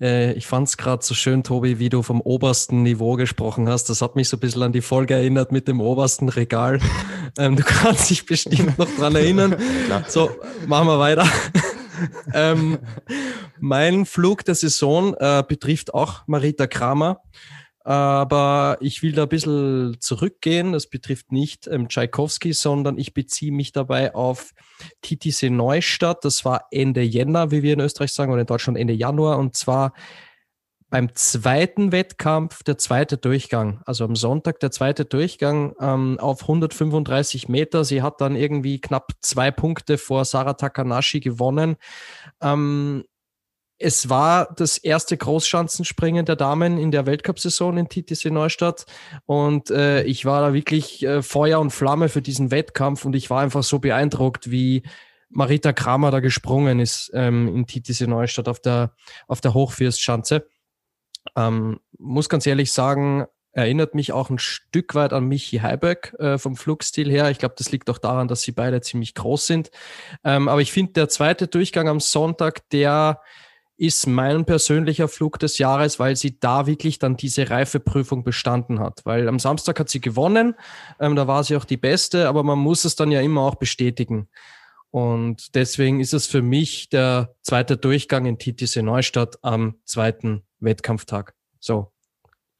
Äh, 0.00 0.32
ich 0.32 0.46
fand 0.46 0.68
es 0.68 0.78
gerade 0.78 1.04
so 1.04 1.14
schön, 1.14 1.42
Tobi, 1.42 1.78
wie 1.78 1.90
du 1.90 2.02
vom 2.02 2.22
obersten 2.22 2.82
Niveau 2.82 3.16
gesprochen 3.16 3.68
hast. 3.68 3.90
Das 3.90 4.00
hat 4.00 4.16
mich 4.16 4.30
so 4.30 4.38
ein 4.38 4.40
bisschen 4.40 4.62
an 4.62 4.72
die 4.72 4.80
Folge 4.80 5.14
erinnert 5.14 5.52
mit 5.52 5.68
dem 5.68 5.80
obersten 5.80 6.28
Regal. 6.28 6.80
Ähm, 7.38 7.54
du 7.54 7.62
kannst 7.62 8.10
dich 8.10 8.26
bestimmt 8.26 8.76
noch 8.76 8.88
dran 8.98 9.14
erinnern. 9.14 9.54
so, 10.08 10.30
machen 10.66 10.88
wir 10.88 10.98
weiter. 10.98 11.24
ähm, 12.34 12.80
mein 13.60 14.04
Flug 14.04 14.44
der 14.44 14.56
Saison 14.56 15.14
äh, 15.14 15.44
betrifft 15.46 15.94
auch 15.94 16.24
Marita 16.26 16.66
Kramer. 16.66 17.22
Aber 17.82 18.76
ich 18.80 19.02
will 19.02 19.12
da 19.12 19.22
ein 19.22 19.28
bisschen 19.28 19.96
zurückgehen. 20.00 20.72
Das 20.72 20.86
betrifft 20.86 21.32
nicht 21.32 21.66
ähm, 21.66 21.88
Tchaikovsky, 21.88 22.52
sondern 22.52 22.98
ich 22.98 23.14
beziehe 23.14 23.52
mich 23.52 23.72
dabei 23.72 24.14
auf 24.14 24.52
TTC 25.02 25.50
Neustadt. 25.50 26.24
Das 26.24 26.44
war 26.44 26.66
Ende 26.70 27.02
Jänner, 27.02 27.50
wie 27.50 27.62
wir 27.62 27.72
in 27.72 27.80
Österreich 27.80 28.12
sagen, 28.12 28.32
oder 28.32 28.42
in 28.42 28.46
Deutschland 28.46 28.76
Ende 28.76 28.92
Januar. 28.92 29.38
Und 29.38 29.56
zwar 29.56 29.94
beim 30.90 31.14
zweiten 31.14 31.92
Wettkampf, 31.92 32.64
der 32.64 32.76
zweite 32.76 33.16
Durchgang, 33.16 33.80
also 33.86 34.04
am 34.04 34.16
Sonntag 34.16 34.58
der 34.58 34.72
zweite 34.72 35.04
Durchgang 35.04 35.74
ähm, 35.80 36.18
auf 36.18 36.42
135 36.42 37.48
Meter. 37.48 37.84
Sie 37.84 38.02
hat 38.02 38.20
dann 38.20 38.34
irgendwie 38.34 38.80
knapp 38.80 39.12
zwei 39.20 39.52
Punkte 39.52 39.98
vor 39.98 40.24
Sarah 40.24 40.54
Takanashi 40.54 41.20
gewonnen. 41.20 41.76
Ähm, 42.42 43.04
es 43.80 44.10
war 44.10 44.52
das 44.54 44.76
erste 44.76 45.16
Großschanzenspringen 45.16 46.26
der 46.26 46.36
Damen 46.36 46.78
in 46.78 46.90
der 46.90 47.06
Weltcup-Saison 47.06 47.78
in 47.78 47.88
TTC 47.88 48.26
Neustadt 48.26 48.84
und 49.24 49.70
äh, 49.70 50.02
ich 50.02 50.26
war 50.26 50.42
da 50.42 50.52
wirklich 50.52 51.02
äh, 51.02 51.22
Feuer 51.22 51.58
und 51.60 51.70
Flamme 51.70 52.10
für 52.10 52.20
diesen 52.20 52.50
Wettkampf 52.50 53.06
und 53.06 53.16
ich 53.16 53.30
war 53.30 53.40
einfach 53.40 53.62
so 53.62 53.78
beeindruckt, 53.78 54.50
wie 54.50 54.82
Marita 55.30 55.72
Kramer 55.72 56.10
da 56.10 56.20
gesprungen 56.20 56.78
ist 56.78 57.10
ähm, 57.14 57.48
in 57.48 57.66
TTC 57.66 58.06
Neustadt 58.06 58.48
auf 58.48 58.60
der, 58.60 58.94
auf 59.26 59.40
der 59.40 59.54
Hochfürstschanze. 59.54 60.46
Ähm, 61.34 61.80
muss 61.98 62.28
ganz 62.28 62.46
ehrlich 62.46 62.72
sagen, 62.72 63.24
erinnert 63.52 63.94
mich 63.94 64.12
auch 64.12 64.28
ein 64.28 64.38
Stück 64.38 64.94
weit 64.94 65.14
an 65.14 65.24
Michi 65.24 65.58
Heiberg 65.58 66.14
äh, 66.18 66.36
vom 66.36 66.54
Flugstil 66.54 67.10
her. 67.10 67.30
Ich 67.30 67.38
glaube, 67.38 67.54
das 67.56 67.72
liegt 67.72 67.88
auch 67.88 67.98
daran, 67.98 68.28
dass 68.28 68.42
sie 68.42 68.52
beide 68.52 68.82
ziemlich 68.82 69.14
groß 69.14 69.46
sind. 69.46 69.70
Ähm, 70.22 70.48
aber 70.48 70.60
ich 70.60 70.70
finde, 70.70 70.92
der 70.92 71.08
zweite 71.08 71.46
Durchgang 71.46 71.88
am 71.88 72.00
Sonntag, 72.00 72.68
der 72.70 73.20
ist 73.80 74.06
mein 74.06 74.44
persönlicher 74.44 75.08
Flug 75.08 75.38
des 75.38 75.56
Jahres, 75.56 75.98
weil 75.98 76.14
sie 76.14 76.38
da 76.38 76.66
wirklich 76.66 76.98
dann 76.98 77.16
diese 77.16 77.48
Reifeprüfung 77.48 78.24
bestanden 78.24 78.78
hat. 78.78 79.00
Weil 79.04 79.26
am 79.26 79.38
Samstag 79.38 79.80
hat 79.80 79.88
sie 79.88 80.02
gewonnen, 80.02 80.54
ähm, 81.00 81.16
da 81.16 81.26
war 81.26 81.42
sie 81.44 81.56
auch 81.56 81.64
die 81.64 81.78
Beste, 81.78 82.28
aber 82.28 82.42
man 82.42 82.58
muss 82.58 82.84
es 82.84 82.94
dann 82.94 83.10
ja 83.10 83.22
immer 83.22 83.40
auch 83.40 83.54
bestätigen. 83.54 84.28
Und 84.90 85.54
deswegen 85.54 86.00
ist 86.00 86.12
es 86.12 86.26
für 86.26 86.42
mich 86.42 86.90
der 86.90 87.34
zweite 87.40 87.78
Durchgang 87.78 88.26
in 88.26 88.38
TTC 88.38 88.82
Neustadt 88.82 89.38
am 89.40 89.76
zweiten 89.86 90.42
Wettkampftag. 90.58 91.34
So, 91.58 91.90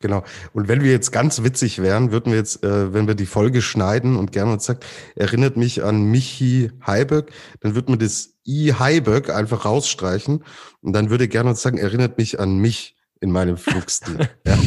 Genau. 0.01 0.25
Und 0.55 0.69
wenn 0.69 0.83
wir 0.83 0.91
jetzt 0.91 1.13
ganz 1.13 1.43
witzig 1.43 1.83
wären, 1.83 2.11
würden 2.11 2.33
wir 2.33 2.39
jetzt, 2.39 2.65
äh, 2.65 2.95
wenn 2.95 3.07
wir 3.07 3.15
die 3.15 3.27
Folge 3.27 3.61
schneiden 3.61 4.17
und 4.17 4.33
gerne 4.33 4.53
uns 4.53 4.65
sagt, 4.65 4.87
erinnert 5.15 5.59
mich 5.59 5.85
an 5.85 6.05
Michi 6.05 6.71
Heiberg, 6.87 7.31
dann 7.61 7.75
würde 7.75 7.93
man 7.93 7.99
das 7.99 8.31
I 8.47 8.73
Heiberg 8.79 9.29
einfach 9.29 9.67
rausstreichen 9.67 10.43
und 10.81 10.93
dann 10.95 11.11
würde 11.11 11.29
gerne 11.29 11.51
uns 11.51 11.61
sagen, 11.61 11.77
erinnert 11.77 12.17
mich 12.17 12.41
an 12.41 12.59
mich 12.59 12.97
in 13.21 13.31
meinem 13.31 13.59
Flugstil. 13.59 14.19
ja. 14.47 14.59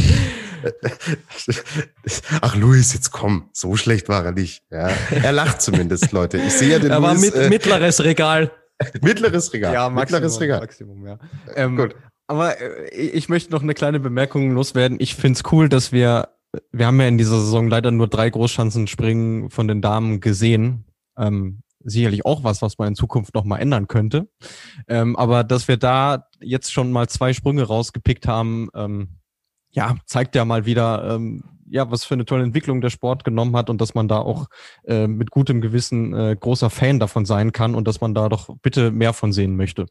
Ach, 2.41 2.55
Luis, 2.55 2.93
jetzt 2.93 3.11
komm, 3.11 3.49
so 3.53 3.75
schlecht 3.75 4.09
war 4.09 4.23
er 4.23 4.31
nicht. 4.33 4.63
Ja. 4.69 4.89
Er 5.09 5.31
lacht 5.31 5.63
zumindest, 5.63 6.11
Leute. 6.11 6.37
Ich 6.37 6.53
sehe 6.53 6.69
ja 6.69 6.79
den 6.79 6.91
Er 6.91 7.01
war 7.01 7.15
mit, 7.15 7.33
äh, 7.33 7.49
mittleres 7.49 8.03
Regal. 8.03 8.51
mittleres 9.01 9.51
Regal. 9.51 9.73
Ja, 9.73 9.89
Maximum, 9.89 10.21
mittleres 10.21 10.39
Regal. 10.39 10.59
Maximum, 10.59 11.07
ja. 11.07 11.17
Ähm, 11.55 11.75
Gut. 11.75 11.95
Aber 12.27 12.59
äh, 12.59 12.95
ich 12.95 13.29
möchte 13.29 13.51
noch 13.51 13.63
eine 13.63 13.73
kleine 13.73 13.99
Bemerkung 13.99 14.51
loswerden. 14.51 14.97
Ich 14.99 15.15
finde 15.15 15.37
es 15.37 15.51
cool, 15.51 15.69
dass 15.69 15.91
wir, 15.91 16.29
wir 16.71 16.87
haben 16.87 16.99
ja 16.99 17.07
in 17.07 17.17
dieser 17.17 17.39
Saison 17.39 17.67
leider 17.67 17.91
nur 17.91 18.07
drei 18.07 18.29
Großschanzenspringen 18.29 19.49
von 19.49 19.67
den 19.67 19.81
Damen 19.81 20.19
gesehen. 20.19 20.85
Ähm, 21.17 21.61
sicherlich 21.83 22.25
auch 22.25 22.43
was, 22.43 22.61
was 22.61 22.77
man 22.77 22.89
in 22.89 22.95
Zukunft 22.95 23.35
noch 23.35 23.43
mal 23.43 23.57
ändern 23.57 23.87
könnte. 23.87 24.29
Ähm, 24.87 25.15
aber 25.15 25.43
dass 25.43 25.67
wir 25.67 25.77
da 25.77 26.27
jetzt 26.39 26.71
schon 26.71 26.91
mal 26.91 27.09
zwei 27.09 27.33
Sprünge 27.33 27.63
rausgepickt 27.63 28.27
haben, 28.27 28.69
ähm, 28.73 29.19
ja, 29.71 29.97
zeigt 30.05 30.35
ja 30.35 30.45
mal 30.45 30.65
wieder, 30.65 31.15
ähm, 31.15 31.43
ja, 31.67 31.89
was 31.91 32.05
für 32.05 32.13
eine 32.13 32.25
tolle 32.25 32.43
Entwicklung 32.43 32.79
der 32.81 32.91
Sport 32.91 33.23
genommen 33.23 33.55
hat 33.55 33.69
und 33.69 33.81
dass 33.81 33.95
man 33.95 34.07
da 34.07 34.19
auch 34.19 34.47
äh, 34.85 35.07
mit 35.07 35.31
gutem 35.31 35.59
Gewissen 35.59 36.13
äh, 36.13 36.37
großer 36.39 36.69
Fan 36.69 36.99
davon 36.99 37.25
sein 37.25 37.51
kann 37.51 37.75
und 37.75 37.87
dass 37.87 37.99
man 37.99 38.13
da 38.13 38.29
doch 38.29 38.55
bitte 38.61 38.91
mehr 38.91 39.11
von 39.11 39.33
sehen 39.33 39.57
möchte. 39.57 39.87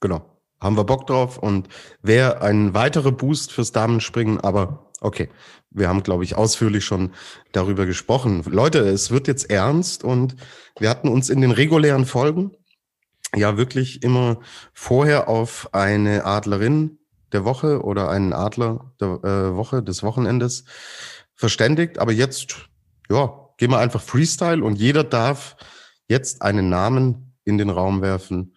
Genau 0.00 0.32
haben 0.62 0.76
wir 0.76 0.84
Bock 0.84 1.06
drauf 1.06 1.38
und 1.38 1.68
wäre 2.02 2.40
ein 2.40 2.72
weiterer 2.72 3.12
Boost 3.12 3.52
fürs 3.52 3.72
Damenspringen, 3.72 4.40
aber 4.40 4.90
okay, 5.00 5.28
wir 5.70 5.88
haben, 5.88 6.02
glaube 6.02 6.22
ich, 6.22 6.36
ausführlich 6.36 6.84
schon 6.84 7.12
darüber 7.50 7.84
gesprochen. 7.84 8.44
Leute, 8.46 8.78
es 8.78 9.10
wird 9.10 9.26
jetzt 9.26 9.50
ernst 9.50 10.04
und 10.04 10.36
wir 10.78 10.88
hatten 10.88 11.08
uns 11.08 11.30
in 11.30 11.40
den 11.40 11.50
regulären 11.50 12.06
Folgen 12.06 12.52
ja 13.34 13.56
wirklich 13.56 14.02
immer 14.02 14.38
vorher 14.72 15.28
auf 15.28 15.70
eine 15.72 16.24
Adlerin 16.24 16.98
der 17.32 17.44
Woche 17.44 17.82
oder 17.82 18.10
einen 18.10 18.32
Adler 18.32 18.92
der 19.00 19.08
äh, 19.24 19.56
Woche 19.56 19.82
des 19.82 20.02
Wochenendes 20.02 20.64
verständigt, 21.34 21.98
aber 21.98 22.12
jetzt, 22.12 22.68
ja, 23.10 23.48
gehen 23.56 23.70
wir 23.70 23.78
einfach 23.78 24.02
Freestyle 24.02 24.62
und 24.62 24.76
jeder 24.76 25.02
darf 25.02 25.56
jetzt 26.08 26.42
einen 26.42 26.68
Namen 26.68 27.34
in 27.44 27.58
den 27.58 27.70
Raum 27.70 28.02
werfen, 28.02 28.54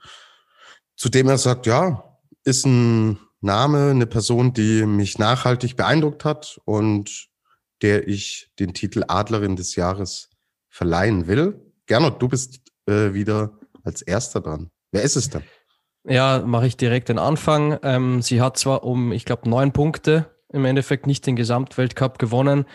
zu 0.96 1.10
dem 1.10 1.28
er 1.28 1.38
sagt, 1.38 1.66
ja, 1.66 2.18
ist 2.44 2.66
ein 2.66 3.20
Name, 3.42 3.92
eine 3.92 4.08
Person, 4.08 4.54
die 4.54 4.86
mich 4.86 5.20
nachhaltig 5.20 5.76
beeindruckt 5.76 6.26
hat 6.26 6.60
und 6.66 7.28
der 7.82 8.08
ich 8.08 8.52
den 8.60 8.74
Titel 8.74 9.04
Adlerin 9.08 9.56
des 9.56 9.76
Jahres 9.76 10.30
verleihen 10.70 11.28
will. 11.28 11.62
Gernot, 11.86 12.22
du 12.22 12.28
bist 12.28 12.62
äh, 12.88 13.14
wieder 13.14 13.60
als 13.84 14.02
erster 14.02 14.42
dran. 14.42 14.72
Wer 14.92 15.04
ist 15.04 15.16
es 15.16 15.30
denn? 15.30 15.44
Ja, 16.08 16.44
mache 16.46 16.68
ich 16.68 16.78
direkt 16.78 17.10
den 17.10 17.20
Anfang. 17.20 17.80
Ähm, 17.84 18.22
sie 18.22 18.42
hat 18.42 18.58
zwar 18.58 18.84
um, 18.84 19.12
ich 19.12 19.26
glaube, 19.26 19.50
neun 19.50 19.72
Punkte 19.72 20.32
im 20.52 20.66
Endeffekt 20.66 21.08
nicht 21.08 21.26
den 21.26 21.36
Gesamtweltcup 21.36 22.20
gewonnen, 22.20 22.66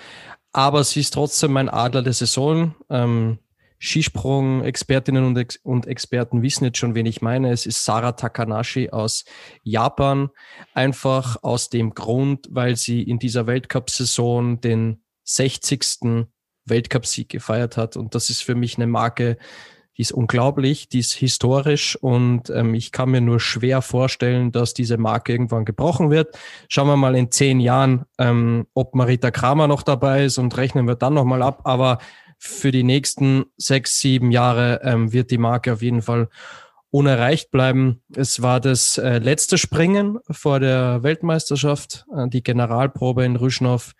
aber 0.52 0.84
sie 0.84 1.00
ist 1.00 1.14
trotzdem 1.14 1.52
mein 1.52 1.68
Adler 1.68 2.02
der 2.02 2.12
Saison. 2.12 2.74
Ähm, 2.90 3.38
Skisprung-Expertinnen 3.80 5.24
und, 5.24 5.36
Ex 5.36 5.56
und 5.56 5.86
Experten 5.86 6.42
wissen 6.42 6.64
jetzt 6.64 6.78
schon, 6.78 6.94
wen 6.94 7.06
ich 7.06 7.22
meine. 7.22 7.50
Es 7.50 7.66
ist 7.66 7.84
Sarah 7.84 8.12
Takanashi 8.12 8.90
aus 8.90 9.24
Japan. 9.62 10.28
Einfach 10.74 11.42
aus 11.42 11.70
dem 11.70 11.94
Grund, 11.94 12.46
weil 12.50 12.76
sie 12.76 13.02
in 13.02 13.18
dieser 13.18 13.46
Weltcup-Saison 13.46 14.60
den 14.60 15.02
60. 15.24 16.26
Weltcup-Sieg 16.66 17.30
gefeiert 17.30 17.76
hat. 17.78 17.96
Und 17.96 18.14
das 18.14 18.28
ist 18.28 18.42
für 18.42 18.54
mich 18.54 18.76
eine 18.76 18.86
Marke, 18.86 19.38
die 19.96 20.02
ist 20.02 20.12
unglaublich, 20.12 20.88
die 20.88 21.00
ist 21.00 21.12
historisch 21.12 21.94
und 21.94 22.48
ähm, 22.48 22.74
ich 22.74 22.90
kann 22.90 23.10
mir 23.10 23.20
nur 23.20 23.38
schwer 23.38 23.82
vorstellen, 23.82 24.50
dass 24.50 24.72
diese 24.72 24.96
Marke 24.96 25.32
irgendwann 25.32 25.66
gebrochen 25.66 26.10
wird. 26.10 26.38
Schauen 26.68 26.86
wir 26.86 26.96
mal 26.96 27.14
in 27.16 27.30
zehn 27.30 27.60
Jahren, 27.60 28.06
ähm, 28.18 28.66
ob 28.72 28.94
Marita 28.94 29.30
Kramer 29.30 29.68
noch 29.68 29.82
dabei 29.82 30.24
ist 30.24 30.38
und 30.38 30.56
rechnen 30.56 30.86
wir 30.86 30.94
dann 30.94 31.12
nochmal 31.12 31.42
ab. 31.42 31.62
Aber 31.64 31.98
für 32.40 32.72
die 32.72 32.82
nächsten 32.82 33.44
sechs, 33.58 34.00
sieben 34.00 34.32
Jahre 34.32 34.80
ähm, 34.82 35.12
wird 35.12 35.30
die 35.30 35.38
Marke 35.38 35.74
auf 35.74 35.82
jeden 35.82 36.00
Fall 36.00 36.30
unerreicht 36.90 37.50
bleiben. 37.50 38.02
Es 38.16 38.40
war 38.40 38.60
das 38.60 38.96
äh, 38.96 39.18
letzte 39.18 39.58
Springen 39.58 40.18
vor 40.30 40.58
der 40.58 41.02
Weltmeisterschaft, 41.02 42.06
äh, 42.16 42.28
die 42.28 42.42
Generalprobe 42.42 43.26
in 43.26 43.36
Rüschnow. 43.36 43.92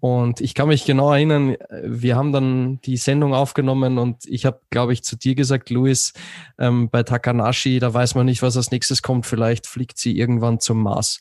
Und 0.00 0.40
ich 0.42 0.54
kann 0.54 0.68
mich 0.68 0.84
genau 0.84 1.12
erinnern, 1.12 1.56
wir 1.82 2.14
haben 2.14 2.30
dann 2.30 2.80
die 2.82 2.98
Sendung 2.98 3.34
aufgenommen 3.34 3.98
und 3.98 4.26
ich 4.26 4.46
habe, 4.46 4.60
glaube 4.70 4.92
ich, 4.92 5.02
zu 5.02 5.16
dir 5.16 5.34
gesagt, 5.34 5.70
Luis, 5.70 6.12
ähm, 6.58 6.88
bei 6.90 7.02
Takanashi, 7.02 7.80
da 7.80 7.92
weiß 7.92 8.14
man 8.14 8.26
nicht, 8.26 8.42
was 8.42 8.56
als 8.56 8.70
nächstes 8.70 9.02
kommt. 9.02 9.26
Vielleicht 9.26 9.66
fliegt 9.66 9.98
sie 9.98 10.16
irgendwann 10.16 10.60
zum 10.60 10.82
Mars. 10.82 11.20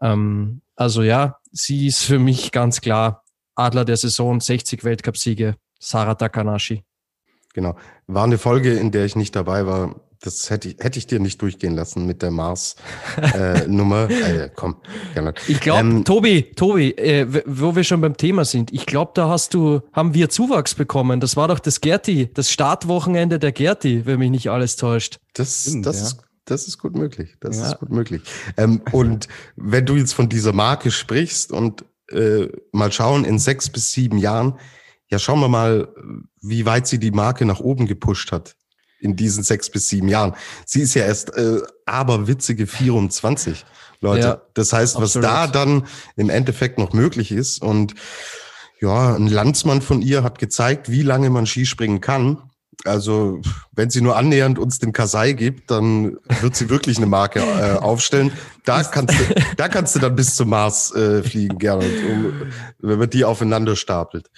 Ähm, 0.00 0.60
also 0.76 1.02
ja, 1.02 1.38
sie 1.50 1.86
ist 1.88 2.04
für 2.04 2.20
mich 2.20 2.52
ganz 2.52 2.80
klar 2.80 3.24
Adler 3.56 3.84
der 3.84 3.96
Saison, 3.96 4.40
60 4.40 4.84
Weltcupsiege, 4.84 5.56
Sarah 5.84 6.14
Takanashi. 6.14 6.82
Genau. 7.52 7.76
War 8.06 8.24
eine 8.24 8.38
Folge, 8.38 8.74
in 8.74 8.90
der 8.90 9.04
ich 9.04 9.16
nicht 9.16 9.36
dabei 9.36 9.66
war. 9.66 10.00
Das 10.20 10.48
hätte 10.48 10.68
ich, 10.68 10.76
hätte 10.78 10.98
ich 10.98 11.06
dir 11.06 11.20
nicht 11.20 11.42
durchgehen 11.42 11.74
lassen 11.74 12.06
mit 12.06 12.22
der 12.22 12.30
Mars-Nummer. 12.30 14.08
Äh, 14.10 14.44
äh, 14.44 14.50
komm, 14.54 14.76
gerne. 15.12 15.34
Ich 15.48 15.60
glaube, 15.60 15.80
ähm, 15.80 16.04
Tobi, 16.04 16.52
Tobi, 16.56 16.92
äh, 16.92 17.26
wo 17.46 17.76
wir 17.76 17.84
schon 17.84 18.00
beim 18.00 18.16
Thema 18.16 18.44
sind, 18.46 18.72
ich 18.72 18.86
glaube, 18.86 19.12
da 19.14 19.28
hast 19.28 19.52
du, 19.52 19.82
haben 19.92 20.14
wir 20.14 20.30
Zuwachs 20.30 20.74
bekommen. 20.74 21.20
Das 21.20 21.36
war 21.36 21.48
doch 21.48 21.58
das 21.58 21.82
Gerti, 21.82 22.30
das 22.32 22.50
Startwochenende 22.50 23.38
der 23.38 23.52
Gerti, 23.52 24.06
wenn 24.06 24.18
mich 24.18 24.30
nicht 24.30 24.50
alles 24.50 24.76
täuscht. 24.76 25.18
Das, 25.34 25.62
Stimmt, 25.62 25.86
das 25.86 26.00
ja. 26.00 26.06
ist 26.06 26.18
das 26.46 26.68
ist 26.68 26.78
gut 26.78 26.94
möglich. 26.94 27.36
Das 27.40 27.58
ja. 27.58 27.68
ist 27.68 27.78
gut 27.78 27.90
möglich. 27.90 28.22
Ähm, 28.58 28.82
und 28.92 29.28
wenn 29.56 29.86
du 29.86 29.96
jetzt 29.96 30.12
von 30.12 30.28
dieser 30.28 30.52
Marke 30.52 30.90
sprichst 30.90 31.52
und 31.52 31.84
äh, 32.10 32.48
mal 32.72 32.92
schauen, 32.92 33.24
in 33.24 33.38
sechs 33.38 33.70
bis 33.70 33.92
sieben 33.92 34.18
Jahren, 34.18 34.58
ja, 35.14 35.20
schauen 35.20 35.38
wir 35.38 35.48
mal, 35.48 35.86
wie 36.42 36.66
weit 36.66 36.88
sie 36.88 36.98
die 36.98 37.12
Marke 37.12 37.44
nach 37.44 37.60
oben 37.60 37.86
gepusht 37.86 38.32
hat 38.32 38.56
in 38.98 39.14
diesen 39.14 39.44
sechs 39.44 39.70
bis 39.70 39.86
sieben 39.86 40.08
Jahren. 40.08 40.34
Sie 40.66 40.80
ist 40.80 40.94
ja 40.94 41.04
erst 41.04 41.36
äh, 41.36 41.60
aber 41.86 42.26
witzige 42.26 42.66
24, 42.66 43.64
Leute. 44.00 44.26
Ja, 44.26 44.42
das 44.54 44.72
heißt, 44.72 44.96
was 44.96 45.16
absolut. 45.16 45.28
da 45.28 45.46
dann 45.46 45.86
im 46.16 46.30
Endeffekt 46.30 46.78
noch 46.78 46.92
möglich 46.92 47.30
ist 47.30 47.62
und 47.62 47.94
ja, 48.80 49.14
ein 49.14 49.28
Landsmann 49.28 49.82
von 49.82 50.02
ihr 50.02 50.24
hat 50.24 50.40
gezeigt, 50.40 50.90
wie 50.90 51.02
lange 51.02 51.30
man 51.30 51.46
Skispringen 51.46 52.00
kann. 52.00 52.42
Also, 52.84 53.40
wenn 53.70 53.88
sie 53.88 54.00
nur 54.00 54.16
annähernd 54.16 54.58
uns 54.58 54.80
den 54.80 54.92
Kasai 54.92 55.32
gibt, 55.32 55.70
dann 55.70 56.16
wird 56.40 56.56
sie 56.56 56.68
wirklich 56.68 56.96
eine 56.96 57.06
Marke 57.06 57.38
äh, 57.38 57.78
aufstellen. 57.78 58.32
Da 58.64 58.82
kannst, 58.82 59.14
du, 59.14 59.34
da 59.56 59.68
kannst 59.68 59.94
du 59.94 60.00
dann 60.00 60.16
bis 60.16 60.34
zum 60.34 60.48
Mars 60.48 60.92
äh, 60.92 61.22
fliegen, 61.22 61.58
gerne, 61.58 61.84
um, 61.84 62.32
wenn 62.80 62.98
man 62.98 63.08
die 63.08 63.24
aufeinander 63.24 63.76
stapelt. 63.76 64.28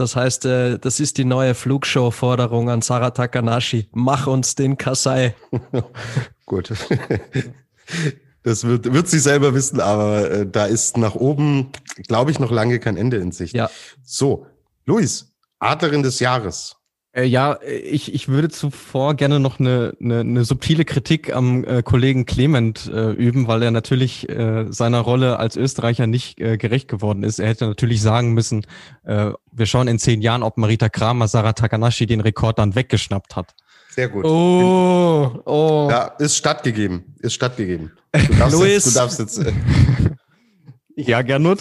Das 0.00 0.16
heißt, 0.16 0.46
äh, 0.46 0.78
das 0.78 0.98
ist 0.98 1.18
die 1.18 1.26
neue 1.26 1.54
Flugshow-Forderung 1.54 2.70
an 2.70 2.80
Sarah 2.80 3.10
Takanashi. 3.10 3.90
Mach 3.92 4.26
uns 4.26 4.54
den 4.54 4.78
Kasai. 4.78 5.34
Gut. 6.46 6.72
Das 8.42 8.64
wird, 8.64 8.90
wird 8.90 9.08
sie 9.08 9.18
selber 9.18 9.52
wissen, 9.52 9.78
aber 9.78 10.30
äh, 10.30 10.46
da 10.46 10.64
ist 10.64 10.96
nach 10.96 11.14
oben, 11.14 11.72
glaube 12.08 12.30
ich, 12.30 12.38
noch 12.38 12.50
lange 12.50 12.78
kein 12.78 12.96
Ende 12.96 13.18
in 13.18 13.30
Sicht. 13.30 13.54
Ja. 13.54 13.68
So, 14.02 14.46
Luis, 14.86 15.34
Adlerin 15.58 16.02
des 16.02 16.18
Jahres. 16.18 16.76
Äh, 17.12 17.24
ja, 17.24 17.58
ich, 17.62 18.14
ich 18.14 18.28
würde 18.28 18.50
zuvor 18.50 19.14
gerne 19.14 19.40
noch 19.40 19.58
eine, 19.58 19.94
eine, 20.00 20.20
eine 20.20 20.44
subtile 20.44 20.84
Kritik 20.84 21.34
am 21.34 21.64
äh, 21.64 21.82
Kollegen 21.82 22.24
Clement 22.24 22.86
äh, 22.86 23.10
üben, 23.10 23.48
weil 23.48 23.62
er 23.62 23.72
natürlich 23.72 24.28
äh, 24.28 24.66
seiner 24.70 25.00
Rolle 25.00 25.38
als 25.38 25.56
Österreicher 25.56 26.06
nicht 26.06 26.40
äh, 26.40 26.56
gerecht 26.56 26.86
geworden 26.86 27.24
ist. 27.24 27.40
Er 27.40 27.48
hätte 27.48 27.66
natürlich 27.66 28.00
sagen 28.00 28.32
müssen, 28.32 28.64
äh, 29.04 29.32
wir 29.50 29.66
schauen 29.66 29.88
in 29.88 29.98
zehn 29.98 30.22
Jahren, 30.22 30.44
ob 30.44 30.56
Marita 30.56 30.88
Kramer 30.88 31.26
Sarah 31.26 31.52
Takanashi 31.52 32.06
den 32.06 32.20
Rekord 32.20 32.60
dann 32.60 32.76
weggeschnappt 32.76 33.34
hat. 33.34 33.54
Sehr 33.90 34.08
gut. 34.08 34.24
Oh, 34.24 35.42
oh. 35.46 35.88
Ja, 35.90 36.04
ist 36.18 36.36
stattgegeben. 36.36 37.16
Ist 37.18 37.34
stattgegeben. 37.34 37.92
Du 38.12 38.34
darfst 38.34 38.56
Luis. 38.56 38.72
Jetzt, 38.72 38.86
du 38.86 38.98
darfst 38.98 39.18
jetzt. 39.18 39.38
Äh 39.38 39.52
ja, 40.96 41.22
Gernot 41.22 41.58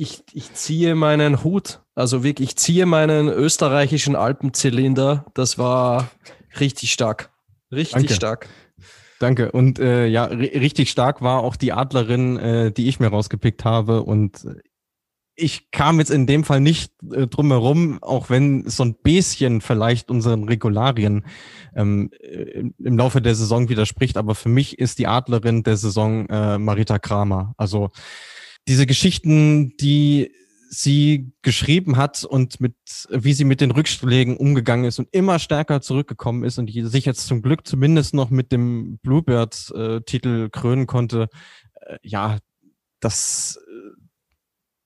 ich, 0.00 0.22
ich 0.32 0.54
ziehe 0.54 0.94
meinen 0.94 1.44
Hut, 1.44 1.80
also 1.94 2.24
wirklich, 2.24 2.50
ich 2.50 2.56
ziehe 2.56 2.86
meinen 2.86 3.28
österreichischen 3.28 4.16
Alpenzylinder. 4.16 5.26
Das 5.34 5.58
war 5.58 6.10
richtig 6.58 6.92
stark. 6.92 7.30
Richtig 7.70 7.94
Danke. 7.94 8.14
stark. 8.14 8.48
Danke. 9.18 9.52
Und 9.52 9.78
äh, 9.78 10.06
ja, 10.06 10.24
richtig 10.24 10.90
stark 10.90 11.20
war 11.20 11.40
auch 11.40 11.56
die 11.56 11.72
Adlerin, 11.72 12.38
äh, 12.38 12.72
die 12.72 12.88
ich 12.88 12.98
mir 12.98 13.08
rausgepickt 13.08 13.66
habe. 13.66 14.02
Und 14.02 14.46
ich 15.36 15.70
kam 15.70 15.98
jetzt 15.98 16.10
in 16.10 16.26
dem 16.26 16.44
Fall 16.44 16.60
nicht 16.60 16.92
äh, 17.12 17.26
drum 17.26 17.50
herum, 17.50 17.98
auch 18.02 18.30
wenn 18.30 18.66
so 18.68 18.82
ein 18.82 18.94
bisschen 18.94 19.60
vielleicht 19.60 20.10
unseren 20.10 20.44
Regularien 20.44 21.26
ähm, 21.76 22.10
im 22.78 22.96
Laufe 22.96 23.20
der 23.20 23.34
Saison 23.34 23.68
widerspricht. 23.68 24.16
Aber 24.16 24.34
für 24.34 24.48
mich 24.48 24.78
ist 24.78 24.98
die 24.98 25.06
Adlerin 25.06 25.62
der 25.62 25.76
Saison 25.76 26.26
äh, 26.30 26.56
Marita 26.56 26.98
Kramer. 26.98 27.52
Also 27.58 27.90
diese 28.68 28.86
Geschichten, 28.86 29.76
die 29.78 30.32
sie 30.70 31.32
geschrieben 31.42 31.96
hat 31.96 32.24
und 32.24 32.60
mit, 32.60 32.74
wie 33.10 33.32
sie 33.32 33.44
mit 33.44 33.60
den 33.60 33.72
Rückschlägen 33.72 34.36
umgegangen 34.36 34.84
ist 34.84 35.00
und 35.00 35.08
immer 35.10 35.40
stärker 35.40 35.80
zurückgekommen 35.80 36.44
ist 36.44 36.58
und 36.58 36.70
sich 36.70 37.04
jetzt 37.04 37.26
zum 37.26 37.42
Glück 37.42 37.66
zumindest 37.66 38.14
noch 38.14 38.30
mit 38.30 38.52
dem 38.52 38.98
Bluebird-Titel 39.02 40.48
krönen 40.48 40.86
konnte, 40.86 41.28
äh, 41.74 41.96
ja, 42.02 42.38
das, 43.00 43.58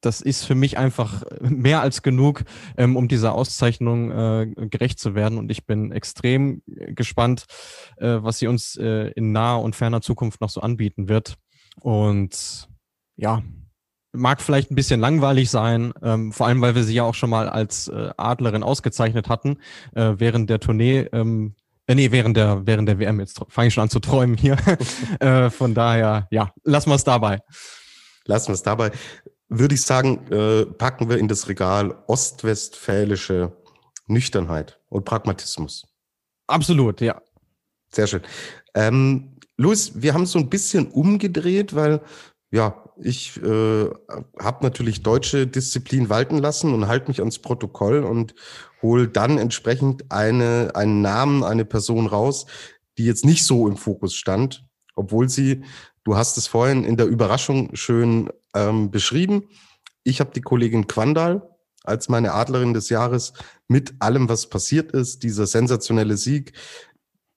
das 0.00 0.22
ist 0.22 0.44
für 0.44 0.54
mich 0.54 0.78
einfach 0.78 1.22
mehr 1.40 1.82
als 1.82 2.00
genug, 2.00 2.44
ähm, 2.78 2.96
um 2.96 3.06
dieser 3.06 3.34
Auszeichnung 3.34 4.10
äh, 4.10 4.46
gerecht 4.70 4.98
zu 4.98 5.14
werden. 5.14 5.38
Und 5.38 5.50
ich 5.50 5.66
bin 5.66 5.92
extrem 5.92 6.62
gespannt, 6.66 7.44
äh, 7.98 8.18
was 8.20 8.38
sie 8.38 8.46
uns 8.46 8.76
äh, 8.76 9.08
in 9.08 9.32
naher 9.32 9.60
und 9.60 9.76
ferner 9.76 10.00
Zukunft 10.00 10.40
noch 10.40 10.50
so 10.50 10.62
anbieten 10.62 11.08
wird. 11.08 11.36
Und 11.80 12.68
ja, 13.16 13.42
Mag 14.14 14.40
vielleicht 14.40 14.70
ein 14.70 14.74
bisschen 14.74 15.00
langweilig 15.00 15.50
sein, 15.50 15.92
ähm, 16.02 16.32
vor 16.32 16.46
allem 16.46 16.60
weil 16.60 16.74
wir 16.74 16.84
sie 16.84 16.94
ja 16.94 17.02
auch 17.02 17.14
schon 17.14 17.30
mal 17.30 17.48
als 17.48 17.88
äh, 17.88 18.10
Adlerin 18.16 18.62
ausgezeichnet 18.62 19.28
hatten 19.28 19.58
äh, 19.94 20.14
während 20.16 20.48
der 20.48 20.60
Tournee. 20.60 21.08
Ähm, 21.12 21.54
äh, 21.86 21.94
nee, 21.94 22.10
während 22.10 22.36
der, 22.36 22.66
während 22.66 22.88
der 22.88 22.98
WM. 22.98 23.20
Jetzt 23.20 23.40
fange 23.48 23.68
ich 23.68 23.74
schon 23.74 23.82
an 23.82 23.90
zu 23.90 24.00
träumen 24.00 24.36
hier. 24.36 24.56
äh, 25.20 25.50
von 25.50 25.74
daher, 25.74 26.28
ja, 26.30 26.52
lassen 26.62 26.90
wir 26.90 26.94
es 26.94 27.04
dabei. 27.04 27.40
Lassen 28.24 28.48
wir 28.48 28.54
es 28.54 28.62
dabei. 28.62 28.90
Würde 29.48 29.74
ich 29.74 29.82
sagen, 29.82 30.26
äh, 30.32 30.64
packen 30.64 31.08
wir 31.08 31.18
in 31.18 31.28
das 31.28 31.48
Regal 31.48 31.94
ostwestfälische 32.06 33.52
Nüchternheit 34.06 34.80
und 34.88 35.04
Pragmatismus. 35.04 35.86
Absolut, 36.46 37.00
ja. 37.00 37.20
Sehr 37.90 38.06
schön. 38.06 38.22
Ähm, 38.74 39.38
Luis, 39.56 39.92
wir 39.94 40.14
haben 40.14 40.26
so 40.26 40.38
ein 40.38 40.50
bisschen 40.50 40.88
umgedreht, 40.88 41.74
weil 41.74 42.00
ja, 42.50 42.83
ich 42.96 43.42
äh, 43.42 43.90
habe 44.38 44.62
natürlich 44.62 45.02
deutsche 45.02 45.46
Disziplin 45.46 46.08
walten 46.08 46.38
lassen 46.38 46.72
und 46.72 46.86
halte 46.86 47.08
mich 47.08 47.20
ans 47.20 47.38
Protokoll 47.38 48.04
und 48.04 48.34
hole 48.82 49.08
dann 49.08 49.38
entsprechend 49.38 50.10
eine, 50.12 50.72
einen 50.74 51.00
Namen, 51.00 51.42
eine 51.42 51.64
Person 51.64 52.06
raus, 52.06 52.46
die 52.98 53.04
jetzt 53.04 53.24
nicht 53.24 53.44
so 53.44 53.66
im 53.66 53.76
Fokus 53.76 54.14
stand, 54.14 54.64
obwohl 54.94 55.28
sie, 55.28 55.64
du 56.04 56.16
hast 56.16 56.36
es 56.38 56.46
vorhin 56.46 56.84
in 56.84 56.96
der 56.96 57.06
Überraschung 57.06 57.74
schön 57.74 58.30
ähm, 58.54 58.90
beschrieben. 58.90 59.48
Ich 60.04 60.20
habe 60.20 60.30
die 60.34 60.42
Kollegin 60.42 60.86
Quandal 60.86 61.42
als 61.82 62.08
meine 62.08 62.32
Adlerin 62.32 62.74
des 62.74 62.88
Jahres 62.88 63.32
mit 63.68 63.94
allem, 63.98 64.28
was 64.28 64.48
passiert 64.48 64.92
ist, 64.92 65.22
dieser 65.22 65.46
sensationelle 65.46 66.16
Sieg. 66.16 66.52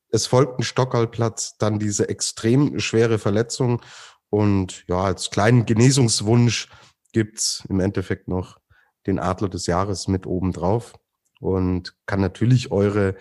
Es 0.10 0.26
folgt 0.26 0.60
ein 0.60 0.64
Stockerlplatz, 0.64 1.58
dann 1.58 1.80
diese 1.80 2.08
extrem 2.08 2.80
schwere 2.80 3.20
Verletzung 3.20 3.82
und 4.30 4.86
ja, 4.88 5.02
als 5.04 5.30
kleinen 5.30 5.66
Genesungswunsch 5.66 6.70
gibt's 7.14 7.64
im 7.70 7.80
Endeffekt 7.80 8.28
noch 8.28 8.58
den 9.06 9.20
Adler 9.20 9.50
des 9.50 9.68
Jahres 9.68 10.08
mit 10.08 10.26
oben 10.26 10.52
drauf. 10.52 10.94
und 11.40 11.96
kann 12.06 12.20
natürlich 12.20 12.72
eure 12.72 13.16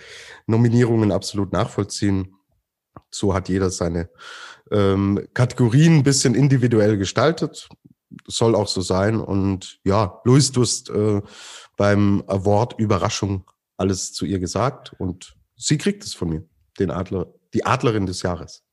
Nominierungen 0.46 1.12
absolut 1.12 1.52
nachvollziehen. 1.52 2.34
So 3.10 3.34
hat 3.34 3.48
jeder 3.48 3.70
seine 3.70 4.08
ähm, 4.70 5.28
Kategorien 5.34 5.98
ein 5.98 6.02
bisschen 6.02 6.34
individuell 6.34 6.96
gestaltet. 6.96 7.68
Soll 8.26 8.54
auch 8.54 8.68
so 8.68 8.80
sein. 8.80 9.20
Und 9.20 9.80
ja, 9.84 10.20
Luis, 10.24 10.50
du 10.52 10.62
hast 10.62 10.90
äh, 10.90 11.20
beim 11.76 12.24
Award 12.26 12.78
Überraschung 12.78 13.44
alles 13.76 14.12
zu 14.12 14.24
ihr 14.24 14.38
gesagt 14.38 14.94
und 14.98 15.36
sie 15.56 15.76
kriegt 15.76 16.02
es 16.04 16.14
von 16.14 16.30
mir, 16.30 16.48
den 16.78 16.90
Adler, 16.90 17.32
die 17.52 17.66
Adlerin 17.66 18.06
des 18.06 18.22
Jahres. 18.22 18.64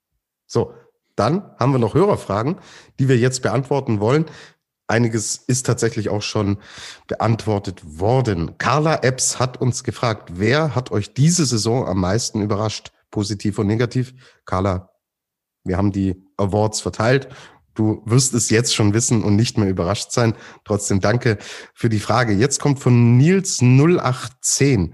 So, 0.46 0.74
dann 1.16 1.44
haben 1.60 1.72
wir 1.72 1.80
noch 1.80 1.94
Hörerfragen, 1.94 2.58
die 3.00 3.08
wir 3.08 3.18
jetzt 3.18 3.42
beantworten 3.42 4.00
wollen. 4.00 4.26
Einiges 4.88 5.38
ist 5.38 5.66
tatsächlich 5.66 6.10
auch 6.10 6.22
schon 6.22 6.58
beantwortet 7.08 8.00
worden. 8.00 8.58
Carla 8.58 8.96
Epps 9.02 9.40
hat 9.40 9.62
uns 9.62 9.84
gefragt, 9.84 10.34
wer 10.34 10.76
hat 10.76 10.92
euch 10.92 11.14
diese 11.14 11.46
Saison 11.46 11.88
am 11.88 12.00
meisten 12.00 12.42
überrascht, 12.42 12.92
positiv 13.10 13.60
und 13.60 13.68
negativ? 13.68 14.14
Carla, 14.46 14.90
wir 15.64 15.78
haben 15.78 15.92
die 15.92 16.22
Awards 16.38 16.82
verteilt. 16.82 17.30
Du 17.76 18.02
wirst 18.06 18.34
es 18.34 18.50
jetzt 18.50 18.74
schon 18.74 18.94
wissen 18.94 19.24
und 19.24 19.36
nicht 19.36 19.58
mehr 19.58 19.70
überrascht 19.70 20.12
sein. 20.12 20.34
Trotzdem 20.64 21.00
danke 21.00 21.38
für 21.74 21.90
die 21.90 22.00
Frage. 22.00 22.34
Jetzt 22.34 22.60
kommt 22.60 22.80
von 22.80 23.18
Nils 23.18 23.62
0810. 23.62 24.94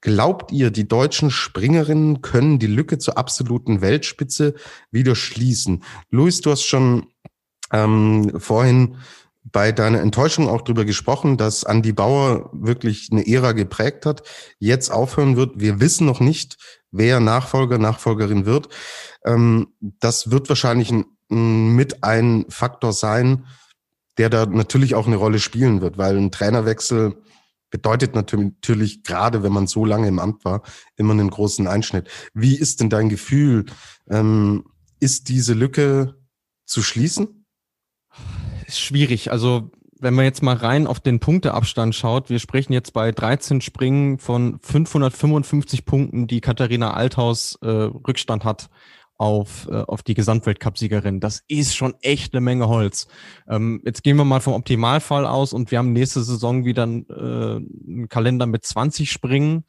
Glaubt 0.00 0.52
ihr, 0.52 0.70
die 0.70 0.88
deutschen 0.88 1.30
Springerinnen 1.30 2.22
können 2.22 2.58
die 2.58 2.66
Lücke 2.66 2.98
zur 2.98 3.18
absoluten 3.18 3.80
Weltspitze 3.80 4.54
wieder 4.90 5.14
schließen? 5.14 5.82
Luis, 6.10 6.40
du 6.40 6.50
hast 6.50 6.64
schon 6.64 7.06
ähm, 7.72 8.32
vorhin 8.38 8.96
bei 9.42 9.72
deiner 9.72 10.00
Enttäuschung 10.00 10.48
auch 10.48 10.62
drüber 10.62 10.84
gesprochen, 10.84 11.36
dass 11.36 11.62
Andy 11.62 11.92
Bauer 11.92 12.50
wirklich 12.52 13.08
eine 13.10 13.26
Ära 13.26 13.52
geprägt 13.52 14.06
hat, 14.06 14.22
jetzt 14.58 14.90
aufhören 14.90 15.36
wird. 15.36 15.58
Wir 15.58 15.80
wissen 15.80 16.06
noch 16.06 16.20
nicht, 16.20 16.56
wer 16.90 17.20
Nachfolger, 17.20 17.78
Nachfolgerin 17.78 18.46
wird. 18.46 18.68
Ähm, 19.24 19.68
das 19.80 20.30
wird 20.30 20.48
wahrscheinlich 20.48 20.90
ein, 20.90 21.06
mit 21.30 22.04
ein 22.04 22.46
Faktor 22.48 22.92
sein, 22.92 23.46
der 24.18 24.30
da 24.30 24.46
natürlich 24.46 24.94
auch 24.94 25.06
eine 25.06 25.16
Rolle 25.16 25.38
spielen 25.38 25.80
wird, 25.80 25.96
weil 25.96 26.16
ein 26.16 26.30
Trainerwechsel 26.30 27.16
bedeutet 27.70 28.14
natürlich, 28.14 29.04
gerade 29.04 29.42
wenn 29.42 29.52
man 29.52 29.68
so 29.68 29.84
lange 29.84 30.08
im 30.08 30.18
Amt 30.18 30.44
war, 30.44 30.62
immer 30.96 31.12
einen 31.12 31.30
großen 31.30 31.68
Einschnitt. 31.68 32.08
Wie 32.34 32.56
ist 32.56 32.80
denn 32.80 32.90
dein 32.90 33.08
Gefühl? 33.08 33.66
Ähm, 34.10 34.64
ist 34.98 35.28
diese 35.28 35.54
Lücke 35.54 36.16
zu 36.66 36.82
schließen? 36.82 37.40
ist 38.70 38.80
schwierig. 38.80 39.30
Also 39.30 39.70
wenn 39.98 40.14
man 40.14 40.24
jetzt 40.24 40.42
mal 40.42 40.56
rein 40.56 40.86
auf 40.86 41.00
den 41.00 41.20
Punkteabstand 41.20 41.94
schaut, 41.94 42.30
wir 42.30 42.38
sprechen 42.38 42.72
jetzt 42.72 42.92
bei 42.92 43.12
13 43.12 43.60
Springen 43.60 44.18
von 44.18 44.58
555 44.60 45.84
Punkten, 45.84 46.26
die 46.26 46.40
Katharina 46.40 46.94
Althaus 46.94 47.58
äh, 47.60 47.68
Rückstand 47.68 48.44
hat 48.44 48.70
auf, 49.20 49.68
äh, 49.70 49.82
auf 49.82 50.02
die 50.02 50.14
Gesamtweltcup-Siegerin. 50.14 51.20
Das 51.20 51.44
ist 51.46 51.76
schon 51.76 51.94
echt 52.00 52.32
eine 52.32 52.40
Menge 52.40 52.68
Holz. 52.68 53.06
Ähm, 53.46 53.82
jetzt 53.84 54.02
gehen 54.02 54.16
wir 54.16 54.24
mal 54.24 54.40
vom 54.40 54.54
Optimalfall 54.54 55.26
aus 55.26 55.52
und 55.52 55.70
wir 55.70 55.78
haben 55.78 55.92
nächste 55.92 56.22
Saison 56.22 56.64
wieder 56.64 56.84
äh, 56.84 56.86
einen 56.86 58.08
Kalender 58.08 58.46
mit 58.46 58.64
20 58.64 59.12
Springen. 59.12 59.64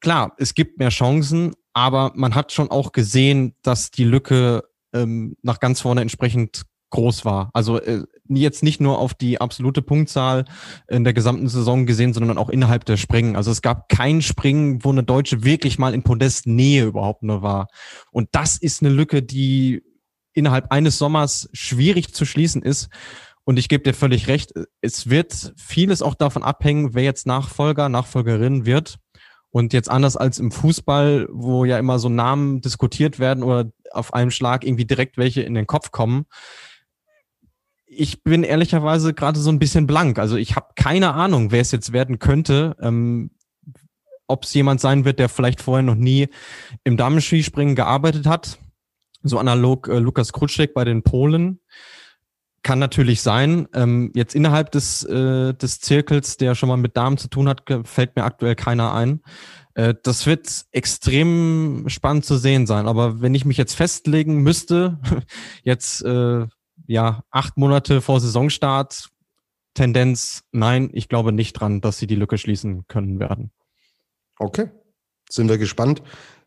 Klar, 0.00 0.32
es 0.38 0.54
gibt 0.54 0.78
mehr 0.78 0.88
Chancen, 0.88 1.54
aber 1.74 2.12
man 2.14 2.34
hat 2.34 2.50
schon 2.50 2.70
auch 2.70 2.92
gesehen, 2.92 3.54
dass 3.60 3.90
die 3.90 4.04
Lücke 4.04 4.64
ähm, 4.94 5.36
nach 5.42 5.60
ganz 5.60 5.82
vorne 5.82 6.00
entsprechend 6.00 6.62
groß 6.88 7.26
war. 7.26 7.50
Also 7.52 7.78
äh, 7.78 8.04
jetzt 8.28 8.62
nicht 8.62 8.80
nur 8.80 8.98
auf 8.98 9.14
die 9.14 9.40
absolute 9.40 9.82
Punktzahl 9.82 10.44
in 10.88 11.04
der 11.04 11.12
gesamten 11.12 11.48
Saison 11.48 11.86
gesehen, 11.86 12.12
sondern 12.12 12.38
auch 12.38 12.48
innerhalb 12.48 12.84
der 12.84 12.96
Springen. 12.96 13.36
Also 13.36 13.50
es 13.50 13.62
gab 13.62 13.88
kein 13.88 14.22
Springen, 14.22 14.84
wo 14.84 14.90
eine 14.90 15.02
Deutsche 15.02 15.44
wirklich 15.44 15.78
mal 15.78 15.94
in 15.94 16.02
Podestnähe 16.02 16.84
überhaupt 16.84 17.22
nur 17.22 17.42
war. 17.42 17.68
Und 18.10 18.28
das 18.32 18.56
ist 18.56 18.82
eine 18.82 18.92
Lücke, 18.92 19.22
die 19.22 19.82
innerhalb 20.32 20.70
eines 20.70 20.98
Sommers 20.98 21.48
schwierig 21.52 22.14
zu 22.14 22.24
schließen 22.24 22.62
ist. 22.62 22.88
Und 23.44 23.58
ich 23.58 23.68
gebe 23.68 23.84
dir 23.84 23.94
völlig 23.94 24.26
recht, 24.26 24.52
es 24.80 25.08
wird 25.08 25.54
vieles 25.56 26.02
auch 26.02 26.14
davon 26.14 26.42
abhängen, 26.42 26.94
wer 26.94 27.04
jetzt 27.04 27.26
Nachfolger, 27.26 27.88
Nachfolgerin 27.88 28.66
wird. 28.66 28.98
Und 29.50 29.72
jetzt 29.72 29.90
anders 29.90 30.16
als 30.16 30.38
im 30.38 30.50
Fußball, 30.50 31.28
wo 31.32 31.64
ja 31.64 31.78
immer 31.78 31.98
so 31.98 32.08
Namen 32.08 32.60
diskutiert 32.60 33.18
werden 33.18 33.42
oder 33.42 33.70
auf 33.92 34.12
einem 34.12 34.30
Schlag 34.30 34.64
irgendwie 34.64 34.84
direkt 34.84 35.16
welche 35.16 35.42
in 35.42 35.54
den 35.54 35.66
Kopf 35.66 35.92
kommen, 35.92 36.26
ich 37.98 38.22
bin 38.22 38.42
ehrlicherweise 38.42 39.14
gerade 39.14 39.38
so 39.38 39.50
ein 39.50 39.58
bisschen 39.58 39.86
blank. 39.86 40.18
Also 40.18 40.36
ich 40.36 40.56
habe 40.56 40.68
keine 40.76 41.14
Ahnung, 41.14 41.50
wer 41.50 41.60
es 41.60 41.72
jetzt 41.72 41.92
werden 41.92 42.18
könnte. 42.18 42.76
Ähm, 42.80 43.30
Ob 44.26 44.44
es 44.44 44.54
jemand 44.54 44.80
sein 44.80 45.04
wird, 45.04 45.18
der 45.18 45.28
vielleicht 45.28 45.62
vorher 45.62 45.82
noch 45.82 45.94
nie 45.94 46.28
im 46.84 46.96
Damenskispringen 46.96 47.76
gearbeitet 47.76 48.26
hat. 48.26 48.58
So 49.22 49.38
analog 49.38 49.88
äh, 49.88 49.98
Lukas 49.98 50.32
Krutschek 50.32 50.74
bei 50.74 50.84
den 50.84 51.02
Polen. 51.02 51.60
Kann 52.62 52.78
natürlich 52.78 53.22
sein. 53.22 53.68
Ähm, 53.74 54.10
jetzt 54.14 54.34
innerhalb 54.34 54.72
des, 54.72 55.04
äh, 55.04 55.54
des 55.54 55.80
Zirkels, 55.80 56.36
der 56.36 56.54
schon 56.54 56.68
mal 56.68 56.76
mit 56.76 56.96
Damen 56.96 57.16
zu 57.18 57.28
tun 57.28 57.48
hat, 57.48 57.62
fällt 57.84 58.16
mir 58.16 58.24
aktuell 58.24 58.56
keiner 58.56 58.92
ein. 58.92 59.22
Äh, 59.74 59.94
das 60.02 60.26
wird 60.26 60.64
extrem 60.72 61.84
spannend 61.88 62.24
zu 62.24 62.36
sehen 62.36 62.66
sein. 62.66 62.88
Aber 62.88 63.20
wenn 63.20 63.34
ich 63.34 63.44
mich 63.44 63.56
jetzt 63.56 63.74
festlegen 63.74 64.42
müsste, 64.42 64.98
jetzt 65.62 66.02
äh, 66.02 66.46
ja, 66.86 67.22
acht 67.30 67.56
Monate 67.56 68.00
vor 68.00 68.20
Saisonstart. 68.20 69.08
Tendenz, 69.74 70.42
nein, 70.52 70.90
ich 70.92 71.08
glaube 71.08 71.32
nicht 71.32 71.52
dran, 71.52 71.80
dass 71.80 71.98
sie 71.98 72.06
die 72.06 72.14
Lücke 72.14 72.38
schließen 72.38 72.86
können 72.86 73.20
werden. 73.20 73.52
Okay, 74.38 74.70
sind 75.28 75.48
wir 75.48 75.58
gespannt. 75.58 76.02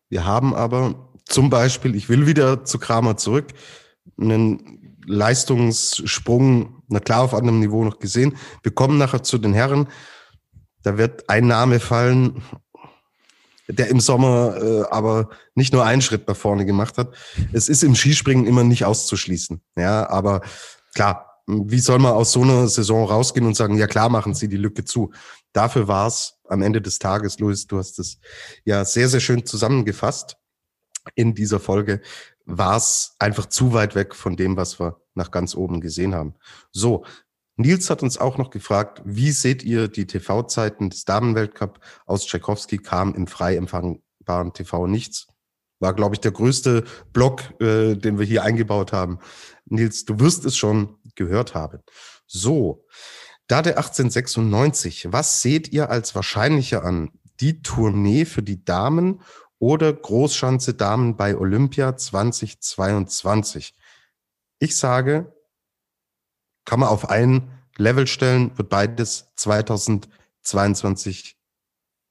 Wir 0.09 0.25
haben 0.25 0.55
aber 0.55 1.11
zum 1.25 1.49
Beispiel, 1.49 1.95
ich 1.95 2.09
will 2.09 2.25
wieder 2.25 2.65
zu 2.65 2.79
Kramer 2.79 3.17
zurück, 3.17 3.53
einen 4.19 4.97
Leistungssprung, 5.05 6.81
na 6.87 6.99
klar, 6.99 7.21
auf 7.21 7.33
anderem 7.33 7.59
Niveau 7.59 7.83
noch 7.83 7.99
gesehen. 7.99 8.35
Wir 8.63 8.73
kommen 8.73 8.97
nachher 8.97 9.23
zu 9.23 9.37
den 9.37 9.53
Herren. 9.53 9.87
Da 10.81 10.97
wird 10.97 11.29
ein 11.29 11.47
Name 11.47 11.79
fallen, 11.79 12.41
der 13.69 13.87
im 13.87 13.99
Sommer 13.99 14.57
äh, 14.61 14.81
aber 14.89 15.29
nicht 15.55 15.73
nur 15.73 15.85
einen 15.85 16.01
Schritt 16.01 16.27
nach 16.27 16.35
vorne 16.35 16.65
gemacht 16.65 16.97
hat. 16.97 17.13
Es 17.53 17.69
ist 17.69 17.83
im 17.83 17.95
Skispringen 17.95 18.47
immer 18.47 18.63
nicht 18.63 18.85
auszuschließen. 18.85 19.61
Ja, 19.77 20.09
aber 20.09 20.41
klar, 20.95 21.43
wie 21.47 21.79
soll 21.79 21.99
man 21.99 22.13
aus 22.13 22.31
so 22.31 22.41
einer 22.41 22.67
Saison 22.67 23.07
rausgehen 23.07 23.45
und 23.45 23.55
sagen, 23.55 23.77
ja 23.77 23.87
klar, 23.87 24.09
machen 24.09 24.33
Sie 24.33 24.47
die 24.47 24.57
Lücke 24.57 24.85
zu. 24.85 25.11
Dafür 25.53 25.87
war 25.87 26.07
es 26.07 26.39
am 26.47 26.61
Ende 26.61 26.81
des 26.81 26.99
Tages, 26.99 27.39
Luis, 27.39 27.67
du 27.67 27.77
hast 27.77 27.99
es 27.99 28.19
ja 28.65 28.85
sehr, 28.85 29.07
sehr 29.07 29.19
schön 29.19 29.45
zusammengefasst 29.45 30.37
in 31.15 31.33
dieser 31.33 31.59
Folge, 31.59 32.01
war 32.45 32.77
es 32.77 33.15
einfach 33.19 33.47
zu 33.47 33.73
weit 33.73 33.95
weg 33.95 34.15
von 34.15 34.35
dem, 34.35 34.57
was 34.57 34.79
wir 34.79 35.01
nach 35.15 35.31
ganz 35.31 35.55
oben 35.55 35.81
gesehen 35.81 36.15
haben. 36.15 36.35
So, 36.71 37.05
Nils 37.59 37.89
hat 37.89 38.03
uns 38.03 38.17
auch 38.17 38.37
noch 38.37 38.51
gefragt, 38.51 39.01
wie 39.03 39.31
seht 39.31 39.63
ihr 39.63 39.89
die 39.89 40.07
TV-Zeiten 40.07 40.89
des 40.89 41.03
Damenweltcup 41.03 41.81
aus 42.05 42.25
Tchaikovsky 42.25 42.77
kam 42.77 43.13
im 43.15 43.27
frei 43.27 43.57
empfangbaren 43.57 44.53
TV 44.53 44.87
nichts. 44.87 45.27
War, 45.79 45.93
glaube 45.93 46.15
ich, 46.15 46.21
der 46.21 46.31
größte 46.31 46.85
Block, 47.11 47.41
äh, 47.59 47.95
den 47.95 48.17
wir 48.17 48.25
hier 48.25 48.43
eingebaut 48.43 48.93
haben. 48.93 49.19
Nils, 49.65 50.05
du 50.05 50.21
wirst 50.21 50.45
es 50.45 50.55
schon 50.55 50.99
gehört 51.15 51.53
haben. 51.53 51.79
So, 52.27 52.85
da 53.47 53.61
der 53.61 53.77
1896, 53.77 55.11
was 55.11 55.41
seht 55.41 55.67
ihr 55.73 55.89
als 55.89 56.15
wahrscheinlicher 56.15 56.85
an? 56.85 57.11
Die 57.41 57.61
Tournee 57.61 58.23
für 58.23 58.41
die 58.41 58.63
Damen 58.63 59.21
oder 59.57 59.91
Großschanze 59.91 60.75
Damen 60.75 61.17
bei 61.17 61.35
Olympia 61.35 61.97
2022? 61.97 63.75
Ich 64.59 64.77
sage 64.77 65.33
kann 66.69 66.81
man 66.81 66.89
auf 66.89 67.09
ein 67.09 67.49
Level 67.77 68.05
stellen, 68.05 68.55
wird 68.55 68.69
beides 68.69 69.31
2022 69.37 71.35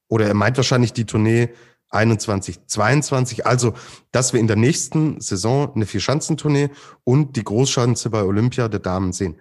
oder 0.09 0.27
er 0.27 0.35
meint 0.35 0.57
wahrscheinlich 0.57 0.93
die 0.93 1.07
Tournee 1.07 1.51
21, 1.91 2.67
22. 2.67 3.47
Also, 3.47 3.75
dass 4.11 4.33
wir 4.33 4.41
in 4.41 4.49
der 4.49 4.57
nächsten 4.57 5.21
Saison 5.21 5.73
eine 5.73 5.87
Vierschanzentournee 5.87 6.71
und 7.05 7.37
die 7.37 7.45
Großschanze 7.45 8.11
bei 8.11 8.25
Olympia 8.25 8.67
der 8.67 8.81
Damen 8.81 9.13
sehen. 9.13 9.37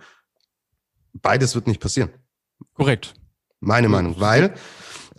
Beides 1.13 1.55
wird 1.55 1.65
nicht 1.65 1.82
passieren. 1.82 2.11
Korrekt. 2.76 3.15
Meine 3.59 3.89
Meinung, 3.89 4.20
weil 4.20 4.53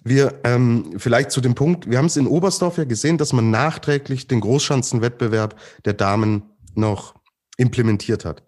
wir 0.04 0.38
ähm, 0.44 0.94
vielleicht 0.98 1.32
zu 1.32 1.40
dem 1.40 1.56
Punkt, 1.56 1.90
wir 1.90 1.98
haben 1.98 2.06
es 2.06 2.16
in 2.16 2.28
Oberstdorf 2.28 2.78
ja 2.78 2.84
gesehen, 2.84 3.18
dass 3.18 3.32
man 3.32 3.50
nachträglich 3.50 4.28
den 4.28 4.38
Großschanzenwettbewerb 4.38 5.58
der 5.84 5.94
Damen 5.94 6.44
noch 6.76 7.16
implementiert 7.56 8.24
hat. 8.24 8.44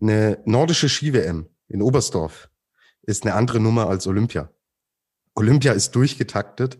Eine 0.00 0.40
nordische 0.44 0.88
Ski-WM 0.88 1.48
in 1.68 1.82
Oberstdorf 1.82 2.48
ist 3.02 3.24
eine 3.24 3.34
andere 3.34 3.58
Nummer 3.60 3.88
als 3.88 4.06
Olympia. 4.06 4.50
Olympia 5.34 5.72
ist 5.72 5.92
durchgetaktet, 5.94 6.78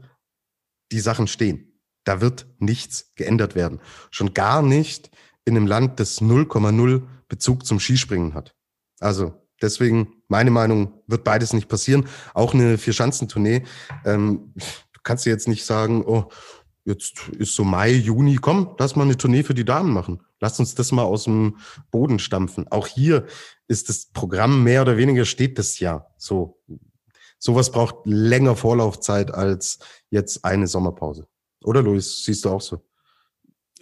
die 0.92 1.00
Sachen 1.00 1.26
stehen. 1.26 1.80
Da 2.04 2.20
wird 2.20 2.46
nichts 2.58 3.12
geändert 3.16 3.54
werden. 3.54 3.80
Schon 4.10 4.34
gar 4.34 4.62
nicht 4.62 5.10
in 5.44 5.56
einem 5.56 5.66
Land, 5.66 6.00
das 6.00 6.20
0,0 6.20 7.02
Bezug 7.28 7.66
zum 7.66 7.80
Skispringen 7.80 8.34
hat. 8.34 8.54
Also 9.00 9.34
deswegen 9.60 10.22
meine 10.28 10.50
Meinung 10.50 11.02
wird 11.06 11.24
beides 11.24 11.52
nicht 11.52 11.68
passieren. 11.68 12.08
Auch 12.34 12.54
eine 12.54 12.78
Vier-Schanzentournee. 12.78 13.64
Ähm, 14.04 14.52
du 14.54 15.00
kannst 15.02 15.26
dir 15.26 15.30
jetzt 15.30 15.48
nicht 15.48 15.64
sagen, 15.64 16.04
oh, 16.04 16.30
jetzt 16.88 17.28
ist 17.38 17.54
so 17.54 17.64
Mai, 17.64 17.92
Juni, 17.92 18.36
komm, 18.36 18.74
lass 18.78 18.96
mal 18.96 19.04
eine 19.04 19.16
Tournee 19.16 19.42
für 19.42 19.54
die 19.54 19.64
Damen 19.64 19.92
machen. 19.92 20.20
Lass 20.40 20.58
uns 20.58 20.74
das 20.74 20.90
mal 20.90 21.02
aus 21.02 21.24
dem 21.24 21.58
Boden 21.90 22.18
stampfen. 22.18 22.66
Auch 22.70 22.86
hier 22.86 23.26
ist 23.68 23.90
das 23.90 24.06
Programm 24.06 24.64
mehr 24.64 24.82
oder 24.82 24.96
weniger 24.96 25.26
steht 25.26 25.58
das 25.58 25.78
ja 25.78 26.06
so. 26.16 26.58
Sowas 27.38 27.70
braucht 27.70 27.96
länger 28.04 28.56
Vorlaufzeit 28.56 29.32
als 29.32 29.78
jetzt 30.10 30.44
eine 30.44 30.66
Sommerpause. 30.66 31.28
Oder 31.62 31.82
Luis, 31.82 32.24
siehst 32.24 32.44
du 32.44 32.50
auch 32.50 32.60
so? 32.60 32.82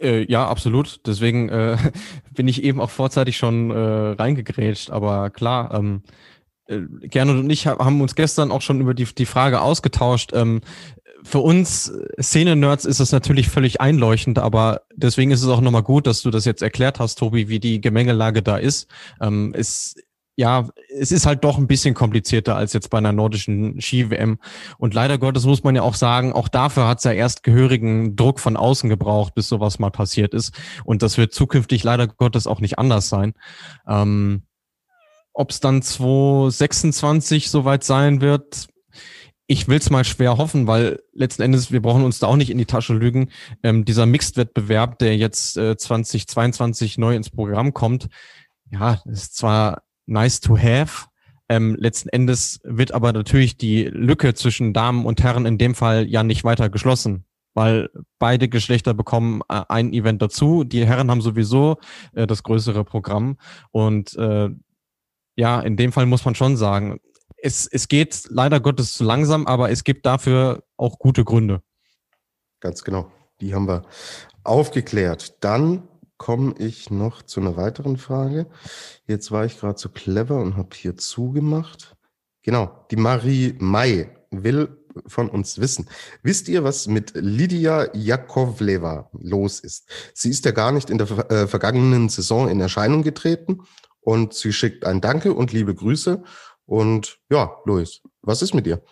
Äh, 0.01 0.31
ja, 0.31 0.47
absolut. 0.47 1.01
Deswegen 1.07 1.49
äh, 1.49 1.79
bin 2.35 2.49
ich 2.49 2.65
eben 2.65 2.81
auch 2.81 2.91
vorzeitig 2.91 3.37
schon 3.37 3.71
äh, 3.71 3.77
reingegrätscht. 3.79 4.91
Aber 4.91 5.31
klar, 5.31 5.73
ähm, 5.75 6.03
äh, 6.67 6.81
Gernot 7.03 7.37
und 7.37 7.51
ich 7.51 7.67
haben 7.67 8.01
uns 8.01 8.17
gestern 8.17 8.51
auch 8.51 8.63
schon 8.63 8.81
über 8.81 8.95
die, 8.95 9.05
die 9.05 9.27
Frage 9.27 9.61
ausgetauscht. 9.61 10.33
Ähm, 10.35 10.61
für 11.23 11.39
uns 11.41 11.93
Szene-Nerds 12.21 12.85
ist 12.85 13.01
es 13.01 13.13
natürlich 13.13 13.49
völlig 13.49 13.81
einleuchtend, 13.81 14.39
aber 14.39 14.83
deswegen 14.95 15.31
ist 15.31 15.43
es 15.43 15.49
auch 15.49 15.61
nochmal 15.61 15.83
gut, 15.83 16.07
dass 16.07 16.23
du 16.23 16.31
das 16.31 16.45
jetzt 16.45 16.63
erklärt 16.63 17.01
hast, 17.01 17.17
Tobi, 17.19 17.49
wie 17.49 17.61
die 17.61 17.81
Gemengelage 17.81 18.43
da 18.43 18.57
ist. 18.57 18.89
Ähm, 19.21 19.53
es 19.57 19.95
ja, 20.37 20.69
es 20.95 21.13
ist 21.13 21.25
halt 21.25 21.45
doch 21.45 21.57
ein 21.57 21.67
bisschen 21.67 21.95
komplizierter 21.95 22.57
als 22.57 22.75
jetzt 22.75 22.91
bei 22.91 22.99
einer 22.99 23.13
nordischen 23.13 23.81
Ski-WM. 23.81 24.39
Und 24.77 24.93
leider 24.93 25.17
Gottes 25.17 25.47
muss 25.47 25.65
man 25.65 25.75
ja 25.75 25.81
auch 25.81 25.95
sagen, 25.95 26.35
auch 26.35 26.49
dafür 26.49 26.87
hat 26.87 26.99
es 26.99 27.05
ja 27.05 27.13
erst 27.13 27.43
gehörigen 27.43 28.17
Druck 28.17 28.39
von 28.39 28.59
außen 28.59 28.91
gebraucht, 28.91 29.35
bis 29.35 29.49
sowas 29.49 29.79
mal 29.79 29.91
passiert 29.91 30.35
ist. 30.35 30.55
Und 30.85 31.03
das 31.03 31.17
wird 31.17 31.33
zukünftig 31.33 31.85
leider 31.85 32.07
Gottes 32.07 32.47
auch 32.47 32.61
nicht 32.61 32.79
anders 32.79 33.09
sein. 33.09 33.33
Ähm, 33.89 34.43
Ob 35.33 35.51
es 35.51 35.61
dann 35.61 35.81
2026 35.81 37.49
soweit 37.49 37.83
sein 37.83 38.21
wird, 38.21 38.69
ich 39.47 39.69
will 39.69 39.79
es 39.79 39.91
mal 39.91 40.05
schwer 40.05 40.39
hoffen, 40.39 40.67
weil 40.67 41.03
letzten 41.13 41.43
Endes, 41.43 41.71
wir 41.71 41.81
brauchen 41.81 42.05
uns 42.05 42.19
da 42.19 42.27
auch 42.27 42.37
nicht 42.37 42.51
in 42.51 42.59
die 42.59 42.67
Tasche 42.67 42.95
lügen. 42.95 43.31
Ähm, 43.63 43.85
dieser 43.85 44.07
Mixed-Wettbewerb, 44.07 44.99
der 44.99 45.17
jetzt 45.17 45.57
äh, 45.57 45.77
2022 45.77 46.99
neu 46.99 47.15
ins 47.15 47.31
Programm 47.31 47.73
kommt, 47.73 48.09
ja, 48.71 49.01
ist 49.05 49.37
zwar 49.37 49.83
nice 50.07 50.41
to 50.41 50.59
have. 50.59 51.07
Ähm, 51.49 51.77
letzten 51.79 52.09
Endes 52.09 52.59
wird 52.65 52.93
aber 52.93 53.13
natürlich 53.13 53.57
die 53.57 53.85
Lücke 53.85 54.35
zwischen 54.35 54.73
Damen 54.73 55.07
und 55.07 55.23
Herren 55.23 55.47
in 55.47 55.59
dem 55.59 55.77
Fall 55.77 56.09
ja 56.09 56.25
nicht 56.25 56.43
weiter 56.43 56.69
geschlossen, 56.69 57.25
weil 57.55 57.89
beide 58.19 58.49
Geschlechter 58.49 58.95
bekommen 58.95 59.43
äh, 59.49 59.63
ein 59.69 59.93
Event 59.93 60.21
dazu. 60.23 60.65
Die 60.65 60.85
Herren 60.85 61.09
haben 61.09 61.21
sowieso 61.21 61.77
äh, 62.15 62.27
das 62.27 62.43
größere 62.43 62.83
Programm 62.83 63.37
und 63.71 64.17
äh, 64.17 64.51
ja, 65.37 65.61
in 65.61 65.77
dem 65.77 65.93
Fall 65.93 66.07
muss 66.07 66.25
man 66.25 66.35
schon 66.35 66.57
sagen, 66.57 66.99
es, 67.47 67.67
es 67.67 67.89
geht 67.89 68.27
leider 68.29 68.61
Gottes 68.61 68.95
zu 68.95 69.05
langsam, 69.05 69.47
aber 69.47 69.71
es 69.71 69.85
gibt 69.85 70.05
dafür 70.05 70.65
auch 70.77 70.99
gute 70.99 71.25
Gründe. 71.25 71.63
Ganz 72.61 72.83
genau. 72.83 73.11
Die 73.41 73.55
haben 73.55 73.69
wir 73.69 73.83
aufgeklärt. 74.43 75.37
Dann 75.45 75.89
komme 76.17 76.55
ich 76.59 76.91
noch 76.91 77.23
zu 77.23 77.41
einer 77.41 77.57
weiteren 77.57 77.99
Frage. 77.99 78.47
Jetzt 79.07 79.31
war 79.31 79.45
ich 79.45 79.59
gerade 79.59 79.79
so 79.79 79.89
clever 79.89 80.41
und 80.41 80.57
habe 80.57 80.71
hier 80.75 80.97
zugemacht. 80.97 81.97
Genau, 82.43 82.87
die 82.91 82.97
Marie 82.97 83.55
May 83.59 84.09
will 84.31 84.69
von 85.07 85.29
uns 85.29 85.61
wissen. 85.61 85.89
Wisst 86.23 86.49
ihr, 86.49 86.65
was 86.65 86.87
mit 86.87 87.13
Lydia 87.15 87.95
Jakovleva 87.95 89.11
los 89.13 89.61
ist? 89.61 89.89
Sie 90.15 90.31
ist 90.31 90.45
ja 90.47 90.53
gar 90.53 90.73
nicht 90.73 90.89
in 90.89 90.99
der 90.99 91.31
äh, 91.31 91.47
vergangenen 91.47 92.09
Saison 92.09 92.49
in 92.49 92.61
Erscheinung 92.61 93.03
getreten 93.03 93.61
und 94.01 94.35
sie 94.35 94.53
schickt 94.53 94.87
ein 94.87 95.01
Danke 95.01 95.35
und 95.35 95.53
liebe 95.53 95.75
Grüße. 95.75 96.23
Und 96.67 97.19
ja, 97.31 97.57
Luis, 97.65 98.03
was 98.23 98.43
ist 98.43 98.55
mit 98.55 98.67
ihr? 98.67 98.83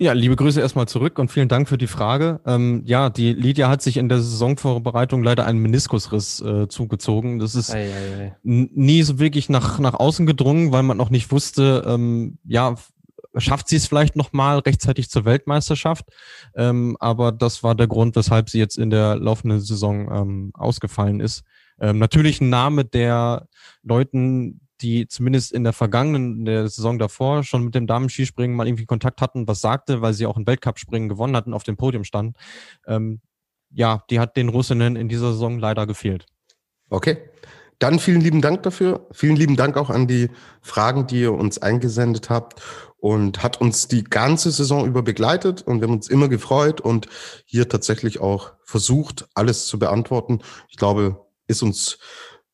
Ja, 0.00 0.12
liebe 0.12 0.34
Grüße 0.34 0.60
erstmal 0.60 0.88
zurück 0.88 1.20
und 1.20 1.30
vielen 1.30 1.48
Dank 1.48 1.68
für 1.68 1.78
die 1.78 1.86
Frage. 1.86 2.40
Ähm, 2.46 2.82
ja, 2.84 3.10
die 3.10 3.32
Lydia 3.32 3.68
hat 3.68 3.80
sich 3.80 3.96
in 3.96 4.08
der 4.08 4.18
Saisonvorbereitung 4.18 5.22
leider 5.22 5.46
einen 5.46 5.60
Meniskusriss 5.60 6.40
äh, 6.40 6.66
zugezogen. 6.66 7.38
Das 7.38 7.54
ist 7.54 7.70
ei, 7.72 7.92
ei, 7.92 8.24
ei. 8.24 8.36
nie 8.42 9.02
so 9.02 9.20
wirklich 9.20 9.48
nach, 9.48 9.78
nach 9.78 9.94
außen 9.94 10.26
gedrungen, 10.26 10.72
weil 10.72 10.82
man 10.82 10.96
noch 10.96 11.10
nicht 11.10 11.30
wusste, 11.30 11.84
ähm, 11.86 12.38
ja, 12.44 12.74
schafft 13.36 13.68
sie 13.68 13.76
es 13.76 13.86
vielleicht 13.86 14.16
nochmal 14.16 14.58
rechtzeitig 14.58 15.10
zur 15.10 15.24
Weltmeisterschaft. 15.24 16.06
Ähm, 16.56 16.96
aber 16.98 17.30
das 17.30 17.62
war 17.62 17.76
der 17.76 17.86
Grund, 17.86 18.16
weshalb 18.16 18.50
sie 18.50 18.58
jetzt 18.58 18.78
in 18.78 18.90
der 18.90 19.14
laufenden 19.14 19.60
Saison 19.60 20.10
ähm, 20.10 20.50
ausgefallen 20.54 21.20
ist. 21.20 21.44
Ähm, 21.80 21.98
natürlich 21.98 22.40
ein 22.40 22.50
Name, 22.50 22.84
der 22.84 23.46
Leuten, 23.82 24.60
die 24.84 25.08
zumindest 25.08 25.52
in 25.52 25.64
der 25.64 25.72
vergangenen, 25.72 26.40
in 26.40 26.44
der 26.44 26.68
Saison 26.68 26.98
davor 26.98 27.42
schon 27.42 27.64
mit 27.64 27.74
dem 27.74 27.86
Damen-Skispringen 27.86 28.54
mal 28.54 28.68
irgendwie 28.68 28.84
Kontakt 28.84 29.22
hatten, 29.22 29.48
was 29.48 29.62
sagte, 29.62 30.02
weil 30.02 30.12
sie 30.12 30.26
auch 30.26 30.36
ein 30.36 30.46
Weltcup-Springen 30.46 31.08
gewonnen 31.08 31.34
hatten, 31.34 31.54
auf 31.54 31.62
dem 31.62 31.76
Podium 31.76 32.04
stand. 32.04 32.36
Ähm, 32.86 33.20
ja, 33.70 34.04
die 34.10 34.20
hat 34.20 34.36
den 34.36 34.50
Russinnen 34.50 34.94
in 34.96 35.08
dieser 35.08 35.32
Saison 35.32 35.58
leider 35.58 35.86
gefehlt. 35.86 36.26
Okay. 36.90 37.16
Dann 37.80 37.98
vielen 37.98 38.20
lieben 38.20 38.40
Dank 38.40 38.62
dafür. 38.62 39.08
Vielen 39.10 39.36
lieben 39.36 39.56
Dank 39.56 39.76
auch 39.76 39.90
an 39.90 40.06
die 40.06 40.30
Fragen, 40.60 41.06
die 41.06 41.22
ihr 41.22 41.32
uns 41.32 41.58
eingesendet 41.58 42.30
habt 42.30 42.62
und 42.98 43.42
hat 43.42 43.60
uns 43.60 43.88
die 43.88 44.04
ganze 44.04 44.50
Saison 44.50 44.86
über 44.86 45.02
begleitet 45.02 45.62
und 45.62 45.80
wir 45.80 45.88
haben 45.88 45.94
uns 45.94 46.08
immer 46.08 46.28
gefreut 46.28 46.80
und 46.80 47.08
hier 47.44 47.68
tatsächlich 47.68 48.20
auch 48.20 48.52
versucht, 48.64 49.26
alles 49.34 49.66
zu 49.66 49.78
beantworten. 49.78 50.40
Ich 50.68 50.76
glaube, 50.76 51.26
ist 51.46 51.62
uns 51.62 51.98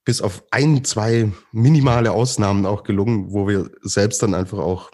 bis 0.05 0.21
auf 0.21 0.45
ein, 0.51 0.85
zwei 0.85 1.31
minimale 1.53 2.13
Ausnahmen 2.13 2.67
auch 2.67 2.83
gelungen, 2.83 3.33
wo 3.33 3.47
wir 3.47 3.71
selbst 3.83 4.23
dann 4.23 4.35
einfach 4.35 4.59
auch, 4.59 4.91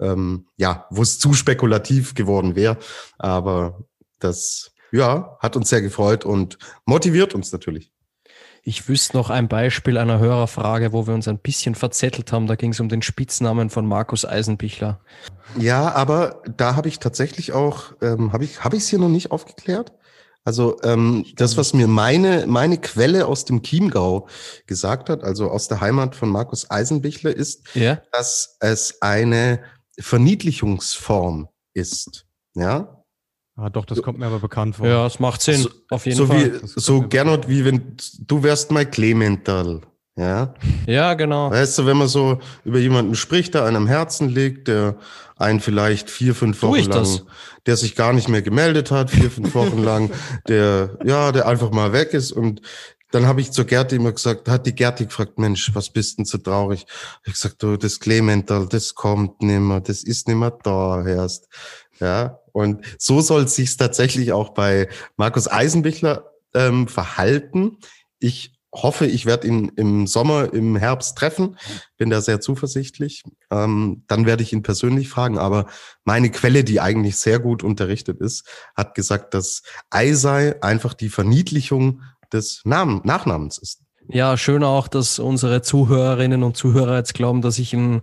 ähm, 0.00 0.46
ja, 0.56 0.86
wo 0.90 1.02
es 1.02 1.18
zu 1.18 1.34
spekulativ 1.34 2.14
geworden 2.14 2.56
wäre. 2.56 2.78
Aber 3.18 3.84
das, 4.18 4.72
ja, 4.92 5.36
hat 5.40 5.56
uns 5.56 5.68
sehr 5.68 5.82
gefreut 5.82 6.24
und 6.24 6.58
motiviert 6.84 7.34
uns 7.34 7.52
natürlich. 7.52 7.92
Ich 8.68 8.88
wüsste 8.88 9.16
noch 9.16 9.30
ein 9.30 9.46
Beispiel 9.46 9.96
einer 9.96 10.18
Hörerfrage, 10.18 10.92
wo 10.92 11.06
wir 11.06 11.14
uns 11.14 11.28
ein 11.28 11.38
bisschen 11.38 11.76
verzettelt 11.76 12.32
haben. 12.32 12.48
Da 12.48 12.56
ging 12.56 12.72
es 12.72 12.80
um 12.80 12.88
den 12.88 13.00
Spitznamen 13.00 13.70
von 13.70 13.86
Markus 13.86 14.24
Eisenbichler. 14.24 14.98
Ja, 15.56 15.94
aber 15.94 16.42
da 16.56 16.74
habe 16.74 16.88
ich 16.88 16.98
tatsächlich 16.98 17.52
auch, 17.52 17.92
ähm, 18.02 18.32
habe 18.32 18.42
ich 18.42 18.64
habe 18.64 18.76
ich 18.76 18.82
es 18.82 18.88
hier 18.88 18.98
noch 18.98 19.08
nicht 19.08 19.30
aufgeklärt? 19.30 19.92
Also 20.46 20.80
ähm, 20.84 21.26
das, 21.34 21.56
was 21.56 21.74
mir 21.74 21.88
meine, 21.88 22.46
meine 22.46 22.78
Quelle 22.78 23.26
aus 23.26 23.44
dem 23.44 23.64
Chiemgau 23.64 24.28
gesagt 24.68 25.10
hat, 25.10 25.24
also 25.24 25.50
aus 25.50 25.66
der 25.66 25.80
Heimat 25.80 26.14
von 26.14 26.28
Markus 26.28 26.70
Eisenbichler, 26.70 27.34
ist, 27.34 27.64
ja. 27.74 28.00
dass 28.12 28.56
es 28.60 29.02
eine 29.02 29.60
Verniedlichungsform 29.98 31.48
ist. 31.74 32.26
Ja. 32.54 33.02
Ah, 33.56 33.70
doch, 33.70 33.86
das 33.86 34.00
kommt 34.02 34.20
mir 34.20 34.26
aber 34.26 34.38
bekannt 34.38 34.76
vor. 34.76 34.86
Ja, 34.86 35.04
es 35.04 35.18
macht 35.18 35.42
Sinn, 35.42 35.62
so, 35.62 35.70
auf 35.90 36.06
jeden 36.06 36.16
so 36.16 36.26
Fall. 36.26 36.62
Wie, 36.62 36.68
so 36.80 37.00
Gernot, 37.00 37.48
wie 37.48 37.64
wenn 37.64 37.96
du 38.20 38.44
wärst 38.44 38.70
mal 38.70 38.86
Clemental. 38.86 39.80
Ja. 40.16 40.54
Ja, 40.86 41.14
genau. 41.14 41.50
Weißt 41.50 41.78
du, 41.78 41.86
wenn 41.86 41.98
man 41.98 42.08
so 42.08 42.38
über 42.64 42.78
jemanden 42.78 43.14
spricht, 43.14 43.54
der 43.54 43.64
einem 43.64 43.76
am 43.76 43.86
Herzen 43.86 44.30
liegt, 44.30 44.68
der 44.68 44.96
einen 45.36 45.60
vielleicht 45.60 46.08
vier, 46.08 46.34
fünf 46.34 46.62
Wochen 46.62 46.76
lang, 46.76 46.88
das? 46.88 47.24
der 47.66 47.76
sich 47.76 47.94
gar 47.94 48.14
nicht 48.14 48.28
mehr 48.28 48.40
gemeldet 48.40 48.90
hat, 48.90 49.10
vier, 49.10 49.30
fünf 49.30 49.54
Wochen 49.54 49.82
lang, 49.82 50.10
der, 50.48 50.98
ja, 51.04 51.32
der 51.32 51.46
einfach 51.46 51.70
mal 51.70 51.92
weg 51.92 52.14
ist 52.14 52.32
und 52.32 52.62
dann 53.12 53.26
habe 53.26 53.40
ich 53.40 53.52
zur 53.52 53.66
Gerti 53.66 53.96
immer 53.96 54.12
gesagt, 54.12 54.48
hat 54.48 54.66
die 54.66 54.74
Gerti 54.74 55.06
gefragt, 55.06 55.38
Mensch, 55.38 55.74
was 55.74 55.90
bist 55.90 56.18
denn 56.18 56.24
so 56.24 56.38
traurig? 56.38 56.86
Ich 57.24 57.34
gesagt, 57.34 57.62
du, 57.62 57.76
das 57.76 58.00
Clemental, 58.00 58.66
das 58.68 58.94
kommt 58.94 59.42
nimmer, 59.42 59.80
das 59.80 60.02
ist 60.02 60.28
nimmer 60.28 60.50
da 60.50 61.06
erst. 61.06 61.48
Ja, 62.00 62.40
und 62.52 62.84
so 62.98 63.20
soll 63.20 63.48
sich's 63.48 63.76
tatsächlich 63.76 64.32
auch 64.32 64.50
bei 64.50 64.88
Markus 65.16 65.48
Eisenbichler 65.48 66.32
ähm, 66.52 66.88
verhalten. 66.88 67.78
Ich 68.18 68.55
hoffe, 68.82 69.06
ich 69.06 69.26
werde 69.26 69.48
ihn 69.48 69.72
im 69.76 70.06
Sommer, 70.06 70.52
im 70.52 70.76
Herbst 70.76 71.16
treffen. 71.16 71.56
Bin 71.96 72.10
da 72.10 72.20
sehr 72.20 72.40
zuversichtlich. 72.40 73.24
Ähm, 73.50 74.04
dann 74.06 74.26
werde 74.26 74.42
ich 74.42 74.52
ihn 74.52 74.62
persönlich 74.62 75.08
fragen. 75.08 75.38
Aber 75.38 75.66
meine 76.04 76.30
Quelle, 76.30 76.62
die 76.62 76.80
eigentlich 76.80 77.16
sehr 77.16 77.38
gut 77.38 77.62
unterrichtet 77.62 78.20
ist, 78.20 78.46
hat 78.76 78.94
gesagt, 78.94 79.34
dass 79.34 79.62
Eisei 79.90 80.62
einfach 80.62 80.94
die 80.94 81.08
Verniedlichung 81.08 82.02
des 82.32 82.62
Namen, 82.64 83.00
Nachnamens 83.04 83.58
ist. 83.58 83.80
Ja, 84.08 84.36
schön 84.36 84.62
auch, 84.62 84.86
dass 84.86 85.18
unsere 85.18 85.62
Zuhörerinnen 85.62 86.44
und 86.44 86.56
Zuhörer 86.56 86.96
jetzt 86.96 87.14
glauben, 87.14 87.42
dass 87.42 87.58
ich 87.58 87.72
ein, 87.74 88.02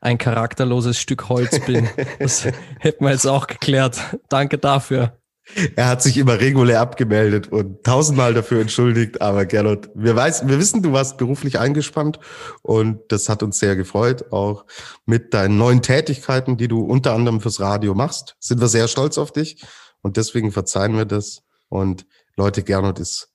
ein 0.00 0.16
charakterloses 0.16 0.98
Stück 0.98 1.28
Holz 1.28 1.60
bin. 1.66 1.88
Das 2.18 2.46
hätten 2.78 3.04
wir 3.04 3.10
jetzt 3.10 3.26
auch 3.26 3.46
geklärt. 3.46 3.98
Danke 4.28 4.56
dafür. 4.56 5.18
Er 5.76 5.88
hat 5.88 6.02
sich 6.02 6.16
immer 6.16 6.38
regulär 6.38 6.80
abgemeldet 6.80 7.50
und 7.50 7.82
tausendmal 7.84 8.32
dafür 8.32 8.60
entschuldigt. 8.60 9.20
Aber 9.20 9.44
Gernot, 9.44 9.90
wir, 9.94 10.14
weiß, 10.14 10.46
wir 10.46 10.58
wissen, 10.58 10.82
du 10.82 10.92
warst 10.92 11.18
beruflich 11.18 11.58
eingespannt 11.58 12.20
und 12.62 13.00
das 13.08 13.28
hat 13.28 13.42
uns 13.42 13.58
sehr 13.58 13.76
gefreut. 13.76 14.32
Auch 14.32 14.64
mit 15.04 15.34
deinen 15.34 15.58
neuen 15.58 15.82
Tätigkeiten, 15.82 16.56
die 16.56 16.68
du 16.68 16.80
unter 16.80 17.12
anderem 17.12 17.40
fürs 17.40 17.60
Radio 17.60 17.94
machst, 17.94 18.36
sind 18.38 18.60
wir 18.60 18.68
sehr 18.68 18.88
stolz 18.88 19.18
auf 19.18 19.32
dich 19.32 19.64
und 20.00 20.16
deswegen 20.16 20.52
verzeihen 20.52 20.96
wir 20.96 21.06
das. 21.06 21.42
Und 21.68 22.06
Leute, 22.36 22.62
Gernot 22.62 23.00
ist 23.00 23.30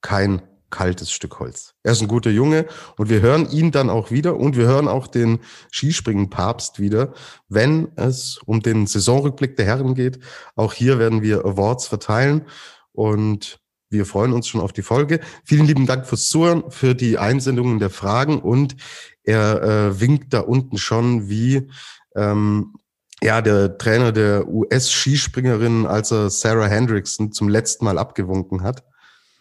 kein 0.00 0.42
kaltes 0.70 1.10
Stück 1.10 1.38
Holz. 1.38 1.74
Er 1.82 1.92
ist 1.92 2.02
ein 2.02 2.08
guter 2.08 2.30
Junge 2.30 2.66
und 2.96 3.08
wir 3.08 3.20
hören 3.20 3.48
ihn 3.50 3.70
dann 3.70 3.90
auch 3.90 4.10
wieder 4.10 4.36
und 4.36 4.56
wir 4.56 4.66
hören 4.66 4.88
auch 4.88 5.06
den 5.06 5.40
Skispringen-Papst 5.72 6.78
wieder, 6.78 7.12
wenn 7.48 7.88
es 7.96 8.38
um 8.44 8.60
den 8.60 8.86
Saisonrückblick 8.86 9.56
der 9.56 9.66
Herren 9.66 9.94
geht. 9.94 10.18
Auch 10.56 10.72
hier 10.72 10.98
werden 10.98 11.22
wir 11.22 11.44
Awards 11.44 11.86
verteilen 11.86 12.46
und 12.92 13.60
wir 13.90 14.04
freuen 14.04 14.32
uns 14.32 14.46
schon 14.46 14.60
auf 14.60 14.72
die 14.72 14.82
Folge. 14.82 15.20
Vielen 15.44 15.66
lieben 15.66 15.86
Dank 15.86 16.06
fürs 16.06 16.28
Zuhören, 16.28 16.64
für 16.70 16.94
die 16.94 17.16
Einsendungen 17.16 17.78
der 17.78 17.90
Fragen 17.90 18.40
und 18.40 18.76
er 19.22 19.62
äh, 19.62 20.00
winkt 20.00 20.34
da 20.34 20.40
unten 20.40 20.76
schon, 20.76 21.28
wie 21.30 21.70
ähm, 22.14 22.74
ja, 23.22 23.40
der 23.40 23.78
Trainer 23.78 24.12
der 24.12 24.46
US-Skispringerin, 24.46 25.86
als 25.86 26.12
er 26.12 26.30
Sarah 26.30 26.66
Hendrickson 26.66 27.32
zum 27.32 27.48
letzten 27.48 27.84
Mal 27.84 27.98
abgewunken 27.98 28.62
hat. 28.62 28.84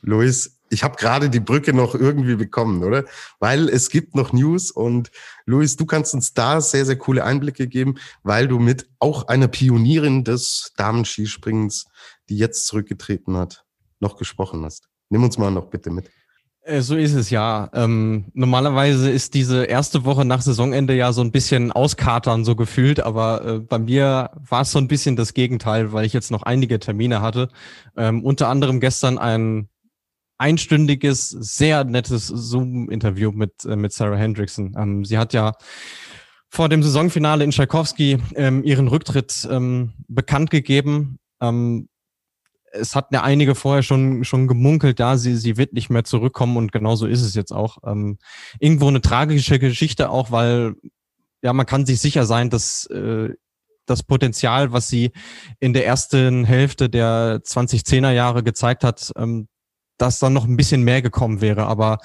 Luis, 0.02 0.57
ich 0.70 0.84
habe 0.84 0.96
gerade 0.96 1.30
die 1.30 1.40
Brücke 1.40 1.74
noch 1.74 1.96
irgendwie 1.96 2.36
bekommen, 2.36 2.84
oder? 2.84 3.06
Weil 3.40 3.70
es 3.70 3.90
gibt 3.90 4.16
noch 4.16 4.34
News 4.34 4.72
und 4.72 5.12
Luis, 5.46 5.76
du 5.76 5.86
kannst 5.86 6.14
uns 6.14 6.34
da 6.34 6.62
sehr, 6.62 6.86
sehr 6.86 6.98
coole 6.98 7.24
Einblicke 7.24 7.68
geben, 7.68 7.96
weil 8.24 8.48
du 8.48 8.60
mit 8.60 8.90
auch 9.00 9.28
einer 9.28 9.48
Pionierin 9.48 10.24
des 10.24 10.74
Damenskispringens, 10.78 11.86
die 12.30 12.38
jetzt 12.38 12.66
zurückgetreten 12.68 13.38
hat, 13.38 13.66
noch 14.00 14.18
gesprochen 14.18 14.64
hast. 14.64 14.88
Nimm 15.10 15.24
uns 15.24 15.38
mal 15.38 15.52
noch 15.52 15.68
bitte 15.70 15.90
mit. 15.90 16.10
Äh, 16.68 16.82
so 16.82 16.96
ist 16.96 17.14
es 17.14 17.30
ja. 17.30 17.70
Ähm, 17.74 18.26
normalerweise 18.34 19.10
ist 19.10 19.34
diese 19.34 19.64
erste 19.64 20.04
Woche 20.04 20.26
nach 20.26 20.42
Saisonende 20.42 20.94
ja 20.96 21.14
so 21.14 21.22
ein 21.22 21.32
bisschen 21.32 21.72
auskatern 21.72 22.44
so 22.44 22.56
gefühlt, 22.56 23.00
aber 23.00 23.46
äh, 23.46 23.60
bei 23.60 23.80
mir 23.80 24.32
war 24.36 24.62
es 24.62 24.72
so 24.72 24.80
ein 24.80 24.90
bisschen 24.90 25.16
das 25.16 25.34
Gegenteil, 25.34 25.94
weil 25.94 26.06
ich 26.06 26.14
jetzt 26.14 26.30
noch 26.30 26.44
einige 26.44 26.80
Termine 26.80 27.22
hatte. 27.22 27.50
Ähm, 27.96 28.24
unter 28.24 28.50
anderem 28.50 28.82
gestern 28.82 29.18
ein 29.18 29.70
einstündiges, 30.38 31.30
sehr 31.30 31.84
nettes 31.84 32.28
Zoom-Interview 32.28 33.32
mit, 33.32 33.66
äh, 33.66 33.76
mit 33.76 33.94
Sarah 33.94 34.18
Hendrickson. 34.18 34.76
Ähm, 34.78 35.06
sie 35.06 35.18
hat 35.18 35.34
ja 35.34 35.54
vor 36.50 36.70
dem 36.70 36.84
Saisonfinale 36.84 37.44
in 37.44 37.52
Tchaikovsky 37.52 38.18
ähm, 38.36 38.64
ihren 38.64 38.88
Rücktritt 38.88 39.48
ähm, 39.52 39.94
bekannt 40.08 40.50
gegeben. 40.50 41.20
Ähm, 41.42 41.90
es 42.72 42.96
hat 42.96 43.12
ja 43.12 43.24
einige 43.24 43.56
vorher 43.56 43.84
schon, 43.84 44.24
schon 44.24 44.48
gemunkelt, 44.48 45.00
ja, 45.00 45.18
sie, 45.18 45.36
sie 45.36 45.58
wird 45.58 45.74
nicht 45.74 45.90
mehr 45.90 46.04
zurückkommen 46.04 46.58
und 46.58 46.72
genauso 46.72 47.08
ist 47.08 47.22
es 47.22 47.34
jetzt 47.34 47.52
auch. 47.52 47.78
Ähm, 47.86 48.18
irgendwo 48.60 48.88
eine 48.88 49.02
tragische 49.02 49.60
Geschichte 49.60 50.10
auch, 50.10 50.32
weil 50.32 50.76
ja, 51.42 51.54
man 51.54 51.66
kann 51.66 51.86
sich 51.86 52.00
sicher 52.00 52.26
sein, 52.26 52.50
dass 52.50 52.86
äh, 52.88 53.30
das 53.86 54.04
Potenzial, 54.04 54.74
was 54.74 54.90
sie 54.90 55.12
in 55.60 55.74
der 55.74 55.86
ersten 55.86 56.44
Hälfte 56.44 56.90
der 56.90 57.42
2010er 57.44 58.12
Jahre 58.12 58.44
gezeigt 58.44 58.84
hat, 58.84 59.12
ähm, 59.16 59.48
dass 59.98 60.20
dann 60.20 60.34
noch 60.34 60.46
ein 60.46 60.58
bisschen 60.58 60.84
mehr 60.84 61.02
gekommen 61.02 61.42
wäre. 61.42 61.68
Aber 61.68 62.00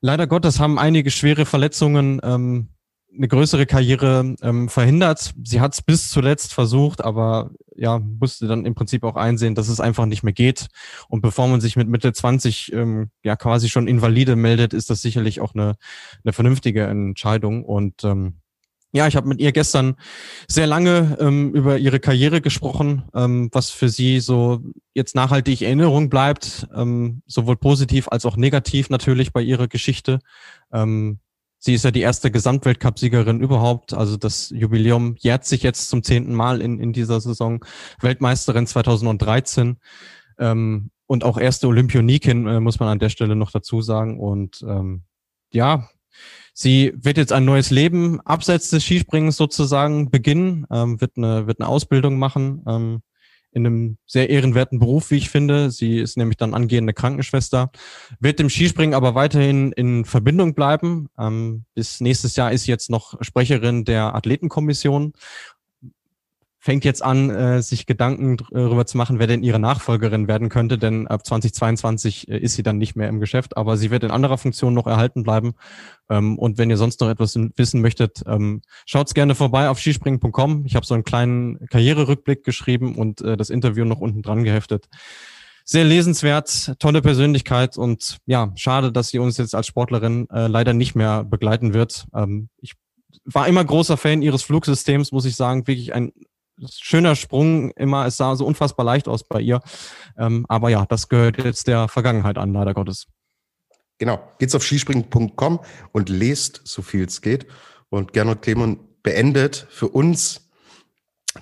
leider 0.00 0.26
Gottes 0.26 0.60
haben 0.60 0.78
einige 0.78 1.10
schwere 1.10 1.46
Verletzungen 1.46 2.20
ähm, 2.22 2.68
eine 3.16 3.28
größere 3.28 3.66
Karriere 3.66 4.34
ähm, 4.42 4.68
verhindert. 4.68 5.34
Sie 5.44 5.60
hat 5.60 5.74
es 5.74 5.82
bis 5.82 6.10
zuletzt 6.10 6.52
versucht, 6.52 7.04
aber 7.04 7.50
ja, 7.76 7.98
musste 7.98 8.46
dann 8.46 8.66
im 8.66 8.74
Prinzip 8.74 9.04
auch 9.04 9.16
einsehen, 9.16 9.54
dass 9.54 9.68
es 9.68 9.80
einfach 9.80 10.06
nicht 10.06 10.22
mehr 10.22 10.32
geht. 10.32 10.68
Und 11.08 11.20
bevor 11.20 11.48
man 11.48 11.60
sich 11.60 11.76
mit 11.76 11.88
Mitte 11.88 12.12
20 12.12 12.72
ähm, 12.72 13.10
ja 13.22 13.36
quasi 13.36 13.68
schon 13.68 13.88
invalide 13.88 14.36
meldet, 14.36 14.72
ist 14.72 14.90
das 14.90 15.02
sicherlich 15.02 15.40
auch 15.40 15.54
eine, 15.54 15.76
eine 16.24 16.32
vernünftige 16.32 16.84
Entscheidung. 16.84 17.64
Und 17.64 18.04
ähm, 18.04 18.40
ja, 18.94 19.08
ich 19.08 19.16
habe 19.16 19.26
mit 19.26 19.40
ihr 19.40 19.50
gestern 19.50 19.96
sehr 20.46 20.68
lange 20.68 21.16
ähm, 21.18 21.52
über 21.52 21.78
ihre 21.78 21.98
Karriere 21.98 22.40
gesprochen, 22.40 23.02
ähm, 23.12 23.48
was 23.52 23.70
für 23.70 23.88
sie 23.88 24.20
so 24.20 24.60
jetzt 24.94 25.16
nachhaltig 25.16 25.62
Erinnerung 25.62 26.08
bleibt, 26.08 26.68
ähm, 26.74 27.22
sowohl 27.26 27.56
positiv 27.56 28.06
als 28.08 28.24
auch 28.24 28.36
negativ 28.36 28.90
natürlich 28.90 29.32
bei 29.32 29.42
ihrer 29.42 29.66
Geschichte. 29.66 30.20
Ähm, 30.72 31.18
Sie 31.58 31.72
ist 31.72 31.84
ja 31.84 31.90
die 31.90 32.02
erste 32.02 32.30
Gesamtweltcup-Siegerin 32.30 33.40
überhaupt. 33.40 33.94
Also 33.94 34.18
das 34.18 34.50
Jubiläum 34.50 35.16
jährt 35.18 35.46
sich 35.46 35.62
jetzt 35.62 35.88
zum 35.88 36.02
zehnten 36.02 36.34
Mal 36.34 36.60
in, 36.60 36.78
in 36.78 36.92
dieser 36.92 37.22
Saison. 37.22 37.64
Weltmeisterin 38.02 38.66
2013 38.66 39.78
ähm, 40.38 40.90
und 41.06 41.24
auch 41.24 41.38
erste 41.38 41.66
Olympionikin, 41.66 42.46
äh, 42.46 42.60
muss 42.60 42.80
man 42.80 42.90
an 42.90 42.98
der 42.98 43.08
Stelle 43.08 43.34
noch 43.34 43.50
dazu 43.50 43.80
sagen. 43.80 44.20
Und 44.20 44.62
ähm, 44.68 45.04
ja, 45.52 45.88
sie 46.54 46.94
wird 46.96 47.18
jetzt 47.18 47.32
ein 47.32 47.44
neues 47.44 47.70
Leben 47.70 48.20
abseits 48.22 48.70
des 48.70 48.84
Skispringens 48.84 49.36
sozusagen 49.36 50.10
beginnen, 50.10 50.66
ähm, 50.70 51.00
wird, 51.00 51.18
eine, 51.18 51.46
wird 51.46 51.60
eine 51.60 51.68
Ausbildung 51.68 52.18
machen. 52.18 52.62
Ähm, 52.66 53.02
in 53.54 53.66
einem 53.66 53.98
sehr 54.04 54.30
ehrenwerten 54.30 54.80
Beruf, 54.80 55.10
wie 55.10 55.16
ich 55.16 55.30
finde. 55.30 55.70
Sie 55.70 55.98
ist 55.98 56.16
nämlich 56.16 56.36
dann 56.36 56.54
angehende 56.54 56.92
Krankenschwester, 56.92 57.70
wird 58.18 58.40
dem 58.40 58.50
Skispringen 58.50 58.94
aber 58.94 59.14
weiterhin 59.14 59.70
in 59.72 60.04
Verbindung 60.04 60.54
bleiben. 60.54 61.08
Ähm, 61.18 61.64
bis 61.74 62.00
nächstes 62.00 62.34
Jahr 62.36 62.52
ist 62.52 62.64
sie 62.64 62.72
jetzt 62.72 62.90
noch 62.90 63.14
Sprecherin 63.22 63.84
der 63.84 64.14
Athletenkommission 64.14 65.12
fängt 66.64 66.86
jetzt 66.86 67.02
an, 67.02 67.28
äh, 67.28 67.60
sich 67.60 67.84
Gedanken 67.84 68.38
darüber 68.50 68.86
zu 68.86 68.96
machen, 68.96 69.18
wer 69.18 69.26
denn 69.26 69.42
ihre 69.42 69.58
Nachfolgerin 69.58 70.28
werden 70.28 70.48
könnte, 70.48 70.78
denn 70.78 71.06
ab 71.06 71.26
2022 71.26 72.30
äh, 72.30 72.38
ist 72.38 72.54
sie 72.54 72.62
dann 72.62 72.78
nicht 72.78 72.96
mehr 72.96 73.10
im 73.10 73.20
Geschäft, 73.20 73.58
aber 73.58 73.76
sie 73.76 73.90
wird 73.90 74.02
in 74.02 74.10
anderer 74.10 74.38
Funktion 74.38 74.72
noch 74.72 74.86
erhalten 74.86 75.24
bleiben. 75.24 75.52
Ähm, 76.08 76.38
und 76.38 76.56
wenn 76.56 76.70
ihr 76.70 76.78
sonst 76.78 77.02
noch 77.02 77.10
etwas 77.10 77.38
wissen 77.56 77.82
möchtet, 77.82 78.22
ähm, 78.26 78.62
schaut's 78.86 79.12
gerne 79.12 79.34
vorbei 79.34 79.68
auf 79.68 79.78
skispringen.com. 79.78 80.64
Ich 80.64 80.74
habe 80.74 80.86
so 80.86 80.94
einen 80.94 81.04
kleinen 81.04 81.66
Karriererückblick 81.66 82.44
geschrieben 82.44 82.94
und 82.94 83.20
äh, 83.20 83.36
das 83.36 83.50
Interview 83.50 83.84
noch 83.84 84.00
unten 84.00 84.22
dran 84.22 84.42
geheftet. 84.42 84.86
Sehr 85.66 85.84
lesenswert, 85.84 86.76
tolle 86.78 87.02
Persönlichkeit 87.02 87.76
und 87.76 88.20
ja, 88.24 88.52
schade, 88.54 88.90
dass 88.90 89.08
sie 89.08 89.18
uns 89.18 89.36
jetzt 89.36 89.54
als 89.54 89.66
Sportlerin 89.66 90.30
äh, 90.30 90.46
leider 90.46 90.72
nicht 90.72 90.94
mehr 90.94 91.24
begleiten 91.24 91.74
wird. 91.74 92.06
Ähm, 92.14 92.48
ich 92.62 92.72
war 93.26 93.48
immer 93.48 93.64
großer 93.64 93.98
Fan 93.98 94.22
ihres 94.22 94.42
Flugsystems, 94.42 95.12
muss 95.12 95.26
ich 95.26 95.36
sagen, 95.36 95.66
wirklich 95.66 95.94
ein 95.94 96.10
schöner 96.70 97.16
Sprung 97.16 97.70
immer. 97.72 98.06
Es 98.06 98.16
sah 98.16 98.34
so 98.36 98.46
unfassbar 98.46 98.84
leicht 98.84 99.08
aus 99.08 99.24
bei 99.24 99.40
ihr. 99.40 99.60
Ähm, 100.18 100.46
aber 100.48 100.70
ja, 100.70 100.86
das 100.86 101.08
gehört 101.08 101.42
jetzt 101.42 101.66
der 101.66 101.88
Vergangenheit 101.88 102.38
an, 102.38 102.52
leider 102.52 102.74
Gottes. 102.74 103.06
Genau. 103.98 104.20
Geht's 104.38 104.54
auf 104.54 104.62
skispringen.com 104.62 105.60
und 105.92 106.08
lest, 106.08 106.60
so 106.64 106.82
viel 106.82 107.04
es 107.04 107.20
geht. 107.20 107.46
Und 107.90 108.12
Gernot 108.12 108.42
Clemon 108.42 108.78
beendet 109.02 109.66
für 109.70 109.88
uns 109.88 110.48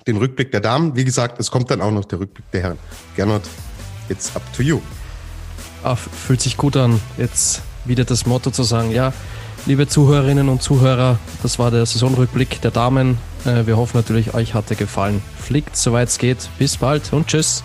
den 0.07 0.17
Rückblick 0.17 0.51
der 0.51 0.61
Damen. 0.61 0.95
Wie 0.95 1.05
gesagt, 1.05 1.39
es 1.39 1.51
kommt 1.51 1.71
dann 1.71 1.81
auch 1.81 1.91
noch 1.91 2.05
der 2.05 2.19
Rückblick 2.19 2.49
der 2.51 2.61
Herren. 2.61 2.79
Gernot, 3.15 3.43
it's 4.09 4.35
up 4.35 4.43
to 4.53 4.61
you. 4.61 4.81
Ah, 5.83 5.95
fühlt 5.95 6.41
sich 6.41 6.57
gut 6.57 6.77
an, 6.77 6.99
jetzt 7.17 7.61
wieder 7.85 8.05
das 8.05 8.25
Motto 8.25 8.51
zu 8.51 8.63
sagen, 8.63 8.91
ja, 8.91 9.13
liebe 9.65 9.87
Zuhörerinnen 9.87 10.49
und 10.49 10.61
Zuhörer, 10.61 11.19
das 11.41 11.59
war 11.59 11.71
der 11.71 11.85
Saisonrückblick 11.85 12.61
der 12.61 12.71
Damen. 12.71 13.17
Äh, 13.45 13.65
wir 13.65 13.77
hoffen 13.77 13.97
natürlich, 13.97 14.33
euch 14.33 14.53
hat 14.53 14.69
er 14.69 14.75
gefallen. 14.75 15.21
Fliegt, 15.37 15.77
soweit 15.77 16.09
es 16.09 16.17
geht. 16.17 16.49
Bis 16.57 16.77
bald 16.77 17.13
und 17.13 17.27
tschüss. 17.27 17.63